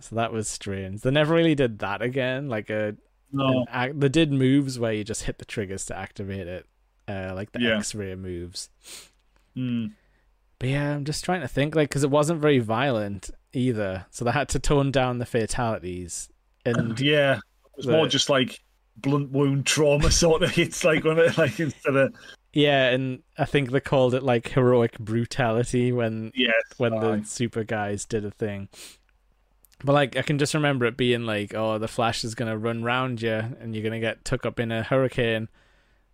So 0.00 0.16
that 0.16 0.32
was 0.32 0.48
strange. 0.48 1.02
They 1.02 1.10
never 1.12 1.34
really 1.34 1.54
did 1.54 1.78
that 1.78 2.02
again. 2.02 2.48
Like 2.48 2.70
a, 2.70 2.96
No. 3.32 3.46
an 3.60 3.64
act, 3.70 4.00
they 4.00 4.08
did 4.08 4.32
moves 4.32 4.78
where 4.78 4.92
you 4.92 5.04
just 5.04 5.22
hit 5.24 5.38
the 5.38 5.44
triggers 5.44 5.86
to 5.86 5.96
activate 5.96 6.48
it, 6.48 6.66
uh, 7.06 7.32
like 7.36 7.52
the 7.52 7.60
Yeah. 7.60 7.76
X-ray 7.78 8.16
moves. 8.16 8.68
Mm. 9.56 9.92
But 10.58 10.68
yeah, 10.70 10.94
I'm 10.94 11.04
just 11.04 11.24
trying 11.24 11.40
to 11.42 11.48
think, 11.48 11.74
like, 11.76 11.88
because 11.88 12.02
it 12.04 12.10
wasn't 12.10 12.40
very 12.40 12.58
violent 12.58 13.30
either, 13.52 14.06
so 14.10 14.24
they 14.24 14.30
had 14.32 14.48
to 14.50 14.58
tone 14.58 14.90
down 14.90 15.18
the 15.18 15.26
fatalities. 15.26 16.28
And 16.64 16.98
Yeah. 16.98 17.34
It 17.36 17.76
was 17.76 17.86
The- 17.86 17.92
more 17.92 18.08
just 18.08 18.28
like 18.28 18.60
blunt 18.96 19.30
wound 19.30 19.66
trauma 19.66 20.10
sort 20.10 20.42
of 20.42 20.50
hits 20.54 20.84
like 20.84 21.04
when 21.04 21.18
it 21.18 21.36
like 21.38 21.58
instead 21.60 21.96
of 21.96 22.14
yeah, 22.54 22.90
and 22.90 23.22
I 23.38 23.46
think 23.46 23.70
they 23.70 23.80
called 23.80 24.12
it 24.14 24.22
like 24.22 24.48
heroic 24.48 24.98
brutality 24.98 25.90
when 25.90 26.32
yes 26.34 26.52
when 26.76 26.92
aye. 26.92 27.16
the 27.20 27.24
super 27.24 27.64
guys 27.64 28.04
did 28.04 28.24
a 28.26 28.30
thing. 28.30 28.68
But 29.84 29.94
like 29.94 30.16
I 30.16 30.22
can 30.22 30.38
just 30.38 30.52
remember 30.54 30.84
it 30.84 30.96
being 30.98 31.24
like, 31.24 31.54
oh, 31.54 31.78
the 31.78 31.88
Flash 31.88 32.24
is 32.24 32.34
gonna 32.34 32.58
run 32.58 32.84
round 32.84 33.22
you 33.22 33.30
and 33.32 33.74
you're 33.74 33.82
gonna 33.82 34.00
get 34.00 34.24
took 34.26 34.44
up 34.44 34.60
in 34.60 34.70
a 34.70 34.82
hurricane. 34.82 35.48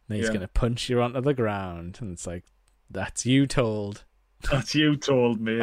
And 0.08 0.16
he's 0.16 0.26
Yeah. 0.28 0.34
gonna 0.34 0.48
punch 0.48 0.88
you 0.88 1.02
onto 1.02 1.20
the 1.20 1.34
ground, 1.34 1.98
and 2.00 2.12
it's 2.12 2.26
like, 2.26 2.44
that's 2.88 3.26
you 3.26 3.46
told. 3.48 4.04
that's 4.50 4.74
you 4.76 4.96
told 4.96 5.40
me. 5.40 5.60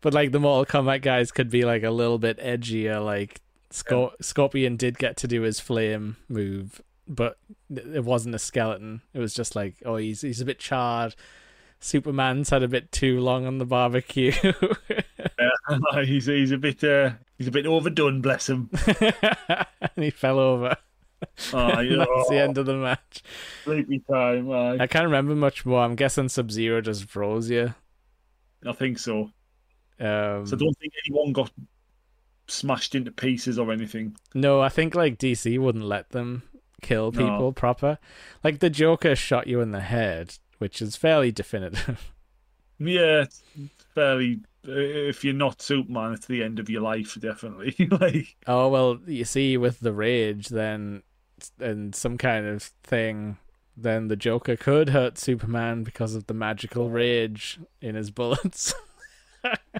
But 0.00 0.12
like 0.12 0.32
the 0.32 0.40
Mortal 0.40 0.66
Kombat 0.82 1.02
guys 1.02 1.30
could 1.30 1.48
be 1.50 1.64
like 1.64 1.84
a 1.84 1.90
little 1.92 2.18
bit 2.18 2.38
edgier. 2.38 3.02
Like 3.02 3.40
Scor- 3.72 4.12
Scorpion 4.20 4.76
did 4.76 4.98
get 4.98 5.16
to 5.18 5.28
do 5.28 5.42
his 5.42 5.60
flame 5.60 6.16
move, 6.28 6.80
but 7.08 7.38
it 7.74 8.04
wasn't 8.04 8.34
a 8.34 8.38
skeleton. 8.38 9.02
It 9.14 9.18
was 9.18 9.34
just 9.34 9.56
like, 9.56 9.76
oh, 9.84 9.96
he's 9.96 10.20
he's 10.20 10.40
a 10.40 10.44
bit 10.44 10.58
charred. 10.58 11.14
Superman's 11.80 12.50
had 12.50 12.62
a 12.62 12.68
bit 12.68 12.92
too 12.92 13.20
long 13.20 13.44
on 13.46 13.58
the 13.58 13.64
barbecue. 13.66 14.32
He's 16.04 16.26
he's 16.26 16.52
a 16.52 16.58
bit 16.58 16.82
uh, 16.84 17.10
he's 17.38 17.48
a 17.48 17.52
bit 17.52 17.66
overdone, 17.66 18.20
bless 18.20 18.48
him. 18.48 18.70
and 19.00 19.66
he 19.96 20.10
fell 20.10 20.38
over. 20.38 20.76
Aye, 21.54 21.82
And 21.82 22.00
that's 22.00 22.28
the 22.28 22.40
oh, 22.40 22.44
end 22.44 22.58
of 22.58 22.66
the 22.66 22.76
match. 22.76 23.22
Sleepy 23.64 24.00
time. 24.00 24.50
Aye. 24.50 24.78
I 24.80 24.86
can't 24.86 25.04
remember 25.04 25.34
much 25.34 25.64
more. 25.64 25.82
I'm 25.82 25.94
guessing 25.94 26.28
Sub 26.28 26.50
Zero 26.50 26.80
just 26.80 27.08
froze 27.08 27.48
you. 27.48 27.74
I 28.66 28.72
think 28.72 28.98
so. 28.98 29.30
Um, 30.00 30.46
So 30.46 30.56
I 30.56 30.58
don't 30.58 30.78
think 30.78 30.92
anyone 31.06 31.32
got 31.32 31.50
smashed 32.46 32.94
into 32.94 33.10
pieces 33.10 33.58
or 33.58 33.72
anything. 33.72 34.16
no, 34.34 34.60
I 34.60 34.68
think 34.68 34.94
like 34.94 35.18
DC 35.18 35.58
wouldn't 35.58 35.84
let 35.84 36.10
them 36.10 36.42
kill 36.82 37.12
No. 37.12 37.18
people 37.30 37.52
proper. 37.52 37.98
Like 38.42 38.58
the 38.58 38.70
Joker 38.70 39.14
shot 39.16 39.46
you 39.46 39.60
in 39.60 39.70
the 39.70 39.80
head, 39.80 40.34
which 40.58 40.82
is 40.82 40.96
fairly 40.96 41.32
definitive. 41.32 42.12
Yeah, 42.78 43.26
fairly. 43.94 44.40
uh, 44.66 44.72
If 44.72 45.22
you're 45.22 45.34
not 45.34 45.62
Superman, 45.62 46.14
it's 46.14 46.26
the 46.26 46.42
end 46.42 46.58
of 46.58 46.68
your 46.68 46.82
life, 46.82 47.16
definitely. 47.20 47.76
like, 47.92 48.34
oh 48.48 48.68
well, 48.70 48.98
you 49.06 49.24
see, 49.24 49.56
with 49.56 49.78
the 49.80 49.92
rage, 49.92 50.48
then 50.48 51.04
and 51.60 51.94
some 51.94 52.18
kind 52.18 52.44
of 52.46 52.62
thing, 52.82 53.36
then 53.76 54.08
the 54.08 54.16
Joker 54.16 54.56
could 54.56 54.88
hurt 54.88 55.16
Superman 55.16 55.84
because 55.84 56.16
of 56.16 56.26
the 56.26 56.34
magical 56.34 56.90
rage 56.90 57.60
in 57.80 57.94
his 57.94 58.10
bullets. 58.10 58.74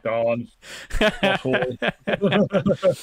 gone. 0.03 0.49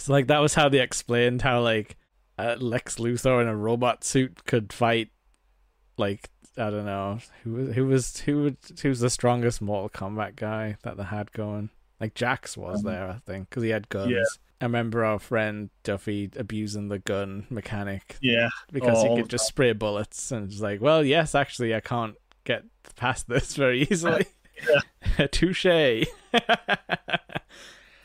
So 0.00 0.14
like 0.14 0.28
that 0.28 0.38
was 0.38 0.54
how 0.54 0.68
they 0.68 0.80
explained 0.80 1.42
how 1.42 1.60
like 1.60 1.96
uh, 2.38 2.56
Lex 2.58 2.96
Luthor 2.96 3.40
in 3.42 3.48
a 3.48 3.56
robot 3.56 4.02
suit 4.02 4.44
could 4.46 4.72
fight 4.72 5.10
like 5.98 6.30
I 6.56 6.70
don't 6.70 6.86
know 6.86 7.18
who 7.44 7.52
was 7.52 7.74
who 7.74 7.86
was 7.86 8.16
who 8.20 8.42
would 8.44 8.56
who's 8.82 9.00
the 9.00 9.10
strongest 9.10 9.60
Mortal 9.60 9.90
Kombat 9.90 10.36
guy 10.36 10.76
that 10.82 10.96
they 10.96 11.04
had 11.04 11.32
going. 11.32 11.70
Like 12.00 12.14
Jax 12.14 12.56
was 12.56 12.82
there, 12.82 13.10
I 13.10 13.18
think, 13.26 13.50
because 13.50 13.62
he 13.62 13.68
had 13.68 13.90
guns. 13.90 14.10
Yeah. 14.10 14.22
I 14.62 14.64
remember 14.64 15.04
our 15.04 15.18
friend 15.18 15.68
Duffy 15.84 16.30
abusing 16.34 16.88
the 16.88 16.98
gun 16.98 17.46
mechanic 17.50 18.16
yeah. 18.22 18.48
because 18.72 19.04
Oh, 19.04 19.16
he 19.16 19.20
could 19.20 19.30
just 19.30 19.46
spray 19.46 19.72
bullets 19.72 20.32
and 20.32 20.50
it's 20.50 20.60
like, 20.60 20.80
well, 20.80 21.04
yes, 21.04 21.34
actually, 21.34 21.74
I 21.74 21.80
can't 21.80 22.14
get 22.44 22.64
past 22.96 23.28
this 23.28 23.54
very 23.56 23.82
easily. 23.82 24.26
Touche. 25.30 25.66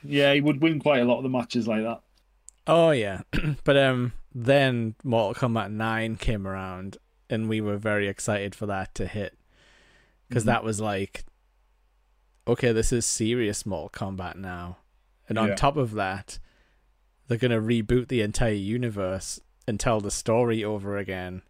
Yeah, 0.07 0.33
he 0.35 0.41
would 0.41 0.61
win 0.61 0.79
quite 0.79 1.01
a 1.01 1.05
lot 1.05 1.17
of 1.17 1.23
the 1.23 1.29
matches 1.29 1.67
like 1.67 1.81
that. 1.81 2.01
Oh 2.67 2.91
yeah, 2.91 3.21
but 3.63 3.75
um, 3.75 4.13
then 4.33 4.93
Mortal 5.03 5.49
Kombat 5.49 5.71
Nine 5.71 6.15
came 6.15 6.45
around, 6.47 6.97
and 7.27 7.49
we 7.49 7.59
were 7.59 7.77
very 7.77 8.07
excited 8.07 8.53
for 8.53 8.67
that 8.67 8.93
to 8.95 9.07
hit, 9.07 9.35
because 10.29 10.43
Mhm. 10.43 10.47
that 10.47 10.63
was 10.63 10.79
like, 10.79 11.25
okay, 12.47 12.71
this 12.71 12.91
is 12.93 13.03
serious 13.05 13.65
Mortal 13.65 13.89
Kombat 13.89 14.35
now, 14.35 14.77
and 15.27 15.39
on 15.39 15.49
Yeah. 15.49 15.55
top 15.55 15.75
of 15.75 15.93
that, 15.93 16.37
they're 17.27 17.39
gonna 17.39 17.59
reboot 17.61 18.07
the 18.07 18.21
entire 18.21 18.53
universe 18.53 19.39
and 19.67 19.79
tell 19.79 19.99
the 20.01 20.11
story 20.11 20.63
over 20.63 20.97
again, 20.99 21.41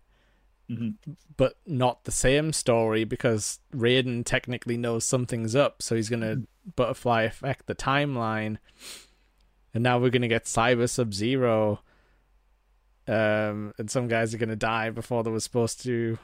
hmm 0.68 0.90
but 1.38 1.58
not 1.66 2.06
the 2.06 2.12
same 2.12 2.54
story 2.54 3.04
because 3.04 3.60
Raiden 3.76 4.24
technically 4.26 4.78
knows 4.78 5.04
something's 5.04 5.56
up, 5.56 5.82
so 5.82 5.96
he's 5.96 6.10
gonna 6.10 6.44
butterfly 6.76 7.24
effect 7.24 7.68
the 7.68 7.76
timeline, 7.76 8.58
and 9.74 9.84
now 9.84 10.00
we're 10.00 10.10
gonna 10.12 10.28
get 10.30 10.46
Cyber 10.46 10.90
Sub 10.90 11.14
Zero. 11.14 11.82
Um, 13.08 13.74
and 13.78 13.92
some 13.92 14.08
guys 14.08 14.34
are 14.34 14.38
gonna 14.40 14.56
die 14.56 14.90
before 14.90 15.24
they 15.24 15.30
were 15.30 15.40
supposed 15.40 15.84
to, 15.84 16.18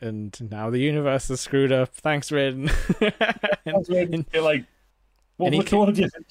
and 0.00 0.38
now 0.50 0.70
the 0.70 0.78
universe 0.78 1.28
is 1.30 1.40
screwed 1.40 1.72
up. 1.72 1.94
Thanks, 1.94 2.30
Raiden. 2.30 2.70
And- 3.66 3.84
when 3.88 4.14
and- 4.14 4.26
you're 4.32 4.42
like, 4.42 4.64
what 5.38 5.52
he 5.52 5.58
we 5.58 5.64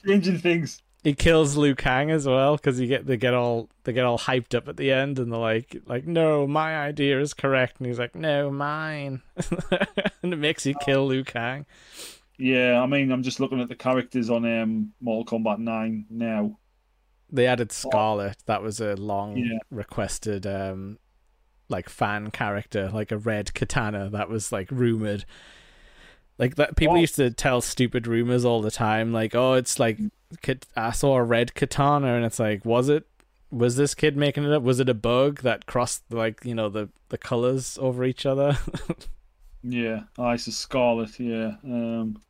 changing 0.06 0.38
things. 0.40 0.82
He 1.06 1.14
kills 1.14 1.56
Liu 1.56 1.76
Kang 1.76 2.10
as 2.10 2.26
well 2.26 2.58
because 2.58 2.80
you 2.80 2.88
get 2.88 3.06
they 3.06 3.16
get 3.16 3.36
all 3.36 3.70
they 3.84 3.94
get 3.94 4.06
all 4.06 4.18
hyped 4.18 4.56
up 4.56 4.68
at 4.68 4.76
the 4.76 4.92
end 4.92 5.20
and 5.20 5.32
they're 5.32 5.40
like 5.40 5.78
like 5.86 6.08
no 6.08 6.48
my 6.48 6.76
idea 6.76 7.22
is 7.22 7.34
correct 7.36 7.78
and 7.78 7.86
he's 7.86 8.00
like 8.00 8.16
no 8.16 8.50
mine 8.50 9.22
and 10.24 10.34
it 10.34 10.38
makes 10.40 10.66
you 10.66 10.74
kill 10.82 11.06
Liu 11.06 11.24
Kang. 11.24 11.68
Yeah, 12.40 12.82
I 12.82 12.88
mean, 12.88 13.12
I'm 13.12 13.22
just 13.24 13.40
looking 13.40 13.62
at 13.62 13.70
the 13.70 13.76
characters 13.76 14.30
on 14.32 14.44
um, 14.46 14.94
Mortal 15.00 15.40
Kombat 15.40 15.60
9 15.60 16.08
now. 16.10 16.58
They 17.32 17.48
added 17.48 17.70
Skarlet. 17.70 18.36
That 18.48 18.62
was 18.62 18.82
a 18.82 18.96
long 18.96 19.38
Yeah. 19.38 19.60
requested 19.70 20.48
um 20.48 20.98
like 21.70 21.88
fan 21.88 22.32
character, 22.32 22.90
like 22.92 23.12
a 23.12 23.18
red 23.18 23.54
katana 23.54 24.10
that 24.10 24.28
was 24.28 24.52
like 24.52 24.70
rumored. 24.72 25.24
Like 26.38 26.56
that 26.56 26.76
people 26.76 26.96
Oh. 26.96 27.00
used 27.00 27.16
to 27.16 27.32
tell 27.32 27.62
stupid 27.62 28.08
rumors 28.08 28.44
all 28.44 28.62
the 28.62 28.72
time 28.72 29.14
like 29.14 29.34
oh 29.36 29.54
it's 29.54 29.80
like 29.80 30.00
I 30.76 30.92
saw 30.92 31.16
a 31.16 31.24
red 31.24 31.54
katana 31.56 32.16
and 32.16 32.26
it's 32.26 32.40
like 32.40 32.66
was 32.66 32.90
it 32.90 33.06
was 33.52 33.78
this 33.78 33.96
kid 33.96 34.18
making 34.18 34.44
it 34.44 34.52
up? 34.52 34.64
Was 34.64 34.80
it 34.82 34.90
a 34.90 34.94
bug 34.94 35.42
that 35.44 35.66
crossed 35.66 36.04
like, 36.12 36.44
you 36.44 36.54
know, 36.56 36.68
the 36.68 36.90
the 37.10 37.18
colors 37.18 37.78
over 37.82 38.04
each 38.04 38.26
other? 38.26 38.58
Yeah, 39.68 40.02
oh, 40.20 40.30
it's 40.30 40.46
a 40.46 40.52
Skarlet, 40.52 41.18
yeah. 41.18 41.56
Um, 41.64 42.22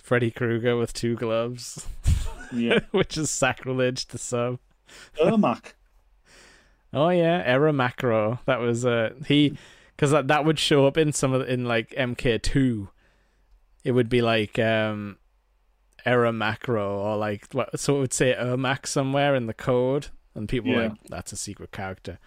Freddy 0.00 0.30
Krueger 0.30 0.76
with 0.76 0.92
two 0.92 1.16
gloves, 1.16 1.88
yeah. 2.52 2.78
which 2.92 3.18
is 3.18 3.30
sacrilege 3.30 4.06
to 4.06 4.18
some. 4.18 4.60
Ermac. 5.20 5.72
Oh 6.94 7.08
yeah, 7.08 7.42
error 7.46 7.72
macro. 7.72 8.38
That 8.44 8.60
was 8.60 8.84
uh 8.84 9.14
he 9.26 9.56
because 9.96 10.10
that 10.12 10.28
that 10.28 10.44
would 10.44 10.58
show 10.60 10.86
up 10.86 10.96
in 10.98 11.12
some 11.12 11.32
of 11.32 11.40
the, 11.40 11.52
in 11.52 11.64
like 11.64 11.90
MK2. 11.98 12.88
It 13.84 13.92
would 13.92 14.08
be 14.08 14.22
like 14.22 14.58
um 14.58 15.16
error 16.04 16.32
macro 16.32 16.98
or 16.98 17.16
like 17.16 17.46
what 17.52 17.78
so 17.78 17.96
it 17.96 18.00
would 18.00 18.12
say 18.12 18.34
Ermac 18.34 18.86
somewhere 18.86 19.34
in 19.36 19.46
the 19.46 19.54
code 19.54 20.08
and 20.34 20.48
people 20.48 20.72
were 20.72 20.88
like 20.88 21.02
that's 21.08 21.32
a 21.32 21.36
secret 21.36 21.70
character. 21.72 22.18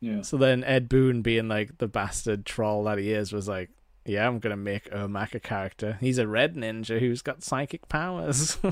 Yeah. 0.00 0.22
So 0.22 0.36
then 0.36 0.62
Ed 0.64 0.88
Boon 0.88 1.22
being 1.22 1.48
like 1.48 1.78
the 1.78 1.88
bastard 1.88 2.44
troll 2.46 2.84
that 2.84 2.98
he 2.98 3.12
is 3.12 3.32
was 3.32 3.48
like 3.48 3.70
yeah, 4.04 4.26
I'm 4.26 4.38
gonna 4.38 4.56
make 4.56 4.90
Ermac 4.90 5.34
a 5.34 5.40
character. 5.40 5.98
He's 6.00 6.18
a 6.18 6.26
red 6.26 6.54
ninja 6.54 6.98
who's 7.00 7.20
got 7.22 7.42
psychic 7.42 7.88
powers. 7.88 8.58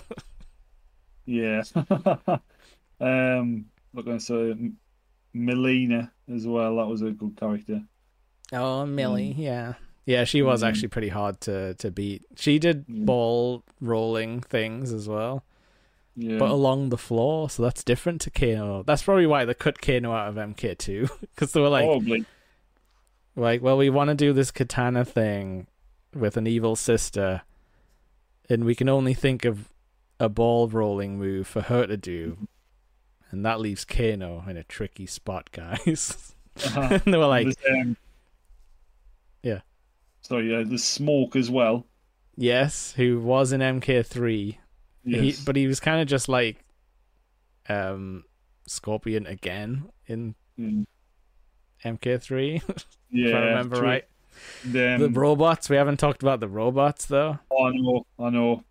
Yeah. 1.26 1.62
um, 3.00 3.66
looking 3.92 4.20
so 4.20 4.50
M- 4.52 4.76
Mileena 5.34 6.10
as 6.32 6.46
well. 6.46 6.76
That 6.76 6.86
was 6.86 7.02
a 7.02 7.10
good 7.10 7.36
character. 7.36 7.82
Oh, 8.52 8.86
Millie, 8.86 9.34
Mm. 9.34 9.38
yeah. 9.38 9.72
Yeah, 10.06 10.24
she 10.24 10.40
was 10.40 10.62
Mm. 10.62 10.68
actually 10.68 10.88
pretty 10.88 11.08
hard 11.08 11.40
to, 11.42 11.74
to 11.74 11.90
beat. 11.90 12.24
She 12.36 12.58
did 12.58 12.86
Mm. 12.86 13.04
ball 13.06 13.62
rolling 13.80 14.40
things 14.40 14.92
as 14.92 15.08
well, 15.08 15.44
Yeah. 16.14 16.38
but 16.38 16.48
along 16.50 16.88
the 16.90 16.96
floor, 16.98 17.50
so 17.50 17.62
that's 17.64 17.82
different 17.84 18.20
to 18.22 18.30
Kano. 18.30 18.82
That's 18.84 19.02
probably 19.02 19.26
why 19.26 19.44
they 19.44 19.52
cut 19.54 19.82
Kano 19.82 20.12
out 20.12 20.28
of 20.28 20.36
MK2 20.36 21.08
because 21.20 21.52
they 21.52 21.60
were 21.60 21.68
like, 21.68 21.84
Probably. 21.86 22.24
like, 23.34 23.62
well, 23.62 23.76
we 23.76 23.90
want 23.90 24.08
to 24.08 24.14
do 24.14 24.32
this 24.32 24.50
katana 24.52 25.04
thing 25.04 25.66
with 26.14 26.36
an 26.36 26.46
evil 26.46 26.76
sister, 26.76 27.42
and 28.48 28.64
we 28.64 28.74
can 28.76 28.88
only 28.88 29.12
think 29.12 29.44
of 29.44 29.68
a 30.20 30.28
ball 30.28 30.68
rolling 30.68 31.18
move 31.18 31.46
for 31.48 31.62
her 31.62 31.84
to 31.86 31.96
do, 31.96 32.46
and 33.32 33.44
that 33.44 33.58
leaves 33.60 33.84
Kano 33.84 34.44
in 34.48 34.56
a 34.56 34.62
tricky 34.62 35.06
spot, 35.06 35.50
guys. 35.52 36.32
Uh-huh. 36.64 37.00
and 37.04 37.12
they 37.12 37.18
were 37.18 37.26
like, 37.26 37.48
Yeah. 39.42 39.60
So 40.28 40.38
yeah, 40.38 40.62
the 40.64 40.78
smoke 40.78 41.36
as 41.36 41.50
well. 41.50 41.86
yes, 42.36 42.92
who 42.96 43.20
was 43.20 43.52
in 43.52 43.60
MK3. 43.60 44.58
Yes. 45.04 45.20
He, 45.38 45.44
but 45.44 45.54
he 45.56 45.66
was 45.68 45.78
kind 45.80 46.00
of 46.00 46.08
just 46.08 46.28
like 46.28 46.64
um 47.68 48.24
Scorpion 48.66 49.26
again 49.26 49.88
in 50.06 50.34
Mm. 50.58 50.86
MK3, 51.84 52.62
yeah. 53.10 53.28
if 53.28 53.34
I 53.34 53.38
remember 53.40 53.80
right. 53.80 54.04
The 54.64 55.10
robots, 55.12 55.68
we 55.68 55.76
haven't 55.76 55.98
talked 55.98 56.22
about 56.22 56.40
the 56.40 56.48
robots 56.48 57.06
though. 57.06 57.38
I 57.52 57.70
know, 57.74 58.06
I 58.18 58.30
know. 58.30 58.64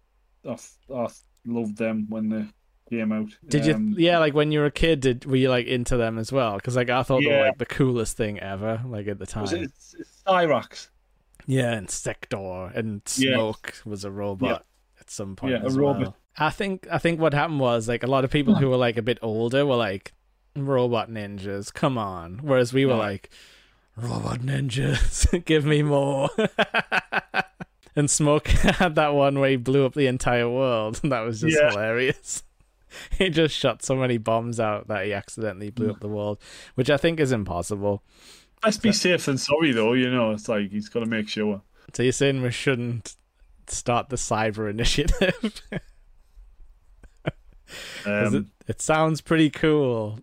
I, 0.47 0.57
I 0.93 1.07
loved 1.45 1.77
them 1.77 2.07
when 2.09 2.29
they 2.29 2.45
came 2.89 3.11
out. 3.11 3.29
Did 3.47 3.69
Um, 3.69 3.93
you? 3.97 4.05
Yeah, 4.07 4.17
like 4.17 4.33
when 4.33 4.51
you 4.51 4.59
were 4.59 4.65
a 4.65 4.71
kid, 4.71 4.99
did 5.01 5.25
were 5.25 5.35
you 5.35 5.49
like 5.49 5.67
into 5.67 5.95
them 5.95 6.17
as 6.17 6.31
well? 6.31 6.55
Because 6.55 6.75
like 6.75 6.89
I 6.89 7.03
thought 7.03 7.21
they 7.23 7.29
were 7.29 7.45
like 7.47 7.59
the 7.59 7.65
coolest 7.67 8.17
thing 8.17 8.39
ever, 8.39 8.81
like 8.85 9.07
at 9.07 9.19
the 9.19 9.25
time. 9.27 9.43
Was 9.43 9.53
it 9.53 9.61
it's, 9.61 9.95
it's 9.99 10.23
Cyrax? 10.27 10.89
Yeah, 11.45 11.73
and 11.73 11.89
Sector 11.89 12.71
and 12.75 13.01
Yeah. 13.17 13.35
Smoke 13.35 13.73
was 13.85 14.03
a 14.03 14.11
robot 14.11 14.65
at 14.99 15.09
some 15.09 15.35
point. 15.35 15.53
Yeah, 15.53 15.61
a 15.63 15.69
robot. 15.69 16.01
well. 16.01 16.17
I 16.37 16.49
think 16.49 16.87
I 16.91 16.97
think 16.97 17.19
what 17.19 17.33
happened 17.33 17.59
was 17.59 17.87
like 17.87 18.03
a 18.03 18.07
lot 18.07 18.25
of 18.25 18.31
people 18.31 18.55
who 18.55 18.69
were 18.69 18.77
like 18.77 18.97
a 18.97 19.01
bit 19.01 19.19
older 19.21 19.65
were 19.65 19.75
like 19.75 20.13
robot 20.55 21.09
ninjas, 21.09 21.73
come 21.73 21.97
on. 21.97 22.39
Whereas 22.41 22.73
we 22.73 22.85
were 22.85 22.93
Yeah. 22.93 22.99
like 22.99 23.29
robot 23.95 24.39
ninjas, 24.39 25.45
give 25.45 25.65
me 25.65 25.81
more. 25.83 26.29
and 27.95 28.09
Smoke 28.09 28.47
had 28.47 28.95
that 28.95 29.13
one 29.13 29.39
where 29.39 29.51
he 29.51 29.55
blew 29.55 29.85
up 29.85 29.93
the 29.93 30.07
entire 30.07 30.49
world, 30.49 30.99
and 31.03 31.11
that 31.11 31.21
was 31.21 31.41
just 31.41 31.57
Yeah. 31.57 31.71
hilarious. 31.71 32.43
he 33.17 33.29
just 33.29 33.55
shot 33.55 33.83
so 33.83 33.95
many 33.95 34.17
bombs 34.17 34.59
out 34.59 34.87
that 34.87 35.05
he 35.05 35.13
accidentally 35.13 35.69
blew 35.69 35.87
mm. 35.87 35.91
up 35.91 35.99
the 35.99 36.07
world, 36.09 36.39
which 36.75 36.89
I 36.89 36.97
think 36.97 37.19
is 37.19 37.31
impossible. 37.31 38.03
Let's 38.65 38.77
be 38.77 38.91
safe 38.91 39.25
than 39.25 39.37
sorry, 39.37 39.71
though. 39.71 39.93
You 39.93 40.11
know, 40.11 40.31
it's 40.31 40.49
like 40.49 40.71
he's 40.71 40.89
got 40.89 41.01
to 41.01 41.05
make 41.05 41.29
sure. 41.29 41.61
So 41.93 42.03
you're 42.03 42.11
saying 42.11 42.41
we 42.41 42.51
shouldn't 42.51 43.15
start 43.67 44.09
the 44.09 44.15
cyber 44.15 44.69
initiative? 44.69 45.61
Um, 48.05 48.35
it, 48.35 48.45
it 48.67 48.81
sounds 48.81 49.21
pretty 49.21 49.49
cool. 49.49 50.19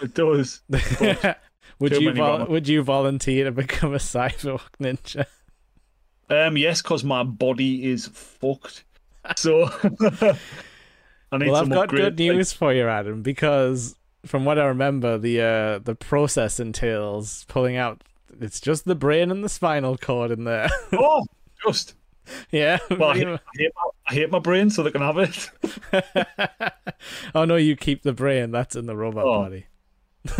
it 0.00 0.14
does. 0.14 0.62
would 0.70 1.92
too 1.92 2.00
you 2.02 2.12
vol- 2.14 2.46
would 2.46 2.66
you 2.66 2.82
volunteer 2.82 3.44
to 3.44 3.52
become 3.52 3.92
a 3.92 3.98
cyborg 3.98 4.62
ninja? 4.80 5.26
Um, 6.30 6.56
yes, 6.56 6.80
because 6.80 7.04
my 7.04 7.22
body 7.22 7.90
is 7.90 8.06
fucked. 8.06 8.84
So 9.36 9.64
I 11.30 11.36
need 11.36 11.50
Well, 11.50 11.56
I've 11.56 11.68
got 11.68 11.90
good 11.90 12.18
news 12.18 12.54
for 12.54 12.72
you, 12.72 12.88
Adam, 12.88 13.20
because 13.20 13.94
from 14.26 14.44
what 14.44 14.58
I 14.58 14.64
remember, 14.66 15.18
the 15.18 15.40
uh, 15.40 15.78
the 15.78 15.94
process 15.94 16.60
entails 16.60 17.44
pulling 17.48 17.76
out. 17.76 18.02
It's 18.40 18.60
just 18.60 18.84
the 18.84 18.94
brain 18.94 19.30
and 19.30 19.42
the 19.42 19.48
spinal 19.48 19.96
cord 19.96 20.30
in 20.30 20.44
there. 20.44 20.68
oh, 20.92 21.24
just. 21.66 21.94
yeah. 22.50 22.78
Well, 22.90 23.10
I 23.10 23.16
hate, 23.16 23.26
I, 23.26 23.38
hate 23.56 23.72
my, 23.74 23.82
I 24.08 24.14
hate 24.14 24.30
my 24.30 24.38
brain, 24.38 24.70
so 24.70 24.82
they 24.82 24.90
can 24.90 25.00
have 25.00 25.18
it. 25.18 25.50
oh 27.34 27.44
no, 27.44 27.56
you 27.56 27.74
keep 27.76 28.02
the 28.02 28.12
brain. 28.12 28.50
That's 28.50 28.76
in 28.76 28.86
the 28.86 28.96
robot 28.96 29.24
Oh. 29.24 29.42
body. 29.42 29.66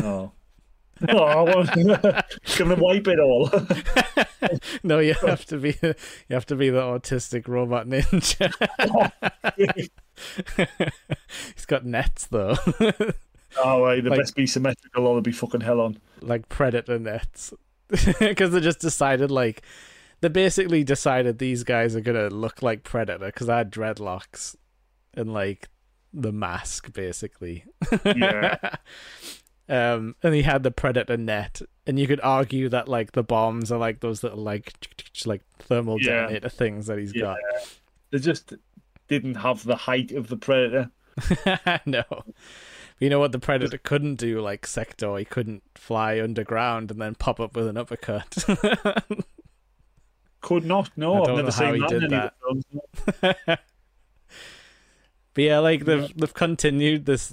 Oh. 0.02 0.32
oh, 1.08 1.18
I 1.18 1.42
want 1.42 1.72
they 1.74 2.64
wipe 2.74 3.06
it 3.06 3.20
all? 3.20 3.48
No, 4.82 4.98
you 4.98 5.14
have 5.14 5.44
to 5.46 5.56
be 5.56 5.76
you 5.82 5.94
have 6.30 6.46
to 6.46 6.56
be 6.56 6.70
the 6.70 6.80
autistic 6.80 7.46
robot 7.46 7.86
ninja. 7.86 8.52
He's 11.54 11.66
got 11.66 11.84
nets 11.84 12.26
though, 12.26 12.56
oh, 13.56 13.82
right, 13.82 14.02
the 14.02 14.10
Like- 14.10 14.20
best 14.20 14.34
be 14.36 14.46
symmetrical 14.46 15.06
or 15.06 15.14
they'll 15.14 15.22
be 15.22 15.32
fucking 15.32 15.60
hell 15.62 15.80
on. 15.80 15.98
like 16.20 16.48
predator 16.48 16.98
nets, 16.98 17.52
because 18.18 18.50
they 18.52 18.60
just 18.60 18.80
decided 18.80 19.30
like 19.30 19.62
they 20.20 20.28
basically 20.28 20.84
decided 20.84 21.38
these 21.38 21.64
guys 21.64 21.94
are 21.96 22.00
gonna 22.00 22.28
look 22.28 22.62
like 22.62 22.82
predator 22.82 23.26
because 23.26 23.48
I 23.48 23.58
had 23.58 23.72
dreadlocks 23.72 24.56
and 25.14 25.32
like 25.32 25.68
the 26.12 26.32
mask 26.32 26.92
basically. 26.92 27.64
Yeah. 28.04 28.56
Um, 29.70 30.16
and 30.22 30.34
he 30.34 30.40
had 30.44 30.62
the 30.62 30.70
predator 30.70 31.18
net, 31.18 31.60
and 31.86 31.98
you 31.98 32.06
could 32.06 32.22
argue 32.22 32.70
that 32.70 32.88
like 32.88 33.12
the 33.12 33.22
bombs 33.22 33.70
are 33.70 33.78
like 33.78 34.00
those 34.00 34.22
little 34.22 34.38
like 34.42 34.72
like 35.26 35.42
thermal 35.58 36.00
Yeah. 36.00 36.22
detonator 36.22 36.48
things 36.48 36.86
that 36.86 36.96
he's 36.98 37.14
Yeah. 37.14 37.20
Got. 37.22 37.38
They 38.10 38.18
just 38.18 38.54
didn't 39.08 39.34
have 39.34 39.64
the 39.64 39.76
height 39.76 40.10
of 40.12 40.28
the 40.28 40.38
predator. 40.38 40.90
no, 41.84 42.02
you 43.00 43.08
know 43.10 43.18
what 43.18 43.32
the 43.32 43.38
predator 43.38 43.78
couldn't 43.78 44.16
do? 44.16 44.40
Like 44.40 44.66
Sector, 44.66 45.16
he 45.18 45.24
couldn't 45.24 45.62
fly 45.74 46.20
underground 46.20 46.90
and 46.90 47.00
then 47.00 47.14
pop 47.14 47.38
up 47.40 47.54
with 47.56 47.66
an 47.68 47.76
uppercut. 47.76 48.36
Could 50.40 50.64
not. 50.64 50.90
No, 50.96 51.24
I've 51.24 51.34
never 51.36 51.50
seen 51.50 51.80
that 51.80 51.90
in 51.92 52.04
any 52.04 52.16
of 52.16 52.30
the 52.30 52.32
films. 53.20 53.58
But 55.34 55.44
yeah, 55.44 55.58
like 55.58 55.84
they've 55.84 56.12
they've 56.16 56.34
continued 56.34 57.06
this 57.06 57.32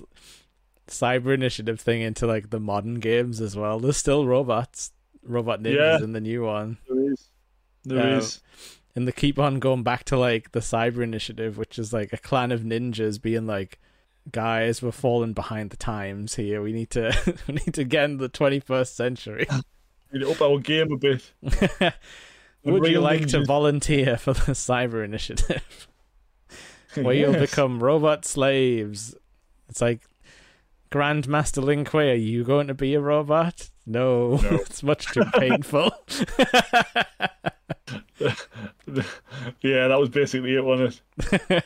cyber 0.88 1.34
initiative 1.34 1.80
thing 1.80 2.02
into 2.02 2.28
like 2.28 2.52
the 2.52 2.60
modern 2.60 2.96
games 2.96 3.42
as 3.42 3.56
well. 3.56 3.80
There's 3.80 3.98
still 3.98 4.28
robots, 4.28 4.92
robot 5.24 5.62
ninjas 5.62 6.00
Yeah. 6.00 6.04
in 6.04 6.14
the 6.14 6.22
new 6.22 6.44
one. 6.44 6.78
There 6.88 7.12
is. 7.12 7.30
There 7.84 8.14
Uh, 8.16 8.18
is. 8.18 8.42
and 8.96 9.08
they 9.08 9.12
keep 9.12 9.40
on 9.40 9.58
going 9.60 9.82
back 9.82 10.04
to 10.06 10.18
like 10.18 10.52
the 10.52 10.60
cyber 10.60 11.02
initiative 11.04 11.58
which 11.58 11.80
is 11.80 11.94
like 11.94 12.14
a 12.14 12.18
clan 12.18 12.52
of 12.52 12.62
ninjas 12.62 13.20
being 13.20 13.48
like 13.48 13.80
guys 14.32 14.82
we're 14.82 14.92
falling 14.92 15.34
behind 15.34 15.70
the 15.70 15.78
times 15.78 16.36
here 16.36 16.62
we 16.62 16.74
need 16.74 16.90
to 16.90 17.14
we 17.48 17.54
need 17.56 17.74
to 17.74 17.84
get 17.84 18.06
in 18.06 18.18
the 18.18 18.30
21st 18.30 18.88
century 18.88 19.48
We'd 20.12 20.24
up 20.24 20.42
our 20.42 20.60
game 20.60 20.92
a 20.94 20.98
bit. 20.98 21.32
would 22.64 22.88
you 22.88 23.02
like 23.02 23.28
to 23.28 23.44
volunteer 23.44 24.16
for 24.18 24.34
the 24.34 24.54
cyber 24.54 25.04
initiative 25.04 25.88
where 26.96 27.14
you'll 27.14 27.34
become 27.34 27.84
robot 27.84 28.24
slaves. 28.24 29.14
It's 29.68 29.82
like 29.82 30.02
Grandmaster 30.92 31.62
Lin 31.62 31.84
Kuei, 31.84 32.12
are 32.12 32.16
you 32.16 32.46
going 32.46 32.68
to 32.68 32.74
be 32.74 32.94
a 32.94 33.02
robot? 33.02 33.70
No, 33.86 34.38
No. 34.38 34.50
it's 34.52 34.82
much 34.84 35.08
too 35.08 35.26
painful. 35.38 35.92
yeah, 38.20 39.88
that 39.88 39.98
was 40.00 40.10
basically 40.10 40.56
it, 40.56 40.64
wasn't 40.64 41.02
it? 41.50 41.66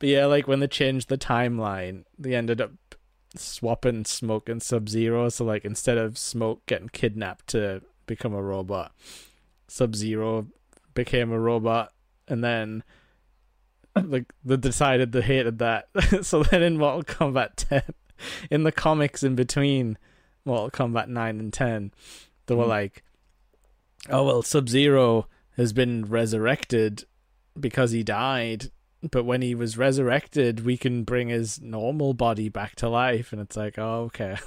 But 0.00 0.08
yeah, 0.08 0.26
like 0.26 0.48
when 0.48 0.58
they 0.58 0.66
changed 0.66 1.08
the 1.08 1.16
timeline, 1.18 2.02
they 2.18 2.34
ended 2.34 2.60
up 2.60 2.72
swapping 3.36 4.04
Smoke 4.04 4.48
and 4.48 4.60
Sub 4.60 4.88
Zero. 4.88 5.28
So 5.28 5.44
like 5.44 5.64
instead 5.64 5.98
of 5.98 6.18
Smoke 6.18 6.66
getting 6.66 6.88
kidnapped 6.88 7.46
to 7.48 7.82
become 8.06 8.34
a 8.34 8.42
robot, 8.42 8.92
Sub 9.68 9.94
Zero 9.94 10.48
became 10.94 11.30
a 11.30 11.38
robot, 11.38 11.92
and 12.26 12.42
then 12.42 12.82
like 14.02 14.32
they 14.44 14.56
decided 14.56 15.12
they 15.12 15.20
hated 15.20 15.58
that. 15.60 15.88
so 16.22 16.42
then 16.42 16.62
in 16.62 16.78
Mortal 16.78 17.02
Kombat 17.04 17.50
10, 17.56 17.82
in 18.50 18.64
the 18.64 18.72
comics 18.72 19.22
in 19.22 19.34
between 19.34 19.96
Mortal 20.44 20.70
Kombat 20.70 21.08
9 21.08 21.38
and 21.38 21.52
10, 21.52 21.92
they 22.46 22.54
were 22.54 22.64
Mhm. 22.64 22.68
like, 22.68 23.04
"Oh 24.08 24.24
well, 24.24 24.42
Sub 24.42 24.68
Zero 24.68 25.28
has 25.58 25.72
been 25.74 26.06
resurrected 26.06 27.04
because 27.58 27.90
he 27.90 28.02
died." 28.02 28.70
But 29.08 29.24
when 29.24 29.40
he 29.40 29.54
was 29.54 29.78
resurrected, 29.78 30.64
we 30.66 30.76
can 30.76 31.04
bring 31.04 31.28
his 31.30 31.60
normal 31.60 32.12
body 32.12 32.48
back 32.50 32.76
to 32.76 32.88
life. 32.88 33.32
And 33.32 33.40
it's 33.40 33.56
like, 33.56 33.78
oh, 33.78 34.04
okay. 34.12 34.36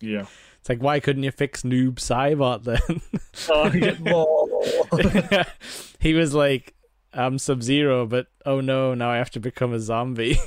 Yeah. 0.00 0.26
it's 0.60 0.68
like, 0.68 0.82
why 0.82 1.00
couldn't 1.00 1.22
you 1.22 1.30
fix 1.30 1.62
Noob 1.62 1.94
Saibot 1.94 2.64
then? 2.64 3.00
Oh, 3.48 3.70
get 3.70 5.48
he 6.00 6.12
was 6.14 6.34
like, 6.34 6.74
I'm 7.14 7.38
Sub 7.38 7.62
Zero, 7.62 8.04
but 8.06 8.26
oh 8.44 8.60
no, 8.60 8.92
now 8.94 9.10
I 9.10 9.16
have 9.16 9.30
to 9.32 9.40
become 9.40 9.72
a 9.72 9.80
zombie 9.80 10.38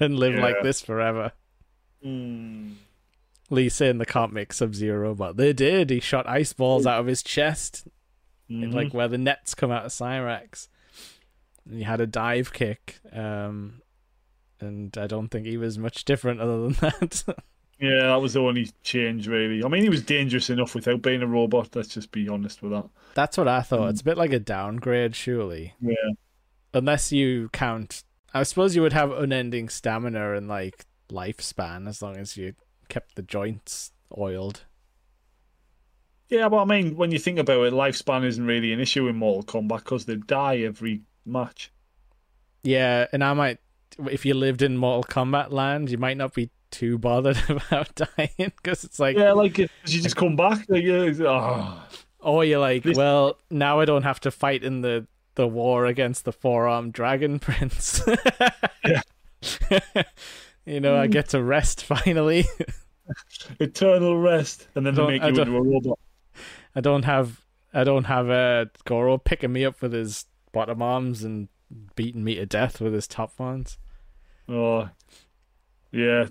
and 0.00 0.18
live 0.18 0.36
like 0.38 0.62
this 0.62 0.80
forever. 0.80 1.32
Mm. 2.04 2.74
Lee 3.50 3.68
saying 3.68 3.98
they 3.98 4.04
can't 4.06 4.32
make 4.32 4.52
Sub 4.52 4.74
Zero, 4.74 5.14
but 5.14 5.36
they 5.36 5.52
did. 5.52 5.90
He 5.90 6.00
shot 6.00 6.26
ice 6.28 6.52
balls 6.52 6.86
out 6.86 7.00
of 7.00 7.06
his 7.06 7.22
chest, 7.22 7.86
in 8.48 8.70
Mhm. 8.70 8.74
like 8.74 8.94
where 8.94 9.08
the 9.08 9.18
nets 9.18 9.54
come 9.54 9.70
out 9.70 9.84
of 9.86 9.90
Cyrax. 9.92 10.68
And 11.68 11.78
he 11.78 11.84
had 11.84 12.00
a 12.00 12.06
dive 12.06 12.52
kick. 12.52 13.00
Um, 13.12 13.82
and 14.60 14.96
I 14.98 15.06
don't 15.06 15.28
think 15.28 15.46
he 15.46 15.56
was 15.56 15.78
much 15.78 16.04
different 16.04 16.40
other 16.40 16.62
than 16.62 16.72
that. 16.80 17.24
Yeah, 17.80 18.08
that 18.08 18.20
was 18.20 18.32
the 18.32 18.40
only 18.40 18.70
change, 18.82 19.28
really. 19.28 19.62
I 19.62 19.68
mean, 19.68 19.82
he 19.82 19.88
was 19.88 20.02
dangerous 20.02 20.50
enough 20.50 20.74
without 20.74 21.00
being 21.00 21.22
a 21.22 21.26
robot. 21.26 21.76
Let's 21.76 21.88
just 21.88 22.10
be 22.10 22.28
honest 22.28 22.60
with 22.60 22.72
that. 22.72 22.88
That's 23.14 23.38
what 23.38 23.46
I 23.46 23.62
thought. 23.62 23.88
Mm. 23.88 23.90
It's 23.90 24.00
a 24.00 24.04
bit 24.04 24.18
like 24.18 24.32
a 24.32 24.40
downgrade, 24.40 25.14
surely. 25.14 25.74
Yeah. 25.80 25.94
Unless 26.74 27.12
you 27.12 27.48
count. 27.52 28.02
I 28.34 28.42
suppose 28.42 28.74
you 28.74 28.82
would 28.82 28.92
have 28.92 29.12
unending 29.12 29.68
stamina 29.68 30.34
and 30.34 30.48
like 30.48 30.86
lifespan 31.10 31.88
as 31.88 32.02
long 32.02 32.16
as 32.16 32.36
you 32.36 32.54
kept 32.88 33.14
the 33.14 33.22
joints 33.22 33.92
oiled. 34.16 34.64
Yeah, 36.28 36.48
but 36.48 36.62
I 36.62 36.64
mean, 36.64 36.96
when 36.96 37.10
you 37.10 37.18
think 37.18 37.38
about 37.38 37.64
it, 37.64 37.72
lifespan 37.72 38.24
isn't 38.24 38.44
really 38.44 38.72
an 38.72 38.80
issue 38.80 39.08
in 39.08 39.16
Mortal 39.16 39.62
Kombat 39.62 39.78
because 39.78 40.04
they 40.04 40.16
die 40.16 40.58
every 40.58 41.02
match. 41.28 41.70
Yeah, 42.62 43.06
and 43.12 43.22
I 43.24 43.32
might. 43.34 43.58
If 44.10 44.24
you 44.26 44.34
lived 44.34 44.62
in 44.62 44.76
Mortal 44.76 45.04
Kombat 45.04 45.50
land, 45.50 45.90
you 45.90 45.98
might 45.98 46.16
not 46.16 46.34
be 46.34 46.50
too 46.70 46.98
bothered 46.98 47.38
about 47.48 47.94
dying 47.94 48.30
because 48.56 48.84
it's 48.84 48.98
like, 49.00 49.16
Yeah, 49.16 49.32
like 49.32 49.58
you 49.58 49.68
just 49.86 50.16
come 50.16 50.36
back. 50.36 50.66
Like, 50.68 50.84
yeah, 50.84 51.12
oh. 51.20 51.82
or 52.20 52.44
you're 52.44 52.58
like, 52.60 52.82
This- 52.82 52.96
well, 52.96 53.38
now 53.50 53.80
I 53.80 53.84
don't 53.84 54.02
have 54.02 54.20
to 54.20 54.30
fight 54.30 54.62
in 54.62 54.82
the 54.82 55.06
the 55.34 55.46
war 55.46 55.86
against 55.86 56.24
the 56.24 56.32
four 56.32 56.66
armed 56.68 56.92
dragon 56.92 57.38
prince. 57.40 58.02
You 60.66 60.80
know, 60.80 60.96
I 61.00 61.06
Mm. 61.08 61.12
get 61.12 61.30
to 61.30 61.42
rest 61.42 61.82
finally. 61.84 62.44
eternal 63.58 64.18
rest, 64.18 64.68
and 64.74 64.84
then 64.84 64.94
they 64.94 65.06
make 65.06 65.22
I 65.22 65.28
you 65.28 65.34
don't- 65.34 65.48
into 65.48 65.58
a 65.58 65.62
robot. 65.62 65.98
I 66.76 66.80
don't 66.82 67.04
have 67.04 67.40
I 67.72 67.84
don't 67.84 68.04
have 68.04 68.28
uh, 68.28 68.66
Goro 68.84 69.16
picking 69.18 69.52
me 69.52 69.64
up 69.64 69.80
with 69.80 69.92
his 69.94 70.26
bottom 70.52 70.82
arms 70.82 71.24
and 71.24 71.48
beating 71.96 72.24
me 72.24 72.34
to 72.36 72.46
death 72.46 72.80
with 72.80 72.94
his 72.94 73.06
top 73.06 73.38
ones. 73.38 73.78
Oh, 74.48 74.88
yeah. 75.92 76.26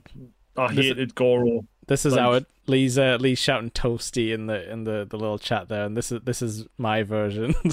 I 0.55 0.73
This- 0.73 0.85
hated 0.85 1.15
Goro. 1.15 1.65
This 1.87 2.05
is 2.05 2.13
Like- 2.15 2.43
it 2.43 2.47
Lee's 2.69 2.97
uh, 2.97 3.17
Lee's 3.21 3.39
shouting 3.39 3.69
toasty 3.69 4.33
in 4.33 4.47
the 4.47 4.69
in 4.69 4.83
the, 4.83 5.07
the 5.09 5.17
little 5.17 5.39
chat 5.39 5.69
there, 5.69 5.85
and 5.85 5.95
this 5.95 6.11
is 6.11 6.19
this 6.25 6.41
is 6.41 6.65
my 6.77 7.01
version. 7.03 7.53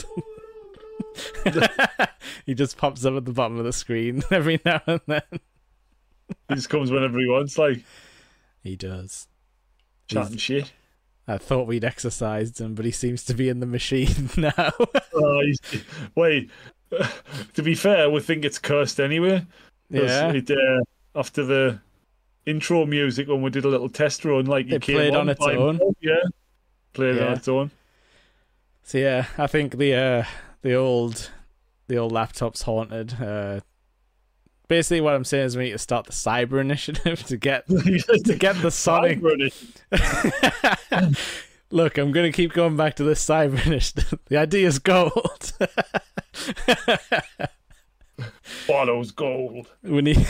he 2.46 2.54
just 2.54 2.76
pops 2.76 3.04
up 3.04 3.14
at 3.14 3.24
the 3.24 3.32
bottom 3.32 3.58
of 3.58 3.64
the 3.64 3.72
screen 3.72 4.22
every 4.30 4.60
now 4.64 4.80
and 4.86 5.00
then. 5.06 5.22
He 6.48 6.54
just 6.54 6.70
comes 6.70 6.90
whenever 6.90 7.18
he 7.18 7.26
wants, 7.26 7.58
like 7.58 7.84
He 8.62 8.76
does. 8.76 9.26
chatting 10.06 10.36
shit. 10.36 10.72
I 11.26 11.38
thought 11.38 11.66
we'd 11.66 11.84
exercised 11.84 12.60
him, 12.60 12.74
but 12.74 12.84
he 12.84 12.90
seems 12.90 13.24
to 13.24 13.34
be 13.34 13.48
in 13.48 13.60
the 13.60 13.66
machine 13.66 14.28
now. 14.36 14.72
Oh, 15.14 15.42
wait. 16.14 16.50
to 17.54 17.62
be 17.62 17.74
fair, 17.74 18.10
we 18.10 18.20
think 18.20 18.44
it's 18.44 18.58
cursed 18.58 19.00
anyway. 19.00 19.44
yeah, 19.90 20.32
It, 20.32 20.50
uh, 20.50 20.82
after 21.18 21.44
the 21.44 21.80
intro 22.46 22.84
music, 22.86 23.26
when 23.28 23.40
we 23.42 23.50
did 23.50 23.64
a 23.64 23.68
little 23.68 23.88
test 23.88 24.24
run, 24.24 24.44
like 24.46 24.70
It 24.70 24.82
played 24.82 25.14
on 25.14 25.28
its 25.30 25.40
by 25.44 25.54
own. 25.54 25.80
Yeah, 26.00 26.14
played 26.92 27.16
Yeah. 27.16 27.26
on 27.28 27.32
its 27.38 27.48
own. 27.48 27.70
So 28.82 28.98
yeah, 28.98 29.26
I 29.38 29.46
think 29.46 29.78
the 29.78 29.94
uh, 29.94 30.24
the 30.60 30.74
old 30.74 31.30
the 31.88 31.96
old 31.96 32.12
laptop's 32.12 32.62
haunted. 32.62 33.14
Uh, 33.20 33.60
basically, 34.74 35.00
what 35.00 35.14
I'm 35.14 35.24
saying 35.24 35.46
is 35.46 35.56
we 35.56 35.64
need 35.64 35.70
to 35.70 35.78
start 35.78 36.06
the 36.06 36.12
cyber 36.12 36.60
initiative 36.68 37.22
to 37.26 37.36
get 37.36 37.66
to 37.68 38.36
get 38.36 38.60
the 38.60 38.70
Sonic. 38.72 39.20
Look, 41.70 41.96
I'm 41.96 42.10
gonna 42.10 42.32
keep 42.32 42.52
going 42.52 42.76
back 42.76 42.96
to 42.96 43.04
this 43.04 43.24
cyber 43.24 43.64
initiative. 43.66 44.18
The 44.26 44.36
idea 44.36 44.66
is 44.66 44.80
gold. 44.80 45.52
follows 48.66 49.12
gold. 49.12 49.68
we 49.82 50.02
need 50.02 50.26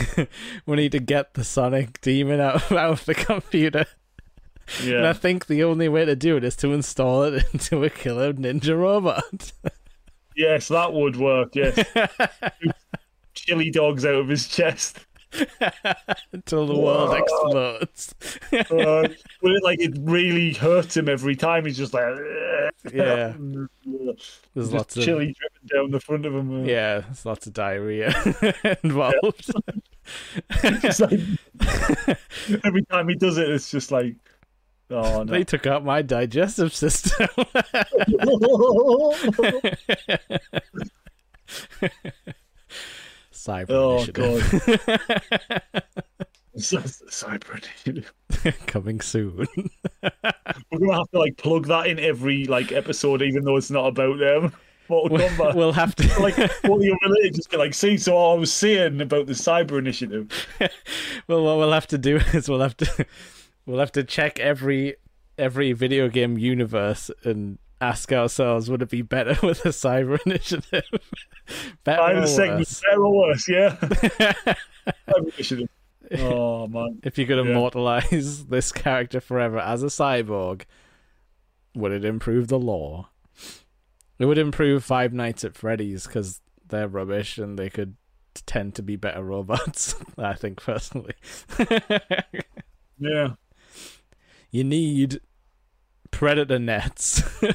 we 0.66 0.76
need 0.76 0.92
to 0.92 1.00
get 1.00 1.34
the 1.34 1.44
Sonic 1.44 2.02
demon 2.02 2.40
out, 2.40 2.70
out 2.70 2.90
of 2.90 3.04
the 3.06 3.14
computer. 3.14 3.86
Yeah. 4.82 4.96
And 4.96 5.06
I 5.06 5.12
think 5.14 5.46
the 5.46 5.64
only 5.64 5.88
way 5.88 6.04
to 6.04 6.16
do 6.16 6.36
it 6.36 6.44
is 6.44 6.56
to 6.56 6.72
install 6.72 7.22
it 7.22 7.44
into 7.52 7.82
a 7.82 7.88
killer 7.88 8.34
ninja 8.34 8.78
robot. 8.78 9.52
yes, 10.36 10.68
that 10.68 10.92
would 10.92 11.16
work. 11.16 11.54
Yes, 11.54 11.82
chili 13.44 13.70
dogs 13.70 14.04
out 14.04 14.14
of 14.14 14.28
his 14.28 14.48
chest. 14.48 15.00
Until 16.32 16.66
the 16.66 16.78
world 16.78 17.10
Whoa. 17.10 17.16
explodes. 17.16 18.14
Uh, 18.52 19.08
but 19.42 19.50
it, 19.50 19.64
like 19.64 19.80
it 19.80 19.96
really 20.00 20.52
hurts 20.52 20.96
him 20.96 21.08
every 21.08 21.34
time. 21.34 21.64
He's 21.64 21.76
just 21.76 21.92
like, 21.92 22.04
Yeah. 22.92 23.32
There's 23.84 24.40
just 24.56 24.72
lots 24.72 24.96
of 24.96 25.04
chili 25.04 25.34
dripping 25.38 25.68
down 25.74 25.90
the 25.90 26.00
front 26.00 26.26
of 26.26 26.34
him. 26.34 26.64
Yeah, 26.66 27.00
there's 27.00 27.26
lots 27.26 27.46
of 27.46 27.52
diarrhea 27.52 28.14
involved. 28.82 29.50
Like, 30.62 31.20
every 32.64 32.84
time 32.84 33.08
he 33.08 33.14
does 33.14 33.38
it, 33.38 33.48
it's 33.48 33.70
just 33.70 33.90
like, 33.90 34.16
oh 34.90 35.22
no. 35.22 35.32
They 35.32 35.44
took 35.44 35.66
out 35.66 35.84
my 35.84 36.02
digestive 36.02 36.74
system. 36.74 37.28
Cyber 43.44 43.66
Oh, 43.70 43.96
initiative 43.96 44.64
the 46.54 46.60
cyber 47.10 47.62
initiative. 47.84 48.12
coming 48.66 49.00
soon. 49.00 49.46
We're 50.02 50.78
gonna 50.78 50.96
have 50.96 51.10
to 51.10 51.18
like 51.18 51.36
plug 51.36 51.66
that 51.66 51.88
in 51.88 51.98
every 51.98 52.46
like 52.46 52.72
episode, 52.72 53.22
even 53.22 53.44
though 53.44 53.56
it's 53.56 53.70
not 53.70 53.86
about 53.86 54.18
them. 54.18 54.52
Mortal 54.88 55.18
Kombat. 55.18 55.54
we'll 55.54 55.72
have 55.72 55.94
to 55.96 56.20
like 56.20 56.36
what 56.36 56.82
you 56.82 56.96
related, 57.02 57.34
just 57.34 57.50
be 57.50 57.56
like, 57.56 57.74
see, 57.74 57.96
so 57.96 58.16
I 58.32 58.34
was 58.34 58.52
saying 58.52 59.00
about 59.00 59.26
the 59.26 59.32
cyber 59.32 59.78
initiative. 59.78 60.30
well 61.26 61.42
what 61.42 61.58
we'll 61.58 61.72
have 61.72 61.86
to 61.88 61.98
do 61.98 62.16
is 62.32 62.48
we'll 62.48 62.60
have 62.60 62.76
to 62.78 63.06
we'll 63.66 63.80
have 63.80 63.92
to 63.92 64.04
check 64.04 64.38
every 64.38 64.96
every 65.36 65.72
video 65.72 66.08
game 66.08 66.38
universe 66.38 67.10
and 67.24 67.58
ask 67.80 68.12
ourselves 68.12 68.70
would 68.70 68.82
it 68.82 68.90
be 68.90 69.02
better 69.02 69.36
with 69.46 69.64
a 69.64 69.70
cyber 69.70 70.18
initiative? 70.26 70.84
better 71.84 72.02
or 72.02 72.14
worse? 72.20 72.36
better 72.80 73.04
or 73.04 73.14
worse, 73.14 73.48
yeah. 73.48 74.54
initiative. 75.16 75.68
Oh 76.18 76.66
man. 76.66 77.00
if 77.02 77.16
you 77.18 77.26
could 77.26 77.44
Yeah. 77.44 77.50
immortalize 77.50 78.46
this 78.46 78.72
character 78.72 79.20
forever 79.20 79.58
as 79.58 79.82
a 79.82 79.86
cyborg, 79.86 80.62
would 81.74 81.92
it 81.92 82.04
improve 82.04 82.48
the 82.48 82.58
lore? 82.58 83.08
It 84.18 84.26
would 84.26 84.38
improve 84.38 84.84
Five 84.84 85.12
Nights 85.12 85.44
at 85.44 85.56
Freddy's 85.56 86.06
because 86.06 86.40
they're 86.68 86.88
rubbish 86.88 87.36
and 87.38 87.58
they 87.58 87.68
could 87.68 87.96
tend 88.46 88.74
to 88.76 88.82
be 88.82 88.96
better 88.96 89.22
robots. 89.24 89.96
I 90.18 90.34
think 90.34 90.62
personally, 90.62 91.14
Yeah. 92.98 93.34
you 94.50 94.62
need 94.64 95.20
predator 96.14 96.58
nets, 96.58 97.22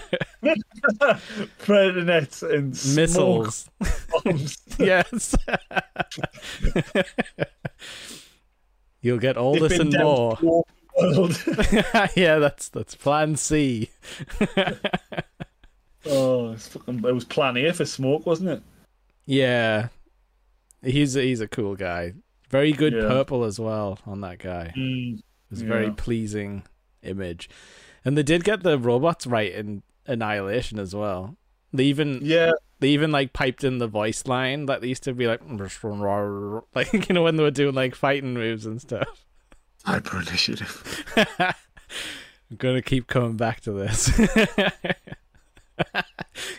predator 1.60 2.04
nets, 2.04 2.44
and 2.44 2.70
missiles. 2.96 3.70
yes. 4.78 5.36
You'll 9.02 9.18
get 9.18 9.38
all 9.38 9.54
They've 9.54 9.70
this 9.70 9.80
and 9.80 9.94
more. 9.98 10.38
Yeah, 12.16 12.40
that's 12.40 12.68
that's 12.70 12.96
Plan 12.96 13.38
C. 13.38 13.90
oh, 16.06 16.56
fucking, 16.56 16.98
it 17.06 17.14
was 17.14 17.24
Plan 17.26 17.56
A 17.58 17.72
for 17.74 17.86
smoke, 17.86 18.26
wasn't 18.26 18.50
it? 18.50 18.62
Yeah, 19.26 19.88
he's 20.84 21.16
a, 21.16 21.22
he's 21.22 21.40
a 21.40 21.48
cool 21.48 21.76
guy. 21.76 22.14
Very 22.50 22.74
good 22.74 22.94
Yeah. 22.94 23.02
purple 23.08 23.46
as 23.46 23.60
well 23.60 24.00
on 24.06 24.22
that 24.22 24.40
guy. 24.40 24.74
Mm. 24.76 25.22
It's 25.52 25.62
a 25.62 25.66
very 25.66 25.92
pleasing 25.92 26.64
image, 27.02 27.50
and 28.06 28.18
they 28.18 28.24
did 28.24 28.44
get 28.44 28.64
the 28.64 28.78
robots 28.78 29.28
right 29.28 29.52
in 29.52 29.84
Annihilation 30.06 30.80
as 30.80 30.96
well. 30.96 31.36
They 31.72 31.84
even 31.86 32.20
Yeah, 32.24 32.52
they 32.80 32.90
even 32.90 33.12
like 33.12 33.34
piped 33.34 33.64
in 33.64 33.78
the 33.78 33.88
voice 33.88 34.26
line 34.26 34.66
that 34.66 34.82
they 34.82 34.88
used 34.88 35.04
to 35.04 35.14
be 35.14 35.28
like 35.28 35.42
like 36.76 37.10
you 37.10 37.14
know 37.14 37.24
when 37.24 37.36
they 37.36 37.44
were 37.44 37.52
doing 37.52 37.76
like 37.76 37.96
fighting 37.96 38.34
moves 38.34 38.66
and 38.66 38.82
stuff. 38.82 39.26
Hyper 39.86 40.22
initiative. 40.22 41.06
I'm 41.40 42.58
gonna 42.58 42.82
keep 42.82 43.08
coming 43.08 43.38
back 43.38 43.62
to 43.62 43.72
this. 43.72 44.12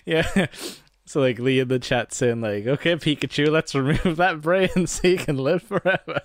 yeah. 0.04 0.46
So 1.04 1.20
like 1.20 1.40
Lee 1.40 1.58
in 1.58 1.68
the 1.68 1.80
chat 1.80 2.14
saying 2.14 2.40
like, 2.40 2.66
okay, 2.66 2.94
Pikachu, 2.94 3.48
let's 3.48 3.74
remove 3.74 4.16
that 4.16 4.40
brain 4.40 4.86
so 4.86 5.08
you 5.08 5.18
can 5.18 5.36
live 5.36 5.62
forever. 5.62 6.20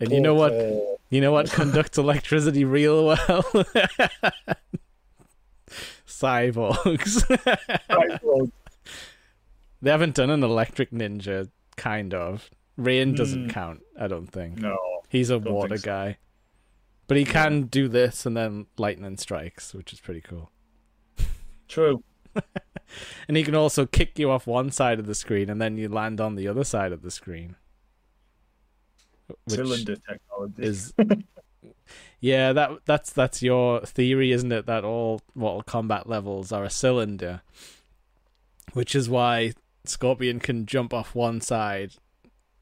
And 0.00 0.10
you 0.12 0.20
know 0.20 0.34
what? 0.34 0.52
Oh, 0.52 0.98
You 1.10 1.20
know 1.20 1.32
what 1.32 1.50
conducts 1.50 1.98
electricity 1.98 2.64
real 2.64 3.04
well? 3.06 3.44
Cyborgs. 6.06 7.22
they 9.82 9.90
haven't 9.90 10.14
done 10.14 10.30
an 10.30 10.42
electric 10.42 10.90
ninja, 10.90 11.48
kind 11.76 12.14
of. 12.14 12.50
Rain 12.76 13.14
doesn't 13.14 13.44
Hmm. 13.44 13.50
count, 13.50 13.82
I 13.98 14.06
don't 14.08 14.26
think. 14.26 14.58
no. 14.58 14.76
He's 15.08 15.30
a 15.30 15.38
water 15.38 15.76
so. 15.76 15.84
guy. 15.84 16.18
But 17.06 17.18
he 17.18 17.24
can 17.24 17.64
do 17.64 17.86
this 17.88 18.26
and 18.26 18.36
then 18.36 18.66
lightning 18.78 19.16
strikes, 19.18 19.74
which 19.74 19.92
is 19.92 20.00
pretty 20.00 20.20
cool. 20.20 20.50
True. 21.68 22.02
And 23.26 23.36
he 23.36 23.42
can 23.42 23.54
also 23.56 23.86
kick 23.86 24.18
you 24.20 24.30
off 24.30 24.46
one 24.46 24.70
side 24.70 25.00
of 25.00 25.06
the 25.06 25.14
screen 25.16 25.48
and 25.50 25.60
then 25.60 25.76
you 25.78 25.88
land 25.88 26.20
on 26.20 26.36
the 26.36 26.46
other 26.46 26.62
side 26.62 26.92
of 26.92 27.02
the 27.02 27.10
screen. 27.10 27.56
Cylinder 29.48 29.96
technology. 29.96 30.62
is 30.62 30.92
Yeah, 32.20 32.54
that 32.54 32.70
that's 32.86 33.12
that's 33.12 33.42
your 33.42 33.80
theory, 33.84 34.32
isn't 34.32 34.50
it? 34.52 34.64
That 34.66 34.84
all 34.84 35.20
Mortal 35.34 35.62
Kombat 35.62 36.06
levels 36.08 36.52
are 36.52 36.64
a 36.64 36.70
cylinder. 36.70 37.42
Which 38.72 38.94
is 38.94 39.10
why 39.10 39.52
Scorpion 39.84 40.40
can 40.40 40.64
jump 40.64 40.94
off 40.94 41.14
one 41.14 41.40
side. 41.42 41.92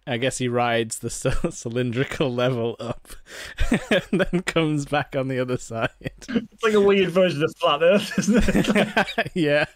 I 0.04 0.16
guess 0.16 0.38
he 0.38 0.48
rides 0.48 0.98
the 0.98 1.10
c- 1.10 1.30
cylindrical 1.50 2.34
level 2.34 2.74
up 2.80 3.06
and 4.10 4.20
then 4.20 4.42
comes 4.42 4.84
back 4.84 5.14
on 5.14 5.28
the 5.28 5.38
other 5.38 5.58
side. 5.58 5.90
It's 6.00 6.62
like 6.64 6.74
a 6.74 6.80
weird 6.80 7.10
version 7.10 7.44
of 7.44 7.54
flat 7.56 7.82
Earth, 7.84 8.18
isn't 8.18 8.44
it? 8.48 9.30
yeah. 9.34 9.66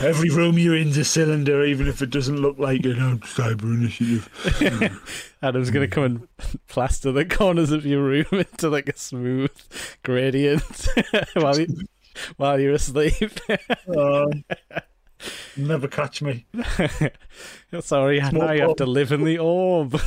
Every 0.00 0.30
room 0.30 0.58
you're 0.58 0.76
in's 0.76 0.96
a 0.96 1.04
cylinder, 1.04 1.62
even 1.62 1.86
if 1.86 2.00
it 2.00 2.08
doesn't 2.08 2.40
look 2.40 2.58
like. 2.58 2.84
You 2.84 2.94
know, 2.94 3.16
cyber 3.18 3.64
initiative. 3.64 4.28
Adam's 5.42 5.70
gonna 5.70 5.88
come 5.88 6.04
and 6.04 6.28
plaster 6.68 7.12
the 7.12 7.26
corners 7.26 7.70
of 7.70 7.84
your 7.84 8.02
room 8.02 8.24
into 8.32 8.70
like 8.70 8.88
a 8.88 8.96
smooth 8.96 9.50
gradient 10.02 10.88
while 11.34 11.58
you 11.58 11.66
while 12.38 12.58
you're 12.58 12.72
asleep. 12.72 13.38
Uh, 13.94 14.26
never 15.56 15.86
catch 15.86 16.22
me. 16.22 16.46
Sorry, 17.80 18.20
Small 18.20 18.32
now 18.32 18.52
you 18.52 18.62
have 18.62 18.76
to 18.76 18.86
live 18.86 19.12
in 19.12 19.24
the 19.24 19.38
orb. 19.38 20.00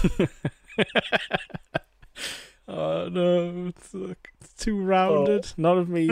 oh 2.67 3.09
no, 3.09 3.67
it's, 3.67 3.93
it's 3.93 4.53
too 4.57 4.81
rounded. 4.81 5.53
None 5.55 5.77
of 5.77 5.87
me, 5.87 6.09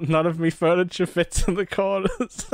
none 0.00 0.26
of 0.26 0.40
me 0.40 0.48
furniture 0.48 1.06
fits 1.06 1.46
in 1.46 1.54
the 1.54 1.66
corners. 1.66 2.48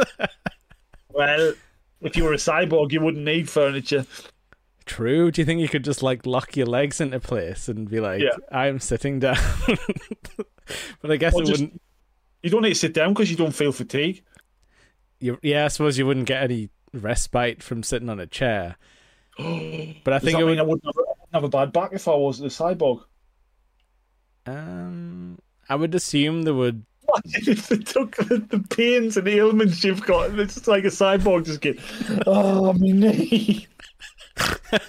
Well, 1.15 1.55
if 2.03 2.17
you 2.17 2.25
were 2.25 2.33
a 2.33 2.37
cyborg, 2.37 2.93
you 2.93 3.01
wouldn't 3.01 3.25
need 3.25 3.49
furniture. 3.49 4.05
True. 4.85 5.31
Do 5.31 5.41
you 5.41 5.47
think 5.47 5.61
you 5.61 5.69
could 5.69 5.85
just 5.85 6.03
like 6.03 6.27
lock 6.27 6.57
your 6.57 6.67
legs 6.67 7.01
into 7.01 7.19
place 7.21 7.69
and 7.69 7.89
be 7.89 8.01
like, 8.01 8.21
Yeah. 8.21 8.37
"I'm 8.53 8.79
sitting 8.81 9.19
down"? 9.21 9.37
but 11.01 11.11
I 11.11 11.17
guess 11.17 11.35
Or 11.35 11.43
it 11.43 11.47
just- 11.47 11.61
wouldn't. 11.63 11.81
You 12.43 12.51
don't 12.51 12.61
need 12.63 12.71
to 12.71 12.75
sit 12.75 12.93
down 12.93 13.15
because 13.15 13.31
you 13.31 13.37
don't 13.39 13.55
feel 13.55 13.73
fatigue. 13.73 14.23
You, 15.19 15.39
yeah, 15.43 15.65
I 15.65 15.69
suppose 15.69 15.97
you 15.97 16.05
wouldn't 16.07 16.27
get 16.27 16.43
any 16.43 16.69
respite 16.93 17.63
from 17.63 17.83
sitting 17.83 18.11
on 18.11 18.21
a 18.21 18.27
chair. 18.27 18.77
But 19.39 20.13
I 20.13 20.19
Does 20.19 20.25
think 20.25 20.39
it 20.39 20.45
mean 20.45 20.47
would. 20.47 20.59
I 20.59 20.63
wouldn't 20.63 20.85
have, 20.85 20.95
I 20.99 21.01
wouldn't 21.09 21.35
have 21.35 21.45
a 21.45 21.49
bad 21.49 21.73
back 21.73 21.91
if 21.95 22.07
I 22.07 22.15
was 22.15 22.41
a 22.43 22.45
cyborg? 22.45 23.03
Um, 24.47 25.39
I 25.69 25.75
would 25.77 25.95
assume 25.95 26.43
there 26.43 26.53
would. 26.55 26.85
Took 27.23 28.17
the, 28.17 28.45
the 28.49 28.65
pains 28.71 29.17
and 29.17 29.29
ailments 29.29 29.85
you've 29.85 30.05
got, 30.05 30.37
it's 30.39 30.55
just 30.55 30.69
like 30.69 30.85
a 30.85 30.89
cyborg 30.89 31.47
just 31.47 31.61
get, 31.61 31.79
oh, 32.27 32.73
my 32.73 32.87
knee. 32.89 33.67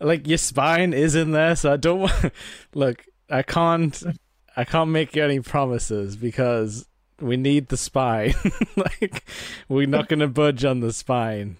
like 0.00 0.26
your 0.26 0.38
spine 0.38 0.92
is 0.92 1.14
in 1.14 1.32
there, 1.32 1.56
so 1.56 1.72
I 1.72 1.76
don't 1.76 2.00
want. 2.00 2.32
Look, 2.74 3.06
I 3.30 3.42
can't. 3.42 4.02
I 4.56 4.64
can't 4.64 4.90
make 4.90 5.16
you 5.16 5.24
any 5.24 5.40
promises 5.40 6.16
because 6.16 6.86
we 7.20 7.36
need 7.36 7.68
the 7.68 7.76
spine. 7.76 8.34
like 8.76 9.24
we're 9.68 9.86
not 9.86 10.08
going 10.08 10.20
to 10.20 10.28
budge 10.28 10.64
on 10.64 10.80
the 10.80 10.92
spine 10.92 11.56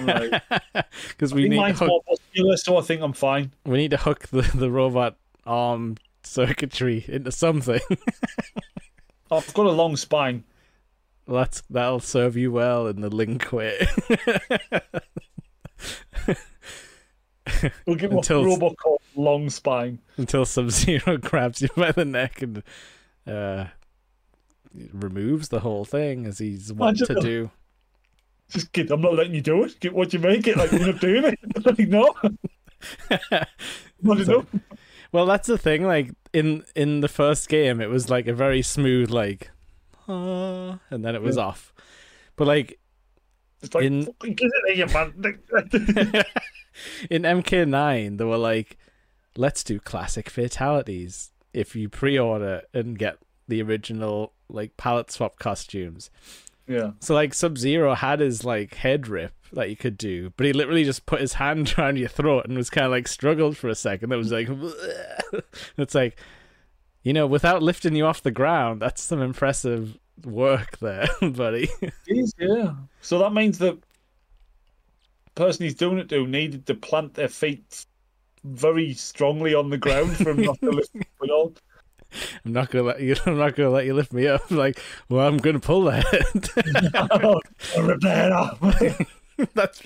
Right. 0.00 0.40
because 1.08 1.32
I 1.32 1.36
we 1.36 1.48
need 1.48 1.58
mine's 1.58 1.78
hook, 1.78 1.88
more 1.88 2.02
muscular, 2.08 2.56
so 2.56 2.78
I 2.78 2.80
think 2.80 3.02
I'm 3.02 3.12
fine. 3.12 3.52
we 3.64 3.76
need 3.76 3.90
to 3.90 3.98
hook 3.98 4.28
the 4.28 4.42
the 4.54 4.70
robot 4.70 5.16
arm 5.44 5.96
circuitry 6.26 7.04
into 7.08 7.32
something. 7.32 7.80
I've 9.30 9.52
got 9.54 9.66
a 9.66 9.70
long 9.70 9.96
spine. 9.96 10.44
That's 11.26 11.62
that'll 11.68 12.00
serve 12.00 12.36
you 12.36 12.52
well 12.52 12.86
in 12.86 13.00
the 13.00 13.10
Lin 13.10 13.38
Kuei. 13.38 13.86
We'll 17.86 17.96
give 17.96 18.10
Until- 18.10 18.40
a 18.42 18.44
robot 18.46 18.76
called 18.76 19.00
long 19.14 19.48
spine. 19.50 20.00
until 20.16 20.44
Sub 20.44 20.70
Zero 20.72 21.16
grabs 21.16 21.62
you 21.62 21.68
by 21.76 21.92
the 21.92 22.04
neck 22.04 22.42
and 22.42 22.62
uh, 23.26 23.66
removes 24.92 25.48
the 25.48 25.60
whole 25.60 25.84
thing 25.84 26.26
as 26.26 26.38
he's 26.38 26.72
wont 26.72 26.98
to 26.98 27.14
do. 27.20 27.50
Just 28.50 28.72
kid, 28.72 28.90
I'm 28.90 29.00
not 29.00 29.14
letting 29.14 29.34
you 29.34 29.40
do 29.40 29.62
it. 29.62 29.78
Get 29.80 29.94
what 29.94 30.12
you 30.12 30.18
make 30.18 30.46
it. 30.48 30.56
Like 30.56 30.72
you're 30.72 30.86
not 30.92 31.00
doing 31.00 31.24
it. 31.24 31.38
like 31.64 31.78
no, 31.88 32.14
not 34.02 34.20
enough. 34.20 34.46
Well, 35.16 35.24
that's 35.24 35.48
the 35.48 35.56
thing. 35.56 35.86
Like 35.86 36.10
in 36.34 36.62
in 36.74 37.00
the 37.00 37.08
first 37.08 37.48
game, 37.48 37.80
it 37.80 37.88
was 37.88 38.10
like 38.10 38.26
a 38.26 38.34
very 38.34 38.60
smooth 38.60 39.08
like, 39.08 39.50
ah, 40.06 40.78
and 40.90 41.02
then 41.02 41.14
it 41.14 41.22
was 41.22 41.38
off. 41.38 41.72
But 42.36 42.46
like 42.46 42.78
It's 43.62 43.74
like 43.74 43.84
In- 43.84 44.04
fucking 44.04 44.34
get 44.34 44.50
it 44.66 44.92
man. 44.92 45.14
in 47.10 47.22
MK9, 47.22 48.18
they 48.18 48.24
were 48.24 48.36
like, 48.36 48.76
let's 49.38 49.64
do 49.64 49.80
classic 49.80 50.28
fatalities 50.28 51.30
if 51.54 51.74
you 51.74 51.88
pre-order 51.88 52.64
and 52.74 52.98
get 52.98 53.16
the 53.48 53.62
original 53.62 54.34
like 54.50 54.76
palette 54.76 55.10
swap 55.10 55.38
costumes. 55.38 56.10
Yeah. 56.66 56.92
So 57.00 57.14
like 57.14 57.34
Sub 57.34 57.58
Zero 57.58 57.94
had 57.94 58.20
his 58.20 58.44
like 58.44 58.74
head 58.74 59.08
rip 59.08 59.32
that 59.52 59.70
you 59.70 59.76
could 59.76 59.96
do, 59.96 60.32
but 60.36 60.46
he 60.46 60.52
literally 60.52 60.84
just 60.84 61.06
put 61.06 61.20
his 61.20 61.34
hand 61.34 61.74
around 61.78 61.98
your 61.98 62.08
throat 62.08 62.46
and 62.46 62.56
was 62.56 62.70
kind 62.70 62.86
of 62.86 62.90
like 62.90 63.08
struggled 63.08 63.56
for 63.56 63.68
a 63.68 63.74
second. 63.74 64.10
That 64.10 64.18
was 64.18 64.32
like, 64.32 64.48
it's 65.78 65.94
like, 65.94 66.18
you 67.02 67.12
know, 67.12 67.26
without 67.26 67.62
lifting 67.62 67.94
you 67.94 68.06
off 68.06 68.22
the 68.22 68.30
ground, 68.30 68.82
that's 68.82 69.02
some 69.02 69.22
impressive 69.22 69.96
work 70.24 70.78
there, 70.78 71.06
buddy. 71.20 71.68
Jeez, 72.08 72.32
yeah. 72.38 72.74
So 73.00 73.18
that 73.18 73.32
means 73.32 73.58
the 73.58 73.78
person 75.34 75.64
he's 75.64 75.74
doing 75.74 75.98
it 75.98 76.08
to 76.08 76.26
needed 76.26 76.66
to 76.66 76.74
plant 76.74 77.14
their 77.14 77.28
feet 77.28 77.86
very 78.42 78.94
strongly 78.94 79.54
on 79.54 79.70
the 79.70 79.78
ground 79.78 80.16
for 80.16 80.30
him 80.30 80.42
not 80.42 80.58
to 80.60 80.70
lift 80.70 80.96
up 80.96 81.06
at 81.22 81.30
all. 81.30 81.52
I'm 82.44 82.52
not 82.52 82.70
gonna 82.70 82.84
let 82.84 83.00
you. 83.00 83.16
I'm 83.26 83.38
not 83.38 83.54
gonna 83.56 83.70
let 83.70 83.84
you 83.86 83.94
lift 83.94 84.12
me 84.12 84.26
up. 84.26 84.42
Like, 84.50 84.80
well, 85.08 85.26
I'm 85.26 85.38
gonna 85.38 85.60
pull 85.60 85.82
that. 85.84 86.04
oh, 87.22 87.40
rip 87.82 88.00
that 88.00 88.32
off. 88.32 88.58
that's 89.54 89.82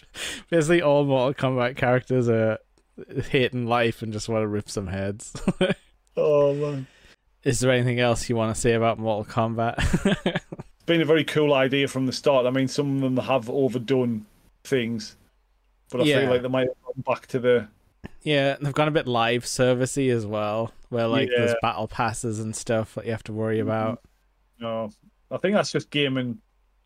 basically 0.51 0.83
all 0.83 1.05
Mortal 1.05 1.35
Kombat 1.35 1.77
characters 1.77 2.29
are 2.29 2.59
hating 3.31 3.66
life 3.66 4.03
and 4.03 4.12
just 4.12 4.29
want 4.29 4.43
to 4.43 4.49
rip 4.49 4.68
some 4.71 4.87
heads. 4.87 5.33
oh 6.16 6.55
man. 6.55 6.87
Is 7.43 7.61
there 7.61 7.71
anything 7.73 8.01
else 8.01 8.29
you 8.29 8.37
want 8.37 8.55
to 8.55 8.61
say 8.61 8.75
about 8.75 8.99
Mortal 8.99 9.25
Kombat? 9.33 9.77
It's 10.27 10.85
been 10.87 11.01
a 11.01 11.07
very 11.07 11.25
cool 11.25 11.55
idea 11.55 11.89
from 11.89 12.07
the 12.07 12.12
start. 12.12 12.47
I 12.47 12.51
mean, 12.51 12.68
some 12.68 12.97
of 12.97 13.01
them 13.03 13.16
have 13.16 13.49
overdone 13.49 14.27
things, 14.64 15.16
but 15.91 16.03
I 16.03 16.05
Yeah. 16.05 16.21
feel 16.21 16.31
like 16.31 16.43
they 16.43 16.49
might 16.49 16.68
have 16.68 16.77
gone 16.85 17.03
back 17.14 17.27
to 17.29 17.39
the 17.39 17.68
Yeah, 18.23 18.57
they've 18.61 18.73
gone 18.75 18.89
a 18.89 18.93
bit 18.93 19.07
live 19.07 19.45
servicey 19.45 20.11
as 20.12 20.27
well, 20.27 20.73
where 20.91 21.07
like 21.07 21.31
Yeah. 21.31 21.39
there's 21.47 21.55
battle 21.62 21.89
passes 21.89 22.39
and 22.41 22.55
stuff 22.55 22.95
that 22.95 23.07
you 23.07 23.12
have 23.12 23.25
to 23.25 23.33
worry 23.33 23.59
Mhm. 23.59 23.62
about. 23.62 24.03
No, 24.59 24.91
I 25.31 25.39
think 25.39 25.55
that's 25.55 25.73
just 25.73 25.91
gaming 25.91 26.41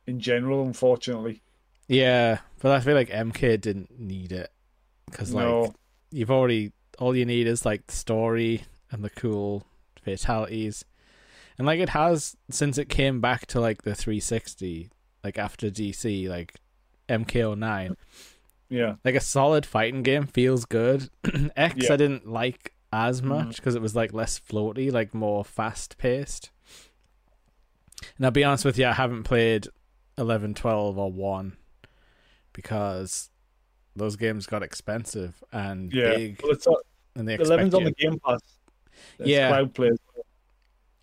in 0.07 0.21
general. 0.21 0.63
Unfortunately, 0.65 1.43
Yeah, 1.89 2.39
but 2.61 2.71
I 2.73 2.81
feel 2.81 2.95
like 2.95 3.11
MK 3.11 3.57
didn't 3.57 3.99
need 3.99 4.31
it 4.33 4.51
because 5.07 5.35
like 5.35 5.45
no. 5.45 5.75
you've 6.13 6.31
already 6.31 6.73
all 6.99 7.17
you 7.17 7.25
need 7.25 7.47
is 7.49 7.67
like 7.67 7.87
the 7.89 7.95
story 7.97 8.63
and 8.93 9.03
the 9.03 9.11
cool 9.11 9.67
fatalities, 10.03 10.85
and 11.59 11.67
like 11.67 11.81
it 11.81 11.89
has 11.91 12.37
since 12.49 12.79
it 12.79 12.89
came 12.89 13.21
back 13.21 13.47
to 13.47 13.61
like 13.61 13.83
the 13.83 13.95
360, 13.97 14.91
like 15.25 15.37
after 15.39 15.69
DC, 15.71 16.29
like 16.29 16.55
MK09, 17.09 17.97
Yeah, 18.75 18.95
like 19.05 19.15
a 19.15 19.21
solid 19.21 19.65
fighting 19.67 20.03
game 20.03 20.27
feels 20.27 20.65
good. 20.65 21.09
X 21.57 21.75
Yeah. 21.85 21.93
I 21.93 21.97
didn't 21.97 22.27
like 22.29 22.73
as 22.93 23.21
Mhm. 23.23 23.25
much 23.27 23.57
because 23.57 23.75
it 23.75 23.83
was 23.83 23.95
like 23.97 24.13
less 24.13 24.39
floaty, 24.41 24.91
like 24.93 25.15
more 25.15 25.45
fast 25.45 25.97
paced. 25.99 26.51
And 28.17 28.25
I'll 28.27 28.33
be 28.33 28.45
honest 28.45 28.65
with 28.65 28.79
you, 28.79 28.87
I 28.87 28.93
haven't 28.93 29.25
played 29.25 29.69
11, 30.19 30.55
12, 30.55 30.99
or 30.99 31.11
1 31.13 31.57
because 32.53 33.31
those 33.97 34.17
games 34.17 34.47
got 34.47 34.63
expensive 34.63 35.43
and 35.53 35.93
yeah. 35.93 36.15
big, 36.17 36.41
Well, 36.43 36.53
it's 36.53 36.67
uh, 36.67 36.73
and 37.17 37.29
they 37.29 37.35
expect 37.35 37.49
eleven's 37.51 37.75
on 37.75 37.85
the 37.85 37.93
Game 37.93 38.19
Pass. 38.21 38.41
Yeah. 39.19 39.49
cloud 39.49 39.75
play. 39.75 39.91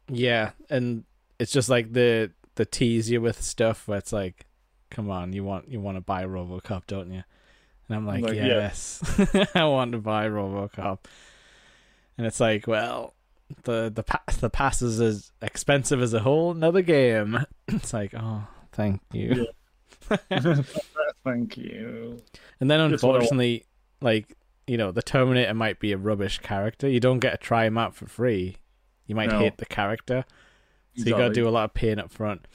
Yeah, 0.09 0.51
and 0.69 1.03
it's 1.39 1.51
just 1.51 1.69
like 1.69 1.93
the 1.93 2.31
the 2.55 2.65
tease 2.65 3.09
you 3.09 3.21
with 3.21 3.41
stuff 3.41 3.87
where 3.87 3.97
it's 3.97 4.11
like, 4.11 4.45
come 4.89 5.09
on, 5.09 5.31
you 5.33 5.43
want 5.43 5.69
you 5.71 5.79
want 5.79 5.95
to 5.97 6.01
buy 6.01 6.25
RoboCop, 6.25 6.83
don't 6.87 7.11
you? 7.11 7.23
And 7.91 7.95
I'm 7.99 8.05
like, 8.07 8.23
Like, 8.23 8.35
yeah. 8.35 8.45
yes, 8.45 9.01
I 9.55 9.65
want 9.65 9.91
to 9.91 9.97
buy 9.97 10.27
RoboCop. 10.29 10.99
And 12.17 12.25
it's 12.25 12.39
like, 12.39 12.67
well, 12.67 13.13
the 13.63 13.91
the 13.93 14.03
pa- 14.03 14.23
the 14.39 14.49
pass 14.49 14.81
is 14.81 15.01
as 15.01 15.31
expensive 15.41 16.01
as 16.01 16.13
a 16.13 16.19
whole 16.21 16.51
another 16.51 16.81
game. 16.81 17.45
It's 17.67 17.91
like, 17.93 18.13
oh, 18.15 18.47
thank 18.71 19.01
you. 19.11 19.47
Thank 21.23 21.57
you. 21.57 22.21
And 22.59 22.69
then 22.71 22.89
Just 22.89 23.03
what 23.03 23.09
I 23.09 23.13
want. 23.13 23.23
unfortunately, 23.23 23.65
like 24.01 24.35
you 24.67 24.77
know, 24.77 24.91
the 24.91 25.01
Terminator 25.01 25.53
might 25.53 25.79
be 25.79 25.91
a 25.91 25.97
rubbish 25.97 26.39
character. 26.39 26.87
You 26.89 26.99
don't 26.99 27.19
get 27.19 27.31
to 27.31 27.37
try 27.37 27.65
him 27.65 27.77
out 27.77 27.95
for 27.95 28.05
free. 28.07 28.57
You 29.05 29.15
might 29.15 29.29
No. 29.29 29.39
hate 29.39 29.57
the 29.57 29.65
character. 29.65 30.23
So 30.95 31.05
you 31.05 31.11
got 31.11 31.29
to 31.29 31.33
do 31.33 31.47
a 31.47 31.49
lot 31.51 31.65
of 31.65 31.73
paying 31.73 31.99
up 31.99 32.11
front, 32.11 32.45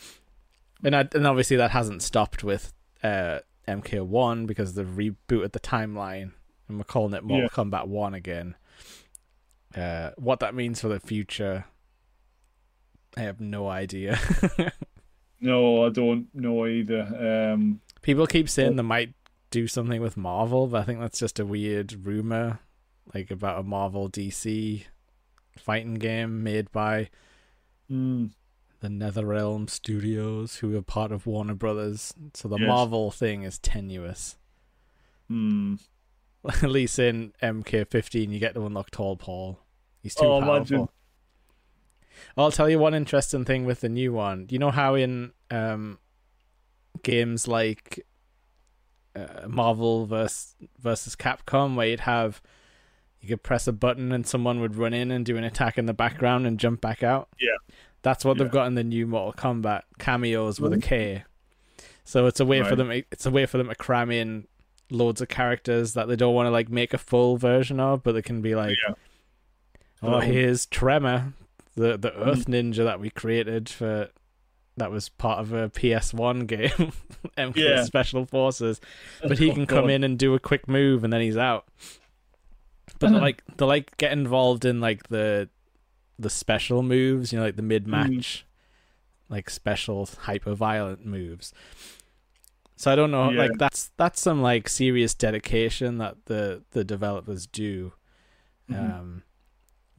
and 0.85 0.95
I, 0.95 1.09
and 1.15 1.27
obviously 1.27 1.57
that 1.57 1.71
hasn't 1.71 2.03
stopped 2.03 2.45
with 2.45 2.73
uh, 3.03 3.39
MK1 3.69 4.47
because 4.47 4.75
they've 4.75 4.87
rebooted 4.87 5.53
the 5.53 5.61
timeline 5.61 6.33
and 6.69 6.79
we're 6.79 6.85
calling 6.85 7.15
it 7.15 7.25
Mortal 7.25 7.49
Kombat 7.49 7.87
One 7.87 8.15
again. 8.15 8.55
Uh, 9.77 10.11
what 10.17 10.41
that 10.41 10.55
means 10.55 10.81
for 10.81 10.89
the 10.89 11.01
future, 11.01 11.65
I 13.17 13.23
have 13.23 13.41
no 13.41 13.69
idea. 13.69 14.19
No, 15.41 15.85
I 15.85 15.91
don't 15.91 16.35
know 16.35 16.67
either. 16.67 17.53
Um, 17.53 17.81
People 18.03 18.27
keep 18.27 18.49
saying 18.49 18.77
they 18.77 18.83
might 18.83 19.13
do 19.51 19.67
something 19.67 20.01
with 20.01 20.17
Marvel, 20.17 20.67
but 20.67 20.81
I 20.81 20.85
think 20.85 21.01
that's 21.01 21.19
just 21.19 21.39
a 21.39 21.47
weird 21.47 22.07
rumor, 22.07 22.61
like 23.15 23.31
about 23.31 23.61
a 23.61 23.63
Marvel 23.63 24.09
DC 24.09 24.85
fighting 25.59 25.95
game 25.95 26.43
made 26.43 26.71
by 26.73 27.11
mm, 27.91 28.31
the 28.81 28.89
NetherRealm 28.89 29.69
Studios, 29.71 30.57
who 30.57 30.77
are 30.77 30.83
part 30.83 31.13
of 31.13 31.27
Warner 31.27 31.55
Brothers. 31.55 32.13
So 32.35 32.49
the 32.49 32.59
Yes. 32.59 32.69
Marvel 32.69 33.11
thing 33.11 33.43
is 33.43 33.59
tenuous. 33.59 34.37
mm. 35.31 35.81
At 36.63 36.71
least 36.71 36.99
in 37.01 37.33
MK15, 37.43 38.31
you 38.31 38.39
get 38.39 38.55
to 38.55 38.65
unlock 38.67 38.91
Tall 38.93 39.17
Paul. 39.17 39.59
He's 40.03 40.15
too 40.15 40.27
Oh, 40.27 40.41
powerful. 40.41 40.57
imagine. 40.57 40.89
I'll 42.37 42.53
tell 42.53 42.71
you 42.71 42.79
one 42.79 42.95
interesting 42.95 43.45
thing 43.45 43.65
with 43.65 43.81
the 43.81 43.89
new 43.89 44.13
one. 44.13 44.47
You 44.51 44.59
know 44.61 44.71
how 44.71 44.95
in 44.95 45.33
um, 45.51 45.99
games 47.03 47.49
like 47.49 48.07
uh, 49.17 49.49
Marvel 49.49 50.07
versus 50.07 50.55
versus 50.79 51.17
Capcom, 51.17 51.75
where 51.75 51.89
you'd 51.89 52.01
have 52.01 52.41
you 53.21 53.29
could 53.29 53.43
press 53.43 53.67
a 53.67 53.73
button 53.73 54.13
and 54.13 54.27
someone 54.27 54.61
would 54.61 54.77
run 54.77 54.95
in 54.95 55.11
and 55.11 55.27
do 55.27 55.37
an 55.37 55.43
attack 55.45 55.77
in 55.79 55.87
the 55.87 55.95
background 55.95 56.47
and 56.47 56.61
jump 56.61 56.81
back 56.81 57.03
out. 57.03 57.29
Yeah. 57.41 57.57
That's 58.03 58.25
what 58.25 58.37
Yeah. 58.37 58.45
they've 58.45 58.53
got 58.53 58.67
in 58.67 58.75
the 58.75 58.85
new 58.85 59.07
Mortal 59.07 59.33
Kombat 59.33 59.83
cameos 59.99 60.61
with 60.61 60.73
a 60.73 60.77
Mhm. 60.77 61.25
So 62.05 62.27
it's 62.27 62.39
a 62.41 62.45
way 62.45 62.63
for 62.63 62.77
them. 62.77 62.91
It's 62.91 63.27
a 63.27 63.31
way 63.31 63.47
for 63.47 63.59
them 63.59 63.69
to 63.69 63.75
cram 63.75 64.11
in 64.11 64.47
loads 64.91 65.21
of 65.21 65.29
characters 65.29 65.95
that 65.95 66.07
they 66.07 66.15
don't 66.15 66.35
want 66.35 66.47
to 66.47 66.51
like 66.53 66.69
make 66.69 66.95
a 66.95 66.99
full 66.99 67.37
version 67.37 67.81
of, 67.81 68.03
but 68.05 68.13
they 68.13 68.23
can 68.23 68.41
be 68.43 68.55
like, 68.55 68.77
yeah. 68.87 68.95
Oh, 70.03 70.15
Oh. 70.15 70.21
here's 70.21 70.67
Tremor, 70.67 71.33
the 71.75 71.97
the 71.97 72.11
Mm. 72.13 72.27
Earth 72.27 72.47
Ninja 72.47 72.85
that 72.85 73.01
we 73.01 73.11
created 73.11 73.69
for 73.69 74.11
that 74.77 74.91
was 74.91 75.09
part 75.09 75.41
of 75.41 75.53
a 75.55 75.69
PS1 75.71 76.47
game, 76.47 76.93
MK 77.37 77.57
Yeah. 77.57 77.83
Special 77.85 78.25
Forces. 78.27 78.81
But 79.23 79.39
he 79.39 79.51
can 79.53 79.67
come 79.67 79.89
in 79.91 80.05
and 80.05 80.19
do 80.19 80.35
a 80.35 80.39
quick 80.39 80.69
move 80.69 81.03
and 81.03 81.13
then 81.13 81.23
he's 81.23 81.37
out. 81.39 81.67
But 83.01 83.11
like 83.13 83.43
they 83.57 83.65
like 83.65 83.97
get 83.97 84.13
involved 84.13 84.65
in 84.65 84.81
like 84.81 85.09
the 85.09 85.49
the 86.19 86.31
special 86.31 86.83
moves, 86.83 87.33
you 87.33 87.39
know, 87.39 87.45
like 87.45 87.57
the 87.57 87.63
mid 87.63 87.87
match, 87.87 88.47
like 89.29 89.51
special 89.51 90.09
hyper 90.23 90.55
violent 90.55 91.05
moves. 91.05 91.53
So 92.77 92.93
I 92.93 92.97
don't 92.97 93.11
know, 93.11 93.31
Yeah. 93.31 93.39
like 93.43 93.59
that's 93.59 93.91
that's 93.97 94.21
some 94.21 94.43
like 94.43 94.69
serious 94.69 95.15
dedication 95.15 95.99
that 95.99 96.17
the 96.27 96.63
the 96.73 96.85
developers 96.85 97.47
do. 97.47 97.93
Mhm. 98.71 98.99
Um, 99.01 99.23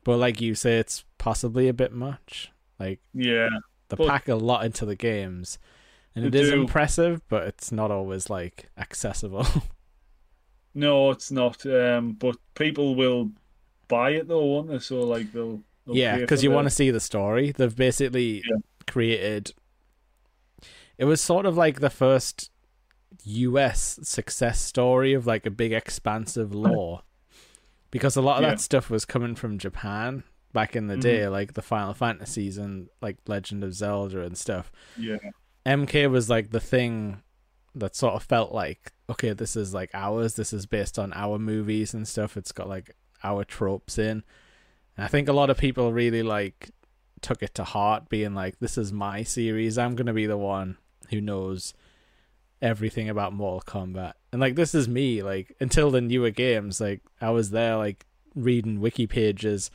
but 0.03 0.17
like 0.17 0.39
you 0.41 0.55
say, 0.55 0.77
it's 0.79 1.03
possibly 1.17 1.67
a 1.67 1.73
bit 1.73 1.91
much. 1.91 2.51
Like 2.79 2.99
Yeah, 3.13 3.49
they 3.89 3.95
But- 3.97 4.07
pack 4.07 4.27
a 4.27 4.35
lot 4.35 4.65
into 4.65 4.85
the 4.85 4.95
games, 4.95 5.57
and 6.15 6.25
it 6.25 6.35
is 6.35 6.49
do. 6.51 6.61
impressive, 6.61 7.21
but 7.29 7.47
it's 7.47 7.71
not 7.71 7.89
always 7.91 8.29
like 8.29 8.69
accessible. 8.77 9.45
no, 10.73 11.11
it's 11.11 11.31
not. 11.31 11.65
Um, 11.65 12.13
but 12.13 12.35
people 12.55 12.95
will 12.95 13.31
buy 13.87 14.11
it 14.11 14.27
though, 14.27 14.45
won't 14.45 14.69
they? 14.69 14.79
So 14.79 15.01
like 15.01 15.31
they'll 15.31 15.63
yeah, 15.87 16.17
because 16.17 16.43
you 16.43 16.51
want 16.51 16.65
to 16.67 16.73
see 16.73 16.91
the 16.91 16.99
story. 16.99 17.51
They've 17.51 17.75
basically 17.75 18.43
Yeah. 18.47 18.57
created. 18.87 19.53
It 20.97 21.05
was 21.05 21.21
sort 21.21 21.45
of 21.45 21.55
like 21.57 21.79
the 21.79 21.89
first 21.89 22.49
U.S. 23.23 23.99
success 24.03 24.59
story 24.59 25.13
of 25.13 25.27
like 25.27 25.45
a 25.45 25.51
big 25.51 25.71
expansive 25.73 26.53
lore, 26.55 27.01
because 27.91 28.15
a 28.15 28.21
lot 28.21 28.37
of 28.37 28.43
Yeah. 28.43 28.49
that 28.49 28.59
stuff 28.61 28.89
was 28.89 29.05
coming 29.05 29.35
from 29.35 29.57
Japan 29.57 30.23
back 30.53 30.75
in 30.75 30.87
the 30.87 30.95
Mhm. 30.95 31.01
day, 31.01 31.27
like 31.27 31.53
the 31.53 31.61
Final 31.61 31.93
Fantasies 31.93 32.57
and 32.57 32.89
like 33.01 33.17
Legend 33.27 33.63
of 33.63 33.73
Zelda 33.73 34.21
and 34.21 34.37
stuff. 34.37 34.71
Yeah, 34.97 35.17
MK 35.65 36.07
was 36.09 36.29
like 36.29 36.49
the 36.51 36.59
thing 36.59 37.21
that 37.75 37.95
sort 37.95 38.15
of 38.15 38.23
felt 38.23 38.51
like 38.51 38.93
okay, 39.09 39.31
this 39.31 39.55
is 39.55 39.73
like 39.73 39.89
ours. 39.93 40.33
This 40.35 40.51
is 40.51 40.65
based 40.65 40.99
on 40.99 41.13
our 41.13 41.39
movies 41.39 41.93
and 41.93 42.05
stuff. 42.07 42.35
It's 42.35 42.51
got 42.51 42.67
like 42.67 42.95
our 43.23 43.45
tropes 43.45 43.97
in. 43.97 44.23
And 44.97 45.05
I 45.05 45.07
think 45.07 45.29
a 45.29 45.33
lot 45.33 45.49
of 45.49 45.57
people 45.57 45.93
really 45.93 46.23
like 46.23 46.71
took 47.21 47.41
it 47.41 47.55
to 47.55 47.63
heart, 47.63 48.09
being 48.09 48.33
like, 48.35 48.59
"This 48.59 48.77
is 48.77 48.91
my 48.91 49.23
series. 49.23 49.77
I'm 49.77 49.95
gonna 49.95 50.13
be 50.13 50.25
the 50.25 50.37
one 50.37 50.77
who 51.09 51.21
knows 51.21 51.73
everything 52.61 53.09
about 53.09 53.33
Mortal 53.33 53.61
Kombat." 53.61 54.13
And 54.31 54.41
like, 54.41 54.55
this 54.55 54.73
is 54.75 54.87
me. 54.87 55.23
Like 55.23 55.55
until 55.59 55.91
the 55.91 56.01
newer 56.01 56.31
games, 56.31 56.81
like 56.81 57.01
I 57.21 57.29
was 57.29 57.51
there, 57.51 57.75
like 57.77 58.05
reading 58.35 58.79
wiki 58.81 59.07
pages 59.07 59.71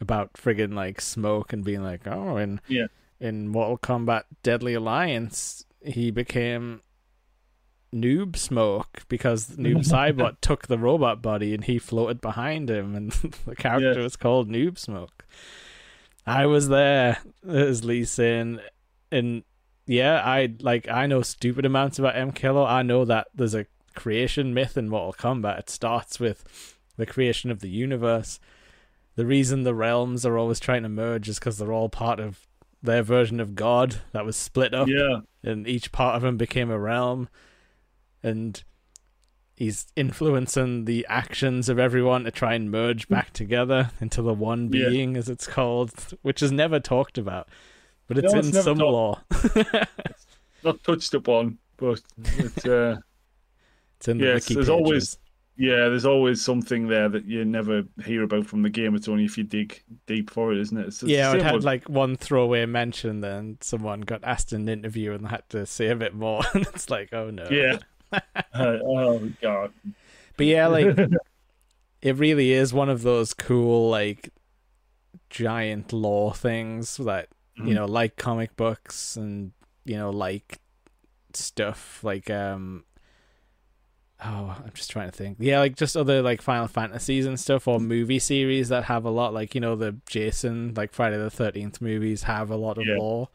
about 0.00 0.32
friggin' 0.34 0.74
like 0.74 1.00
smoke 1.00 1.52
and 1.52 1.64
being 1.64 1.82
like, 1.82 2.06
"Oh, 2.06 2.36
and 2.36 2.60
Yeah. 2.68 2.86
in 3.20 3.46
Mortal 3.48 3.78
Kombat 3.78 4.24
Deadly 4.42 4.74
Alliance, 4.74 5.64
he 5.84 6.10
became 6.10 6.80
Noob 7.94 8.36
Smoke 8.36 9.02
because 9.08 9.48
Noob 9.50 9.78
Saibot 9.90 10.36
took 10.40 10.66
the 10.66 10.78
robot 10.78 11.20
body 11.22 11.54
and 11.54 11.64
he 11.64 11.78
floated 11.78 12.20
behind 12.20 12.70
him, 12.70 12.94
and 12.94 13.12
the 13.46 13.56
character 13.56 13.94
Yeah. 13.98 14.02
was 14.02 14.16
called 14.16 14.48
Noob 14.48 14.78
Smoke. 14.78 15.24
I 16.26 16.46
was 16.46 16.68
there, 16.68 17.18
as 17.48 17.84
Lee 17.84 18.04
saying, 18.04 18.60
and 19.10 19.42
yeah, 19.86 20.22
I 20.24 20.54
like 20.60 20.88
I 20.88 21.06
know 21.06 21.22
stupid 21.22 21.64
amounts 21.66 21.98
about 21.98 22.16
M 22.16 22.32
Killer. 22.32 22.64
I 22.64 22.82
know 22.82 23.04
that 23.04 23.28
there's 23.34 23.54
a 23.54 23.66
creation 23.94 24.54
myth 24.54 24.76
in 24.78 24.88
Mortal 24.88 25.12
Kombat. 25.12 25.58
It 25.58 25.70
starts 25.70 26.20
with 26.20 26.44
the 26.96 27.06
creation 27.06 27.50
of 27.50 27.60
the 27.60 27.68
universe. 27.68 28.38
The 29.16 29.26
reason 29.26 29.64
the 29.64 29.74
realms 29.74 30.24
are 30.24 30.38
always 30.38 30.60
trying 30.60 30.84
to 30.84 30.88
merge 30.88 31.28
is 31.28 31.38
because 31.38 31.58
they're 31.58 31.72
all 31.72 31.88
part 31.90 32.20
of 32.20 32.46
their 32.82 33.02
version 33.02 33.38
of 33.40 33.54
God 33.54 33.96
that 34.12 34.24
was 34.24 34.36
split 34.36 34.72
up 34.74 34.88
yeah, 34.88 35.20
and 35.42 35.68
each 35.68 35.92
part 35.92 36.16
of 36.16 36.24
him 36.24 36.36
became 36.36 36.70
a 36.70 36.78
realm 36.78 37.28
and 38.22 38.62
he's 39.56 39.86
influencing 39.96 40.84
the 40.86 41.06
actions 41.08 41.68
of 41.68 41.78
everyone 41.78 42.24
to 42.24 42.30
try 42.30 42.54
and 42.54 42.70
merge 42.70 43.08
back 43.08 43.32
together 43.32 43.90
into 44.00 44.22
the 44.22 44.32
one 44.34 44.70
Yeah. 44.72 44.88
being 44.88 45.16
as 45.16 45.28
it's 45.28 45.46
called 45.46 45.92
which 46.22 46.42
is 46.42 46.50
never 46.50 46.80
talked 46.80 47.18
about 47.18 47.48
but 48.08 48.18
it's 48.18 48.32
No, 48.32 48.38
in 48.40 48.46
it's 48.48 48.64
some 48.64 48.78
law 48.78 49.20
not 50.64 50.82
touched 50.84 51.14
upon, 51.14 51.58
but 51.76 52.00
it's 52.26 52.64
uh, 52.66 52.96
it's 53.98 54.08
in 54.08 54.18
the 54.18 54.24
Yes, 54.26 54.34
wiki 54.48 54.54
there's 54.54 54.66
pages. 54.66 54.70
always- 54.70 55.18
Yeah, 55.56 55.88
there's 55.88 56.06
always 56.06 56.40
something 56.42 56.88
there 56.88 57.08
that 57.08 57.24
you 57.26 57.44
never 57.44 57.82
hear 58.04 58.22
about 58.22 58.46
from 58.46 58.62
the 58.62 58.70
game. 58.70 58.94
It's 58.94 59.08
only 59.08 59.24
if 59.24 59.36
you 59.36 59.44
dig 59.44 59.82
deep 60.06 60.30
for 60.30 60.52
it, 60.52 60.58
isn't 60.60 60.76
it? 60.78 60.86
It's, 60.86 61.02
it's 61.02 61.10
yeah, 61.10 61.34
it 61.34 61.42
had 61.42 61.54
with- 61.56 61.64
like 61.64 61.88
one 61.88 62.16
throwaway 62.16 62.64
mention, 62.66 63.20
then 63.20 63.58
someone 63.60 64.00
got 64.02 64.22
asked 64.24 64.52
in 64.52 64.62
an 64.62 64.68
interview 64.68 65.12
and 65.12 65.28
had 65.28 65.48
to 65.50 65.66
say 65.66 65.88
a 65.88 65.96
bit 65.96 66.14
more, 66.14 66.42
and 66.54 66.66
it's 66.68 66.88
like, 66.90 67.12
oh 67.12 67.30
no. 67.30 67.48
yeah. 67.50 67.78
Uh, 68.12 68.20
oh 68.54 69.30
god. 69.40 69.72
But 70.36 70.46
yeah, 70.46 70.66
like 70.66 70.96
it 72.02 72.16
really 72.16 72.52
is 72.52 72.72
one 72.74 72.88
of 72.88 73.02
those 73.02 73.34
cool 73.34 73.88
like 73.90 74.30
giant 75.30 75.92
lore 75.92 76.34
things 76.34 76.96
that 76.98 77.28
you 77.56 77.64
Mhm. 77.64 77.74
know, 77.74 77.84
like 77.86 78.16
comic 78.16 78.56
books 78.56 79.16
and 79.16 79.52
you 79.84 79.96
know, 79.96 80.10
like 80.10 80.58
stuff 81.34 82.02
like 82.04 82.28
um 82.30 82.84
oh, 84.24 84.56
I'm 84.64 84.70
just 84.74 84.90
trying 84.90 85.10
to 85.10 85.16
think. 85.16 85.38
Yeah, 85.40 85.58
like 85.58 85.76
just 85.76 85.96
other 85.96 86.22
like 86.22 86.40
Final 86.42 86.68
Fantasies 86.68 87.26
and 87.26 87.38
stuff 87.40 87.66
or 87.66 87.80
movie 87.80 88.18
series 88.20 88.68
that 88.68 88.84
have 88.84 89.04
a 89.04 89.10
lot 89.10 89.34
like, 89.34 89.54
you 89.54 89.60
know, 89.60 89.74
the 89.76 89.96
Jason, 90.06 90.74
like 90.74 90.92
Friday 90.92 91.18
the 91.18 91.30
thirteenth 91.30 91.80
movies 91.80 92.22
have 92.24 92.50
a 92.50 92.56
lot 92.56 92.78
of 92.78 92.86
Yeah. 92.86 92.96
lore. 92.98 93.28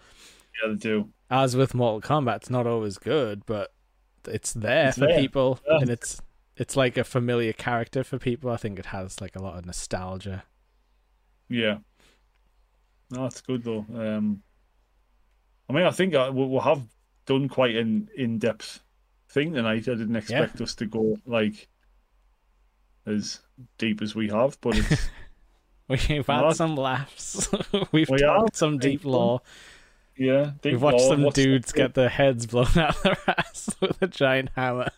Yeah, 0.64 0.70
they 0.70 0.76
do. 0.78 1.10
As 1.30 1.56
with 1.58 1.74
Mortal 1.76 2.02
Kombat, 2.02 2.38
it's 2.38 2.50
not 2.50 2.66
always 2.66 2.98
good, 2.98 3.46
but 3.46 3.74
it's 4.28 4.54
there 4.54 4.90
It's 4.90 4.98
for 4.98 5.08
there. 5.08 5.20
people 5.20 5.60
Yeah. 5.68 5.78
and 5.82 5.90
it's 5.90 6.22
it's 6.56 6.76
like 6.76 6.98
a 6.98 7.04
familiar 7.04 7.54
character 7.54 8.04
for 8.04 8.18
people. 8.18 8.50
I 8.50 8.58
think 8.58 8.80
it 8.80 8.88
has 8.88 9.22
like 9.22 9.36
a 9.36 9.42
lot 9.42 9.58
of 9.58 9.66
nostalgia. 9.66 10.44
Yeah. 11.50 11.78
No, 13.12 13.24
that's 13.24 13.42
good 13.42 13.64
though. 13.64 13.86
Um, 13.94 14.42
I 15.70 15.74
mean, 15.74 15.84
I 15.86 15.92
think 15.92 16.16
I, 16.16 16.30
we 16.30 16.46
we 16.46 16.60
have 16.60 16.82
done 17.26 17.48
quite 17.50 17.76
an 17.76 18.10
in-depth 18.16 18.82
thing 19.30 19.54
tonight. 19.54 19.88
I 19.88 19.94
didn't 19.96 20.16
expect 20.16 20.60
us 20.62 20.76
to 20.76 20.86
go 20.86 21.18
like 21.26 21.68
as 23.06 23.40
deep 23.78 24.02
as 24.02 24.16
we 24.16 24.30
have, 24.30 24.60
but 24.62 24.78
it's 24.78 25.10
We've 25.90 26.26
had 26.28 26.52
some 26.54 26.76
laughs. 26.76 27.48
We've 27.94 28.10
We 28.10 28.18
talked 28.18 28.58
some 28.58 28.78
deep 28.78 28.96
It's 29.02 29.06
lore. 29.06 29.42
Yeah. 30.18 30.52
We've 30.64 30.82
watched 30.82 31.02
some 31.02 31.24
What's 31.24 31.36
dudes 31.36 31.72
get 31.72 31.94
their 31.94 32.10
heads 32.10 32.46
blown 32.46 32.68
out 32.78 32.96
of 32.96 33.04
their 33.04 33.18
ass 33.28 33.70
with 33.82 34.02
a 34.02 34.08
giant 34.08 34.50
hammer. 34.56 34.90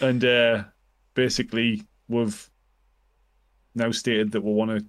and 0.00 0.24
uh, 0.24 0.64
basically 1.14 1.82
we've 2.08 2.50
now 3.74 3.90
stated 3.90 4.32
that 4.32 4.42
we 4.42 4.52
want 4.52 4.70
to 4.70 4.84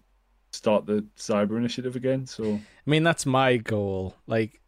start 0.51 0.85
the 0.85 1.05
cyber 1.17 1.57
initiative 1.57 1.95
again. 1.95 2.25
So 2.25 2.53
I 2.53 2.89
mean, 2.89 3.03
that's 3.03 3.25
my 3.25 3.57
goal. 3.57 4.15
Like, 4.27 4.61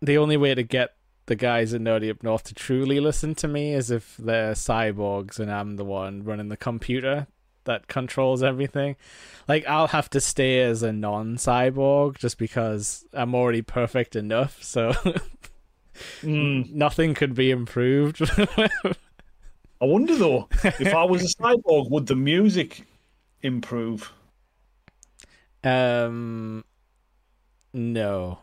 the 0.00 0.18
only 0.18 0.36
way 0.36 0.54
to 0.54 0.62
get 0.62 0.94
the 1.26 1.36
guys 1.36 1.74
at 1.74 1.80
Nerdy 1.80 2.10
Up 2.10 2.22
North 2.22 2.44
to 2.44 2.54
truly 2.54 3.00
listen 3.00 3.34
to 3.36 3.48
me 3.48 3.74
is 3.74 3.90
if 3.90 4.16
they're 4.16 4.52
cyborgs 4.52 5.38
and 5.38 5.50
I'm 5.50 5.76
the 5.76 5.84
one 5.84 6.24
running 6.24 6.48
the 6.48 6.56
computer 6.56 7.26
that 7.68 7.86
controls 7.86 8.42
everything. 8.42 8.96
Like, 9.46 9.64
I'll 9.66 9.86
have 9.86 10.10
to 10.10 10.20
stay 10.20 10.60
as 10.62 10.82
a 10.82 10.92
non 10.92 11.36
cyborg 11.36 12.18
just 12.18 12.36
because 12.36 13.06
I'm 13.12 13.34
already 13.34 13.62
perfect 13.62 14.16
enough. 14.16 14.62
So 14.62 14.92
Mm, 16.22 16.72
nothing 16.72 17.14
could 17.14 17.34
be 17.34 17.50
improved. 17.50 18.22
I 19.80 19.84
wonder 19.84 20.14
though, 20.16 20.48
if 20.64 20.94
I 20.94 21.04
was 21.04 21.22
a 21.24 21.42
cyborg, 21.42 21.90
would 21.90 22.06
the 22.06 22.14
music 22.16 22.84
improve? 23.42 24.12
um, 25.64 26.64
no. 27.72 28.40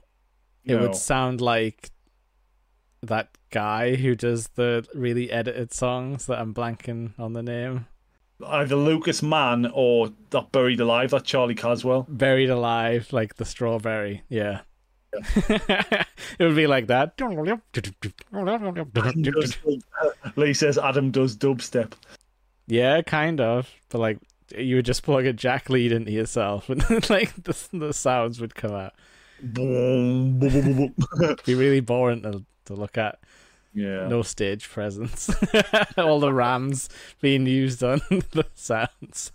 It 0.66 0.76
No. 0.76 0.82
would 0.82 0.96
sound 0.96 1.42
like 1.42 1.92
that 3.02 3.38
guy 3.52 3.96
who 3.96 4.16
does 4.16 4.48
the 4.56 4.86
really 4.94 5.32
edited 5.32 5.72
songs 5.74 6.26
that 6.26 6.40
I'm 6.40 6.54
blanking 6.54 7.18
on 7.20 7.34
the 7.34 7.44
name. 7.44 7.88
Either 8.46 8.76
Lucas 8.76 9.24
Mann 9.24 9.72
or 9.74 10.10
that 10.32 10.52
Berried 10.52 10.80
Alive, 10.80 11.12
that 11.12 11.24
Charlie 11.24 11.56
Caswell. 11.56 12.06
Berried 12.10 12.50
alive, 12.50 13.12
like 13.14 13.36
the 13.36 13.46
strawberry. 13.46 14.24
Yeah. 14.28 14.62
it 15.48 16.08
would 16.40 16.56
be 16.56 16.68
like 16.68 16.88
that. 16.88 17.14
Lee 20.36 20.54
says 20.54 20.78
Adam 20.78 21.12
does 21.12 21.38
dubstep. 21.38 21.94
yeah, 22.68 23.02
kind 23.02 23.40
of. 23.40 23.70
But 23.90 24.00
like, 24.00 24.20
you 24.56 24.78
would 24.78 24.86
just 24.86 25.04
plug 25.04 25.26
a 25.26 25.34
jack 25.34 25.70
lead 25.70 25.92
into 25.92 26.12
yourself, 26.12 26.70
and 26.70 27.10
like 27.10 27.34
the 27.44 27.56
the 27.72 27.94
sounds 27.94 28.42
would 28.42 28.56
come 28.56 28.74
out. 28.74 28.94
Boom, 29.42 30.40
boom, 30.40 30.50
boom, 30.50 30.62
boom, 30.62 30.94
boom. 30.98 31.22
It'd 31.22 31.46
be 31.46 31.56
really 31.56 31.80
boring 31.80 32.24
to 32.24 32.44
to 32.66 32.74
look 32.74 32.98
at. 32.98 33.20
Yeah. 33.76 34.08
No 34.08 34.22
stage 34.22 34.70
presence. 34.70 35.30
All 35.98 36.20
the 36.20 36.34
rams 36.34 36.90
being 37.22 37.46
used 37.46 37.84
on 37.84 38.00
the 38.10 38.46
sounds. 38.56 39.32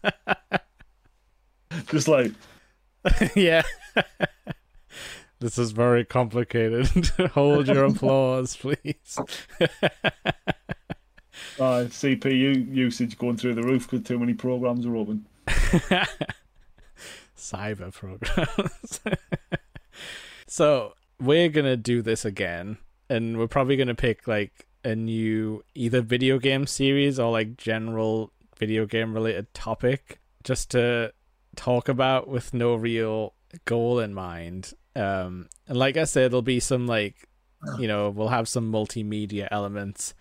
Just 1.89 2.09
like, 2.09 2.33
yeah. 3.37 3.63
This 5.39 5.59
is 5.59 5.71
very 5.73 6.05
complicated. 6.05 6.87
Hold 7.33 7.69
your 7.69 7.85
applause, 7.85 8.57
please. 8.57 9.19
uh, 11.59 11.87
CPU 11.89 12.75
usage 12.75 13.17
going 13.19 13.37
through 13.37 13.55
the 13.55 13.63
roof 13.63 13.89
because 13.89 14.07
too 14.07 14.19
many 14.19 14.35
programs 14.35 14.85
are 14.87 14.97
open. 14.97 15.27
Cyber 17.37 17.93
programs. 17.93 19.01
so 20.47 20.95
we're 21.19 21.49
gonna 21.49 21.77
do 21.77 22.03
this 22.03 22.25
again, 22.25 22.79
and 23.11 23.37
we're 23.37 23.49
probably 23.49 23.77
gonna 23.77 23.95
pick 23.95 24.27
like 24.27 24.67
a 24.85 24.95
new 24.95 25.63
either 25.75 26.01
video 26.01 26.39
game 26.39 26.67
series 26.67 27.19
or 27.19 27.31
like 27.31 27.57
general 27.57 28.33
video 28.57 28.87
game 28.87 29.13
related 29.13 29.53
topic 29.53 30.19
just 30.45 30.71
to 30.71 31.13
talk 31.57 31.89
about 31.89 32.29
with 32.29 32.55
no 32.55 32.75
real 32.75 33.35
goal 33.65 33.99
in 33.99 34.15
mind. 34.15 34.73
Um, 34.97 35.49
and 35.67 35.77
like 35.77 35.97
I 35.97 36.05
said, 36.05 36.31
there'll 36.31 36.43
be 36.43 36.61
some 36.61 36.87
like, 36.87 37.29
you 37.79 37.89
know, 37.89 38.11
we'll 38.11 38.29
have 38.29 38.49
some 38.49 38.73
multimedia 38.73 39.49
elements. 39.51 40.15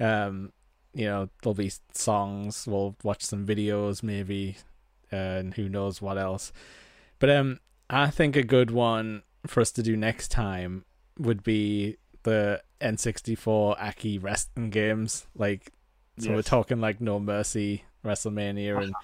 Um, 0.00 0.52
you 0.92 1.04
know, 1.04 1.28
there'll 1.42 1.54
be 1.54 1.70
songs. 1.92 2.66
We'll 2.66 2.96
watch 3.04 3.22
some 3.22 3.46
videos, 3.46 4.02
maybe, 4.02 4.56
uh, 5.12 5.16
and 5.16 5.54
who 5.54 5.68
knows 5.68 6.02
what 6.02 6.18
else. 6.18 6.52
But 7.20 7.30
um, 7.30 7.60
I 7.88 8.10
think 8.10 8.34
a 8.34 8.42
good 8.42 8.70
one 8.70 9.22
for 9.46 9.60
us 9.60 9.70
to 9.72 9.82
do 9.82 9.96
next 9.96 10.28
time 10.28 10.84
would 11.20 11.42
be 11.42 11.96
the 12.22 12.62
N64 12.80 13.80
Aki 13.80 14.18
wrestling 14.18 14.70
games. 14.70 15.26
Like, 15.36 15.72
so 16.18 16.32
we're 16.32 16.42
talking 16.42 16.80
like 16.80 17.00
No 17.00 17.18
Mercy, 17.20 17.84
WrestleMania, 18.04 18.82
and 18.82 18.94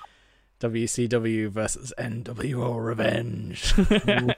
WCW 0.61 1.49
versus 1.49 1.93
NWO 1.99 2.85
Revenge. 2.85 3.75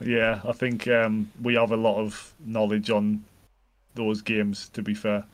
Yeah, 0.00 0.40
I 0.44 0.52
think 0.52 0.86
um, 0.86 1.32
we 1.42 1.56
have 1.56 1.72
a 1.72 1.76
lot 1.76 1.96
of 1.98 2.32
knowledge 2.38 2.88
on 2.88 3.24
those 3.94 4.22
games. 4.22 4.68
To 4.70 4.82
be 4.82 4.94
fair, 4.94 5.24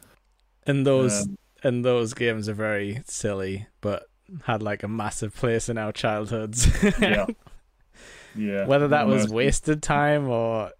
and 0.66 0.86
those 0.86 1.22
Um, 1.22 1.36
and 1.62 1.84
those 1.84 2.14
games 2.14 2.48
are 2.48 2.54
very 2.54 3.02
silly, 3.04 3.66
but 3.82 4.08
had 4.44 4.62
like 4.62 4.82
a 4.82 4.88
massive 4.88 5.34
place 5.34 5.68
in 5.68 5.76
our 5.76 5.92
childhoods. 5.92 6.66
yeah, 6.98 7.26
yeah. 8.36 8.66
Whether 8.66 8.88
that 8.88 9.06
was 9.06 9.24
Mercy. 9.24 9.34
wasted 9.34 9.82
time 9.82 10.28
or 10.28 10.70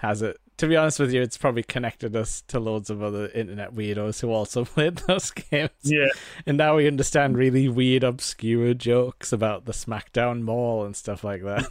has 0.00 0.22
it? 0.22 0.38
To 0.58 0.66
be 0.66 0.76
honest 0.76 0.98
with 0.98 1.12
you, 1.12 1.20
it's 1.20 1.36
probably 1.36 1.62
connected 1.62 2.16
us 2.16 2.42
to 2.48 2.58
loads 2.58 2.88
of 2.88 3.02
other 3.02 3.28
internet 3.34 3.74
weirdos 3.74 4.20
who 4.22 4.30
also 4.32 4.64
played 4.64 4.96
those 5.06 5.30
games. 5.30 5.70
Yeah, 5.82 6.06
And 6.46 6.56
now 6.56 6.76
we 6.76 6.86
understand 6.86 7.36
really 7.36 7.68
weird, 7.68 8.02
obscure 8.02 8.72
jokes 8.72 9.32
about 9.34 9.66
the 9.66 9.72
SmackDown 9.72 10.40
Mall 10.42 10.84
and 10.84 10.96
stuff 10.96 11.22
like 11.24 11.42
that. 11.42 11.68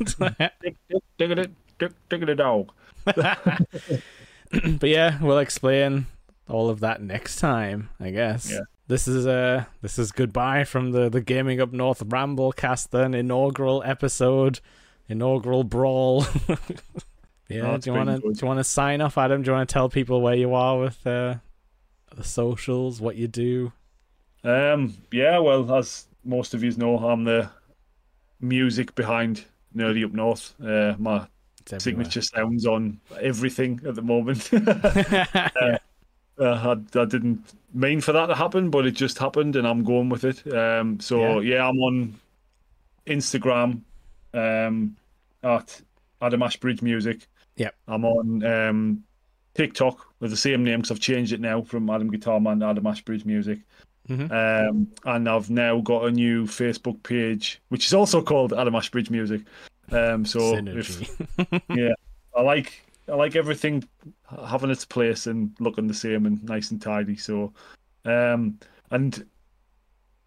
Dick, 0.62 0.76
dick, 0.88 1.04
diggity, 1.18 1.50
dick, 1.80 1.94
diggity 2.10 2.36
dog. 2.36 2.72
but 3.06 4.90
yeah, 4.90 5.18
we'll 5.22 5.40
explain 5.40 6.06
all 6.48 6.70
of 6.70 6.80
that 6.82 7.02
next 7.02 7.38
time, 7.38 7.90
I 8.00 8.12
guess. 8.12 8.52
Yeah. 8.52 8.60
This 8.88 9.08
is 9.08 9.26
uh 9.26 9.66
this 9.82 9.98
is 9.98 10.12
goodbye 10.12 10.64
from 10.64 10.92
the 10.92 11.10
the 11.10 11.22
Gaming 11.22 11.60
Up 11.60 11.74
North 11.74 12.06
Ramblecast 12.06 12.90
then 12.92 13.16
inaugural 13.16 13.82
episode, 13.84 14.60
inaugural 15.08 15.64
brawl. 15.64 16.26
yeah, 17.48 17.74
Oh, 17.74 17.78
do 17.78 17.92
you 17.92 17.96
want 17.96 18.10
to 18.10 18.20
do 18.20 18.40
you 18.42 18.48
want 18.48 18.60
to 18.60 18.64
sign 18.64 19.02
off, 19.02 19.18
Adam? 19.18 19.42
Do 19.42 19.52
you 19.52 19.56
want 19.56 19.70
to 19.70 19.74
tell 19.74 19.90
people 19.90 20.22
where 20.22 20.36
you 20.36 20.54
are 20.54 20.80
with 20.80 21.06
uh, 21.06 21.36
the 22.16 22.24
socials, 22.24 23.02
what 23.02 23.16
you 23.16 23.28
do? 23.28 23.72
Um, 24.44 24.96
yeah, 25.12 25.40
well, 25.40 25.74
as 25.76 26.06
most 26.24 26.54
of 26.54 26.64
you 26.64 26.72
know, 26.78 26.98
I'm 26.98 27.24
the 27.24 27.50
music 28.40 28.94
behind 28.96 29.44
Nerdy 29.76 30.06
Up 30.06 30.14
North. 30.14 30.54
Uh, 30.64 30.96
my 30.98 31.28
signature 31.66 32.22
sounds 32.22 32.66
on 32.66 33.00
everything 33.20 33.82
at 33.88 33.96
the 33.96 34.02
moment. 34.02 34.50
uh, 34.54 35.78
I, 36.38 36.72
I 36.72 37.06
didn't 37.06 37.44
mean 37.74 38.02
for 38.02 38.12
that 38.14 38.28
to 38.28 38.36
happen, 38.36 38.70
but 38.70 38.86
it 38.86 38.92
just 38.92 39.18
happened, 39.18 39.56
and 39.56 39.68
I'm 39.68 39.84
going 39.84 40.10
with 40.10 40.24
it. 40.24 40.54
Um, 40.54 41.00
so 41.00 41.40
yeah, 41.40 41.68
I'm 41.68 41.78
on 41.80 42.16
Instagram 43.08 43.82
um, 44.36 44.96
at 45.44 45.82
Adam 46.22 46.44
Ashbridge 46.44 46.82
Music. 46.82 47.28
Yeah. 47.56 47.70
I'm 47.88 48.06
on 48.06 48.44
um, 48.44 49.04
TikTok 49.54 50.06
with 50.20 50.32
the 50.32 50.38
same 50.38 50.64
name 50.64 50.82
because 50.82 50.92
I've 50.92 51.00
changed 51.00 51.34
it 51.34 51.40
now 51.40 51.62
from 51.62 51.90
Adam 51.90 52.10
Guitar 52.10 52.40
Man 52.40 52.60
to 52.60 52.68
Adam 52.68 52.86
Ashbridge 52.86 53.26
Music. 53.26 53.60
Mhm. 54.10 54.32
Um, 54.32 54.88
and 55.06 55.28
I've 55.28 55.50
now 55.50 55.80
got 55.82 56.06
a 56.06 56.12
new 56.12 56.46
Facebook 56.46 57.02
page, 57.02 57.60
which 57.70 57.88
is 57.88 57.94
also 57.94 58.22
called 58.22 58.54
Adam 58.54 58.76
Ashbridge 58.76 59.10
Music. 59.10 59.42
Um, 59.92 60.26
so 60.26 60.56
if, 60.58 61.00
Synergy. 61.00 61.94
I 62.36 62.42
like 62.42 62.86
I 63.08 63.16
like 63.16 63.36
everything 63.36 63.84
having 64.46 64.70
its 64.70 64.86
place 64.86 65.28
and 65.28 65.52
looking 65.60 65.88
the 65.88 65.94
same 65.94 66.26
and 66.26 66.44
nice 66.44 66.72
and 66.72 66.82
tidy. 66.82 67.16
So, 67.16 67.54
um, 68.04 68.60
and 68.92 69.26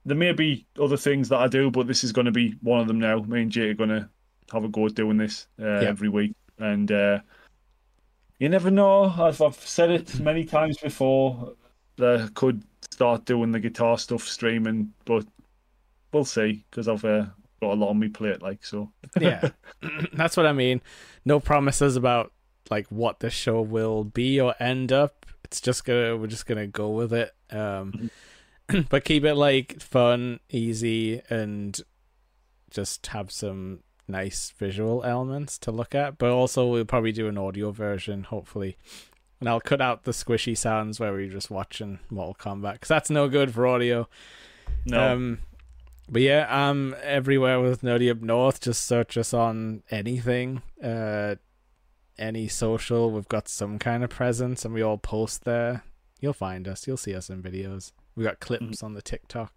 there 0.08 0.16
may 0.16 0.32
be 0.32 0.66
other 0.80 0.96
things 0.96 1.28
that 1.28 1.38
I 1.38 1.46
do, 1.48 1.70
but 1.70 1.86
this 1.86 2.02
is 2.02 2.12
going 2.12 2.24
to 2.24 2.32
be 2.32 2.54
one 2.62 2.80
of 2.80 2.86
them 2.88 2.98
now. 2.98 3.20
Me 3.20 3.42
and 3.42 3.50
Jay 3.52 3.68
are 3.68 3.74
going 3.74 3.90
to 3.90 4.08
have 4.52 4.64
a 4.64 4.68
go 4.68 4.86
at 4.86 4.94
doing 4.94 5.16
this 5.18 5.46
uh, 5.60 5.64
Yeah. 5.64 5.88
every 5.88 6.08
week, 6.08 6.34
and 6.58 6.90
uh, 6.90 7.20
you 8.38 8.48
never 8.48 8.70
know. 8.70 9.12
As 9.18 9.40
I've 9.40 9.56
said 9.56 9.90
it 9.90 10.18
many 10.20 10.44
times 10.44 10.78
before, 10.78 11.54
that 11.96 12.20
I 12.20 12.28
could 12.34 12.62
start 12.90 13.24
doing 13.24 13.52
the 13.52 13.60
guitar 13.60 13.98
stuff 13.98 14.22
streaming, 14.26 14.92
but 15.04 15.26
we'll 16.12 16.24
see 16.24 16.64
because 16.70 16.88
I've 16.88 17.04
uh, 17.04 17.26
got 17.60 17.72
a 17.72 17.74
lot 17.74 17.90
on 17.90 18.00
my 18.00 18.08
plate. 18.08 18.40
Like 18.42 18.64
so, 18.64 18.90
yeah 19.20 19.50
that's 20.14 20.36
what 20.36 20.46
i 20.46 20.52
mean 20.52 20.80
no 21.24 21.40
promises 21.40 21.96
about 21.96 22.32
like 22.70 22.86
what 22.88 23.20
the 23.20 23.30
show 23.30 23.60
will 23.60 24.04
be 24.04 24.40
or 24.40 24.54
end 24.60 24.92
up 24.92 25.24
it's 25.44 25.60
just 25.60 25.84
gonna 25.84 26.16
we're 26.16 26.26
just 26.26 26.46
gonna 26.46 26.66
go 26.66 26.90
with 26.90 27.12
it 27.12 27.32
um 27.50 28.10
but 28.88 29.04
keep 29.04 29.24
it 29.24 29.34
like 29.34 29.80
fun 29.80 30.40
easy 30.50 31.22
and 31.30 31.80
just 32.70 33.06
have 33.08 33.30
some 33.30 33.80
nice 34.06 34.52
visual 34.56 35.04
elements 35.04 35.58
to 35.58 35.70
look 35.70 35.94
at 35.94 36.16
but 36.18 36.30
also 36.30 36.66
we'll 36.66 36.84
probably 36.84 37.12
do 37.12 37.28
an 37.28 37.36
audio 37.36 37.70
version 37.70 38.24
hopefully 38.24 38.76
and 39.38 39.48
i'll 39.48 39.60
cut 39.60 39.82
out 39.82 40.04
the 40.04 40.12
squishy 40.12 40.56
sounds 40.56 40.98
where 40.98 41.12
we're 41.12 41.28
just 41.28 41.50
watching 41.50 41.98
mortal 42.08 42.34
kombat 42.34 42.72
because 42.74 42.88
that's 42.88 43.10
no 43.10 43.28
good 43.28 43.52
for 43.52 43.66
audio 43.66 44.08
no. 44.86 45.12
um, 45.12 45.38
but 46.10 46.22
yeah, 46.22 46.46
I'm 46.48 46.94
everywhere 47.02 47.60
with 47.60 47.82
Nerdy 47.82 48.10
Up 48.10 48.22
North. 48.22 48.62
Just 48.62 48.86
search 48.86 49.18
us 49.18 49.34
on 49.34 49.82
anything, 49.90 50.62
uh, 50.82 51.34
any 52.18 52.48
social. 52.48 53.10
We've 53.10 53.28
got 53.28 53.48
some 53.48 53.78
kind 53.78 54.02
of 54.02 54.10
presence, 54.10 54.64
and 54.64 54.72
we 54.72 54.82
all 54.82 54.96
post 54.96 55.44
there. 55.44 55.84
You'll 56.20 56.32
find 56.32 56.66
us. 56.66 56.86
You'll 56.86 56.96
see 56.96 57.14
us 57.14 57.28
in 57.28 57.42
videos. 57.42 57.92
We 58.18 58.24
got 58.24 58.40
clips 58.40 58.82
on 58.82 58.94
the 58.94 59.02
TikTok. 59.02 59.52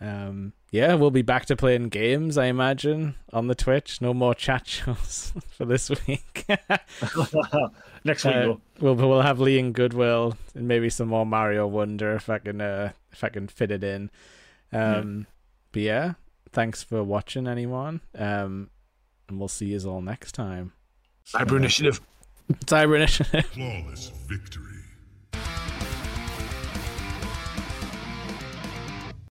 Um, 0.00 0.52
yeah, 0.70 0.94
we'll 0.94 1.10
be 1.10 1.22
back 1.22 1.46
to 1.46 1.56
playing 1.56 1.88
games. 1.88 2.38
I 2.38 2.44
imagine 2.46 3.16
on 3.32 3.46
the 3.48 3.54
Twitch. 3.54 4.00
No 4.00 4.14
more 4.14 4.34
chat 4.34 4.66
shows 4.68 5.32
for 5.48 5.64
this 5.64 5.90
week. 6.06 6.44
Next 8.04 8.24
week, 8.24 8.34
Uh, 8.34 8.54
we'll 8.80 8.94
we'll 8.94 9.22
have 9.22 9.40
Lee 9.40 9.58
and 9.58 9.74
Goodwill 9.74 10.36
and 10.54 10.68
maybe 10.68 10.88
some 10.90 11.08
more 11.08 11.26
Mario 11.26 11.66
Wonder 11.66 12.14
if 12.14 12.28
I 12.30 12.38
can 12.38 12.60
uh, 12.60 12.92
if 13.12 13.24
I 13.24 13.28
can 13.30 13.48
fit 13.48 13.70
it 13.70 13.82
in. 13.82 14.10
Um, 14.72 15.26
but 15.72 15.82
yeah, 15.82 16.12
thanks 16.52 16.82
for 16.82 17.02
watching, 17.02 17.48
anyone. 17.48 18.00
Um, 18.14 18.70
and 19.28 19.38
we'll 19.38 19.48
see 19.48 19.66
you 19.66 19.80
all 19.90 20.00
next 20.02 20.32
time. 20.32 20.72
Cyber 21.26 21.56
Initiative. 21.56 22.00
Cyber 22.66 22.94
Initiative. 22.96 23.46
Flawless 23.46 24.12
victory. 24.26 24.77